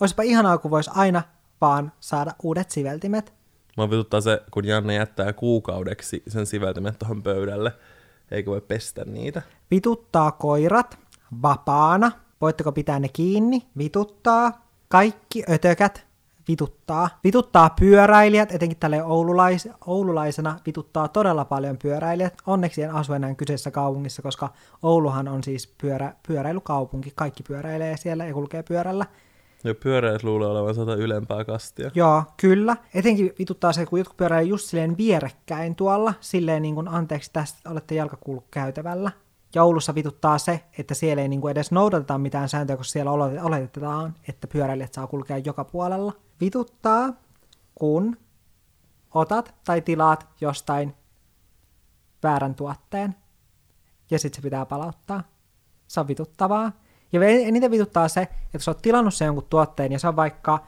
Olisipa 0.00 0.22
ihanaa, 0.22 0.58
kun 0.58 0.70
voisi 0.70 0.90
aina 0.94 1.22
vaan 1.60 1.92
saada 2.00 2.32
uudet 2.42 2.70
siveltimet. 2.70 3.34
Mua 3.76 3.90
vituttaa 3.90 4.20
se, 4.20 4.42
kun 4.50 4.64
Janne 4.64 4.94
jättää 4.94 5.32
kuukaudeksi 5.32 6.22
sen 6.28 6.46
siveltimet 6.46 6.98
tuohon 6.98 7.22
pöydälle, 7.22 7.72
eikä 8.30 8.50
voi 8.50 8.60
pestä 8.60 9.04
niitä. 9.04 9.42
Vituttaa 9.70 10.32
koirat 10.32 10.98
vapaana. 11.42 12.12
Voitteko 12.40 12.72
pitää 12.72 13.00
ne 13.00 13.08
kiinni? 13.08 13.66
Vituttaa. 13.78 14.66
Kaikki 14.88 15.44
ötökät 15.50 16.06
vituttaa. 16.48 17.08
Vituttaa 17.24 17.70
pyöräilijät, 17.80 18.52
etenkin 18.52 18.78
tälle 18.78 19.04
oululais, 19.04 19.68
oululaisena 19.86 20.58
vituttaa 20.66 21.08
todella 21.08 21.44
paljon 21.44 21.76
pyöräilijät. 21.82 22.34
Onneksi 22.46 22.82
en 22.82 22.94
asu 22.94 23.12
enää 23.12 23.34
kyseisessä 23.34 23.70
kaupungissa, 23.70 24.22
koska 24.22 24.48
Ouluhan 24.82 25.28
on 25.28 25.44
siis 25.44 25.74
pyörä, 25.80 26.14
pyöräilykaupunki. 26.28 27.12
Kaikki 27.14 27.42
pyöräilee 27.42 27.96
siellä 27.96 28.26
ja 28.26 28.34
kulkee 28.34 28.62
pyörällä. 28.62 29.06
Ja 29.64 29.74
pyöreät 29.74 30.22
luulee 30.22 30.48
olevan 30.48 30.74
sata 30.74 30.94
ylempää 30.94 31.44
kastia. 31.44 31.90
Joo, 31.94 32.24
kyllä. 32.36 32.76
Etenkin 32.94 33.32
vituttaa 33.38 33.72
se, 33.72 33.86
kun 33.86 33.98
jotkut 33.98 34.16
pyöräilee 34.16 34.48
just 34.48 34.68
silleen 34.68 34.96
vierekkäin 34.96 35.74
tuolla, 35.74 36.14
silleen 36.20 36.62
niin 36.62 36.74
kuin, 36.74 36.88
anteeksi, 36.88 37.30
tästä 37.32 37.70
olette 37.70 37.94
jalkakulkukäytävällä. 37.94 39.10
Joulussa 39.54 39.94
vituttaa 39.94 40.38
se, 40.38 40.64
että 40.78 40.94
siellä 40.94 41.22
ei 41.22 41.28
niin 41.28 41.40
kuin 41.40 41.52
edes 41.52 41.70
noudateta 41.72 42.18
mitään 42.18 42.48
sääntöjä, 42.48 42.76
koska 42.76 42.90
siellä 42.92 43.10
olete- 43.10 43.42
oletetaan, 43.42 44.14
että 44.28 44.46
pyöräilijät 44.46 44.94
saa 44.94 45.06
kulkea 45.06 45.38
joka 45.38 45.64
puolella. 45.64 46.12
Vituttaa, 46.40 47.12
kun 47.74 48.16
otat 49.14 49.54
tai 49.64 49.80
tilaat 49.80 50.26
jostain 50.40 50.94
väärän 52.22 52.54
tuotteen, 52.54 53.14
ja 54.10 54.18
sitten 54.18 54.36
se 54.36 54.42
pitää 54.42 54.66
palauttaa. 54.66 55.22
Se 55.88 56.00
on 56.00 56.08
vituttavaa. 56.08 56.72
Ja 57.12 57.24
eniten 57.24 57.70
vituttaa 57.70 58.08
se, 58.08 58.20
että 58.22 58.58
sä 58.58 58.70
oot 58.70 58.82
tilannut 58.82 59.14
sen 59.14 59.26
jonkun 59.26 59.46
tuotteen, 59.50 59.92
ja 59.92 59.98
se 59.98 60.08
on 60.08 60.16
vaikka 60.16 60.66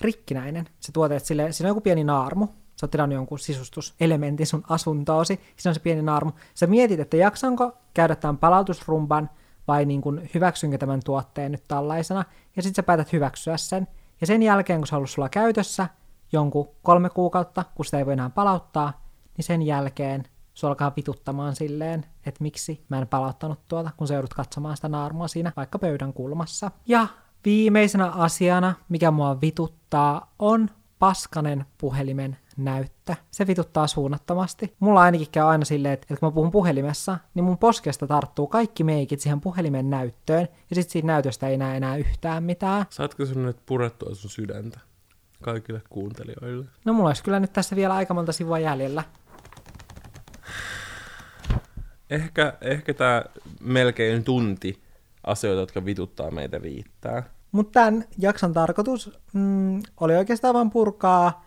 rikkinäinen. 0.00 0.68
Se 0.80 0.92
tuote, 0.92 1.16
että 1.16 1.26
sille, 1.26 1.52
siinä 1.52 1.66
on 1.68 1.70
joku 1.70 1.80
pieni 1.80 2.04
naarmu. 2.04 2.48
Sä 2.80 2.84
oot 2.84 2.90
tilannut 2.90 3.14
jonkun 3.14 3.38
sisustuselementin 3.38 4.46
sun 4.46 4.64
asuntoosi. 4.68 5.40
Siinä 5.56 5.70
on 5.70 5.74
se 5.74 5.80
pieni 5.80 6.02
naarmu. 6.02 6.30
Sä 6.54 6.66
mietit, 6.66 7.00
että 7.00 7.16
jaksanko 7.16 7.72
käydä 7.94 8.16
tämän 8.16 8.38
palautusrumban 8.38 9.30
vai 9.68 9.84
niin 9.84 10.00
kuin 10.00 10.30
hyväksynkö 10.34 10.78
tämän 10.78 11.00
tuotteen 11.04 11.52
nyt 11.52 11.68
tällaisena. 11.68 12.24
Ja 12.56 12.62
sitten 12.62 12.74
sä 12.74 12.82
päätät 12.82 13.12
hyväksyä 13.12 13.56
sen. 13.56 13.88
Ja 14.20 14.26
sen 14.26 14.42
jälkeen, 14.42 14.80
kun 14.80 14.86
se 14.86 14.94
on 14.94 14.96
ollut 14.96 15.10
sulla 15.10 15.28
käytössä 15.28 15.88
jonkun 16.32 16.68
kolme 16.82 17.10
kuukautta, 17.10 17.64
kun 17.74 17.84
sitä 17.84 17.98
ei 17.98 18.06
voi 18.06 18.12
enää 18.12 18.30
palauttaa, 18.30 19.02
niin 19.36 19.44
sen 19.44 19.62
jälkeen 19.62 20.24
se 20.54 20.66
alkaa 20.66 20.92
vituttamaan 20.96 21.56
silleen, 21.56 22.06
että 22.26 22.42
miksi 22.42 22.84
mä 22.88 22.98
en 22.98 23.08
palauttanut 23.08 23.68
tuota, 23.68 23.90
kun 23.96 24.08
sä 24.08 24.14
joudut 24.14 24.34
katsomaan 24.34 24.76
sitä 24.76 24.88
naarmua 24.88 25.28
siinä 25.28 25.52
vaikka 25.56 25.78
pöydän 25.78 26.12
kulmassa. 26.12 26.70
Ja 26.86 27.06
viimeisenä 27.44 28.10
asiana, 28.10 28.74
mikä 28.88 29.10
mua 29.10 29.40
vituttaa, 29.40 30.32
on 30.38 30.70
paskanen 30.98 31.64
puhelimen 31.78 32.36
näyttö. 32.64 33.14
Se 33.30 33.46
vituttaa 33.46 33.86
suunnattomasti. 33.86 34.74
Mulla 34.80 35.00
ainakin 35.00 35.26
käy 35.32 35.44
aina 35.44 35.64
silleen, 35.64 35.94
että, 35.94 36.06
että 36.10 36.20
kun 36.20 36.26
mä 36.26 36.34
puhun 36.34 36.50
puhelimessa, 36.50 37.18
niin 37.34 37.44
mun 37.44 37.58
poskesta 37.58 38.06
tarttuu 38.06 38.46
kaikki 38.46 38.84
meikit 38.84 39.20
siihen 39.20 39.40
puhelimen 39.40 39.90
näyttöön, 39.90 40.48
ja 40.70 40.76
sitten 40.76 40.92
siitä 40.92 41.06
näytöstä 41.06 41.48
ei 41.48 41.56
näe 41.56 41.76
enää 41.76 41.96
yhtään 41.96 42.44
mitään. 42.44 42.86
Saatko 42.90 43.26
sun 43.26 43.42
nyt 43.42 43.56
purettua 43.66 44.14
sun 44.14 44.30
sydäntä 44.30 44.80
kaikille 45.42 45.82
kuuntelijoille? 45.90 46.66
No 46.84 46.92
mulla 46.92 47.08
olisi 47.08 47.24
kyllä 47.24 47.40
nyt 47.40 47.52
tässä 47.52 47.76
vielä 47.76 47.94
aika 47.94 48.14
monta 48.14 48.32
sivua 48.32 48.58
jäljellä. 48.58 49.04
Ehkä, 52.10 52.52
ehkä 52.60 52.94
tämä 52.94 53.24
melkein 53.60 54.24
tunti 54.24 54.82
asioita, 55.24 55.60
jotka 55.60 55.84
vituttaa 55.84 56.30
meitä 56.30 56.58
riittää. 56.58 57.22
Mutta 57.52 57.72
tämän 57.72 58.04
jakson 58.18 58.52
tarkoitus 58.52 59.18
mm, 59.32 59.82
oli 60.00 60.16
oikeastaan 60.16 60.54
vain 60.54 60.70
purkaa 60.70 61.44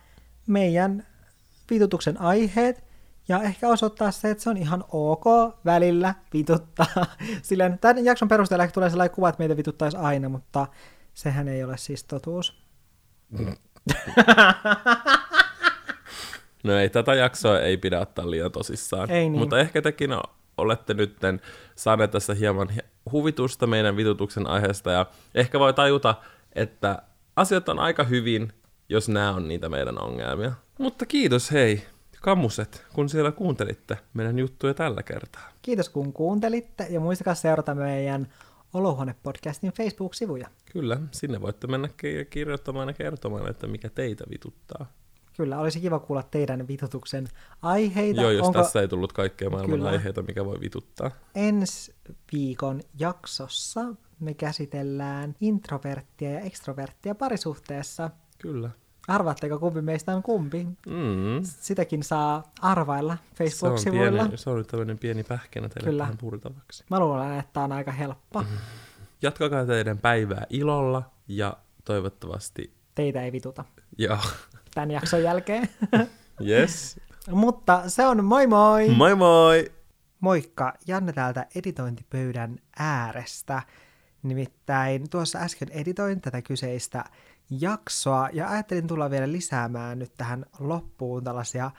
meidän 0.47 1.07
vitutuksen 1.69 2.21
aiheet 2.21 2.83
ja 3.27 3.41
ehkä 3.41 3.67
osoittaa 3.67 4.11
se, 4.11 4.29
että 4.29 4.43
se 4.43 4.49
on 4.49 4.57
ihan 4.57 4.83
ok 4.91 5.25
välillä 5.65 6.15
vituttaa. 6.33 7.05
Silleen, 7.41 7.79
tämän 7.79 8.05
jakson 8.05 8.27
perusteella 8.27 8.63
ehkä 8.63 8.73
tulee 8.73 8.89
sellainen 8.89 9.15
kuva, 9.15 9.29
että 9.29 9.39
meitä 9.39 9.57
vituttaisi 9.57 9.97
aina, 9.97 10.29
mutta 10.29 10.67
sehän 11.13 11.47
ei 11.47 11.63
ole 11.63 11.77
siis 11.77 12.03
totuus. 12.03 12.63
No 16.63 16.77
ei, 16.77 16.89
tätä 16.89 17.15
jaksoa 17.15 17.59
ei 17.59 17.77
pidä 17.77 17.99
ottaa 17.99 18.31
liian 18.31 18.51
tosissaan. 18.51 19.11
Ei 19.11 19.29
niin. 19.29 19.39
Mutta 19.39 19.59
ehkä 19.59 19.81
tekin 19.81 20.09
olette 20.57 20.93
nyt 20.93 21.17
saaneet 21.75 22.11
tässä 22.11 22.33
hieman 22.33 22.69
huvitusta 23.11 23.67
meidän 23.67 23.97
vitutuksen 23.97 24.47
aiheesta 24.47 24.91
ja 24.91 25.05
ehkä 25.35 25.59
voi 25.59 25.73
tajuta, 25.73 26.15
että 26.53 27.01
asiat 27.35 27.69
on 27.69 27.79
aika 27.79 28.03
hyvin, 28.03 28.53
jos 28.93 29.09
nämä 29.09 29.33
on 29.33 29.47
niitä 29.47 29.69
meidän 29.69 30.01
ongelmia. 30.01 30.51
Mutta 30.79 31.05
kiitos 31.05 31.51
hei, 31.51 31.83
kammuset, 32.21 32.85
kun 32.93 33.09
siellä 33.09 33.31
kuuntelitte 33.31 33.97
meidän 34.13 34.39
juttuja 34.39 34.73
tällä 34.73 35.03
kertaa. 35.03 35.49
Kiitos 35.61 35.89
kun 35.89 36.13
kuuntelitte 36.13 36.87
ja 36.89 36.99
muistakaa 36.99 37.35
seurata 37.35 37.75
meidän 37.75 38.27
Olohuone-podcastin 38.73 39.71
Facebook-sivuja. 39.77 40.47
Kyllä, 40.71 40.99
sinne 41.11 41.41
voitte 41.41 41.67
mennä 41.67 41.89
kirjoittamaan 42.29 42.87
ja 42.87 42.93
kertomaan, 42.93 43.49
että 43.49 43.67
mikä 43.67 43.89
teitä 43.89 44.23
vituttaa. 44.29 44.85
Kyllä, 45.37 45.59
olisi 45.59 45.79
kiva 45.79 45.99
kuulla 45.99 46.23
teidän 46.23 46.67
vitutuksen 46.67 47.27
aiheita. 47.61 48.21
Joo, 48.21 48.31
jos 48.31 48.47
Onko... 48.47 48.61
tässä 48.63 48.81
ei 48.81 48.87
tullut 48.87 49.13
kaikkea 49.13 49.49
maailman 49.49 49.79
Kyllä. 49.79 49.89
aiheita, 49.89 50.21
mikä 50.21 50.45
voi 50.45 50.59
vituttaa. 50.59 51.11
Ensi 51.35 51.95
viikon 52.31 52.81
jaksossa 52.99 53.81
me 54.19 54.33
käsitellään 54.33 55.35
introverttia 55.41 56.31
ja 56.31 56.39
ekstroverttia 56.39 57.15
parisuhteessa. 57.15 58.09
Kyllä. 58.41 58.69
Arvaatteko, 59.07 59.59
kumpi 59.59 59.81
meistä 59.81 60.15
on 60.15 60.23
kumpi? 60.23 60.67
Mm. 60.87 61.41
Sitäkin 61.43 62.03
saa 62.03 62.51
arvailla 62.61 63.13
Se 63.15 63.21
on, 63.21 63.37
Facebook-sivuilla. 63.37 64.23
pieni, 64.23 64.37
se 64.37 64.49
on 64.49 64.57
nyt 64.57 64.67
tämmöinen 64.67 64.97
pieni 64.97 65.23
pähkinä 65.23 65.69
teille 65.69 65.89
Kyllä. 65.89 66.03
tähän 66.03 66.17
purtavaksi. 66.17 66.83
Mä 66.89 66.99
luulen, 66.99 67.39
että 67.39 67.61
on 67.61 67.71
aika 67.71 67.91
helppo. 67.91 68.41
Mhm. 68.41 68.53
Jatkakaa 69.21 69.65
teidän 69.65 69.97
päivää 69.97 70.45
ilolla 70.49 71.03
ja 71.27 71.57
toivottavasti, 71.85 72.73
Teitä 72.95 73.21
ei 73.23 73.31
vituta 73.31 73.65
joo, 73.97 74.17
tämän 74.73 74.91
jakson 74.91 75.23
jälkeen. 75.23 75.69
yes. 76.49 76.99
Mutta 77.31 77.89
se 77.89 78.05
on 78.05 78.25
moi 78.25 78.47
moi! 78.47 78.89
Moi 78.89 79.15
moi! 79.15 79.71
Moikka, 80.19 80.73
Janne 80.87 81.13
täältä 81.13 81.47
editointipöydän 81.55 82.59
äärestä. 82.79 83.61
Nimittäin 84.23 85.09
tuossa 85.09 85.39
äsken 85.39 85.69
editoin 85.71 86.21
tätä 86.21 86.41
kyseistä 86.41 87.03
jaksoa 87.49 88.29
ja 88.33 88.49
ajattelin 88.49 88.87
tulla 88.87 89.09
vielä 89.09 89.31
lisäämään 89.31 89.99
nyt 89.99 90.13
tähän 90.17 90.45
loppuun 90.59 91.23
tällaisia 91.23 91.71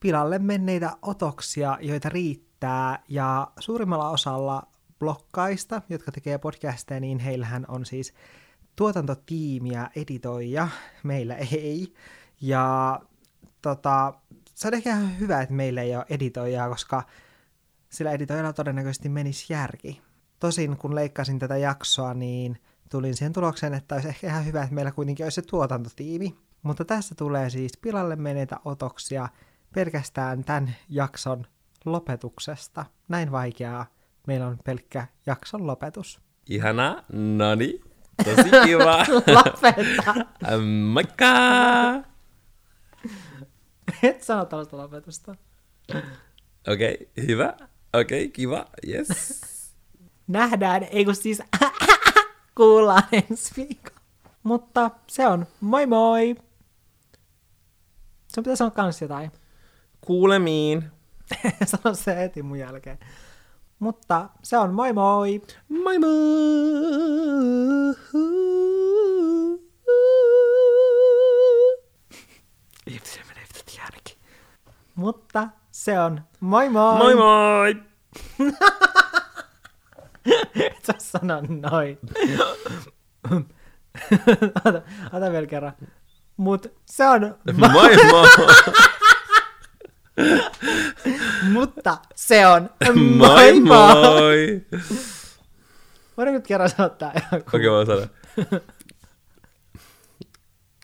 pilalle 0.00 0.38
menneitä 0.38 0.96
otoksia, 1.02 1.78
joita 1.80 2.08
riittää. 2.08 3.02
Ja 3.08 3.50
suurimmalla 3.58 4.10
osalla 4.10 4.62
blokkaista, 4.98 5.82
jotka 5.88 6.12
tekee 6.12 6.38
podcasteja, 6.38 7.00
niin 7.00 7.18
heillähän 7.18 7.64
on 7.68 7.86
siis 7.86 8.14
tuotantotiimiä, 8.76 9.90
editoija, 9.96 10.68
meillä 11.02 11.34
ei. 11.34 11.94
Ja 12.40 13.00
tota, 13.62 14.14
se 14.54 14.68
on 14.68 14.74
ehkä 14.74 14.90
ihan 14.90 15.18
hyvä, 15.18 15.42
että 15.42 15.54
meillä 15.54 15.82
ei 15.82 15.96
ole 15.96 16.06
editoijaa, 16.10 16.68
koska 16.68 17.02
sillä 17.88 18.12
editoijalla 18.12 18.52
todennäköisesti 18.52 19.08
menisi 19.08 19.52
järki. 19.52 20.02
Tosin 20.40 20.76
kun 20.76 20.94
leikkasin 20.94 21.38
tätä 21.38 21.56
jaksoa, 21.56 22.14
niin 22.14 22.58
tulin 22.90 23.14
siihen 23.16 23.32
tulokseen, 23.32 23.74
että 23.74 23.94
olisi 23.94 24.08
ehkä 24.08 24.26
ihan 24.26 24.46
hyvä, 24.46 24.62
että 24.62 24.74
meillä 24.74 24.92
kuitenkin 24.92 25.26
olisi 25.26 25.34
se 25.34 25.42
tuotantotiimi. 25.42 26.36
Mutta 26.62 26.84
tässä 26.84 27.14
tulee 27.14 27.50
siis 27.50 27.72
pilalle 27.76 28.16
meneitä 28.16 28.56
otoksia 28.64 29.28
pelkästään 29.74 30.44
tämän 30.44 30.74
jakson 30.88 31.46
lopetuksesta. 31.84 32.86
Näin 33.08 33.32
vaikeaa. 33.32 33.86
Meillä 34.26 34.46
on 34.46 34.58
pelkkä 34.64 35.06
jakson 35.26 35.66
lopetus. 35.66 36.20
Ihana, 36.48 37.04
noni, 37.12 37.80
tosi 38.24 38.50
kiva. 38.64 39.04
Lopeta! 39.36 40.14
Moikka! 40.92 41.26
Et 44.02 44.22
sano 44.22 44.44
tällaista 44.44 44.76
lopetusta. 44.76 45.34
Okei, 46.68 46.94
okay, 46.94 47.26
hyvä. 47.26 47.56
Okei, 47.92 48.24
okay, 48.24 48.28
kiva. 48.28 48.66
Yes. 48.88 49.40
Nähdään, 50.26 50.82
ei 50.82 51.04
kun 51.04 51.14
siis 51.14 51.42
kuullaan 52.56 53.02
ensi 53.30 53.52
viikolla. 53.56 54.00
Mutta 54.42 54.90
se 55.06 55.26
on 55.26 55.46
moi 55.60 55.86
moi! 55.86 56.36
Sun 58.34 58.44
pitää 58.44 58.56
sanoa 58.56 58.70
kans 58.70 59.02
jotain. 59.02 59.32
Kuulemiin. 60.00 60.90
Sano 61.64 61.94
se 61.94 62.16
heti 62.16 62.42
mun 62.42 62.58
jälkeen. 62.58 62.98
Mutta 63.78 64.28
se 64.42 64.58
on 64.58 64.74
moi 64.74 64.92
moi! 64.92 65.42
Moi 65.68 65.98
moi! 65.98 66.10
Ihmisiä 72.86 73.24
menee 73.28 73.44
vitut 73.48 73.80
ainakin. 73.84 74.18
Mutta 74.94 75.48
se 75.70 76.00
on 76.00 76.20
moi 76.40 76.68
moi! 76.68 76.98
Moi 76.98 77.14
moi! 77.14 77.76
Et 80.66 80.84
sä 80.84 80.94
sano 80.98 81.40
noin. 81.48 81.98
ota, 84.64 84.82
ota 85.12 85.32
vielä 85.32 85.46
kerran. 85.46 85.72
Mut 86.36 86.66
se 86.86 87.08
on 87.08 87.20
Moi 87.58 87.96
moi! 88.10 88.28
Mutta 91.52 91.98
se 92.14 92.46
on 92.46 92.70
Moi 92.94 93.60
moi! 93.60 94.62
Voidaan 96.16 96.34
nyt 96.34 96.46
kerran 96.46 96.70
sanoa 96.70 96.88
tää 96.88 97.12
Okei, 97.32 97.68
okay, 97.68 97.70
mä 97.70 97.84
sanon. 97.84 98.08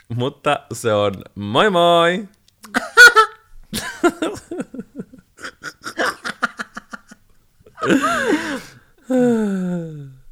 Mutta 0.08 0.60
se 0.72 0.94
on 0.94 1.14
moi 1.34 1.70
moi! 1.70 2.28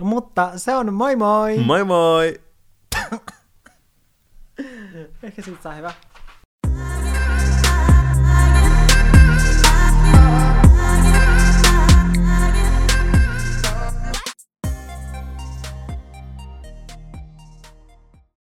Mutta 0.00 0.52
se 0.58 0.74
on 0.74 0.94
moi 0.94 1.16
moi! 1.16 1.58
Moi 1.58 1.84
moi! 1.84 2.40
Ehkä 5.22 5.42
siitä 5.42 5.62
saa 5.62 5.74
hyvä. 5.74 5.92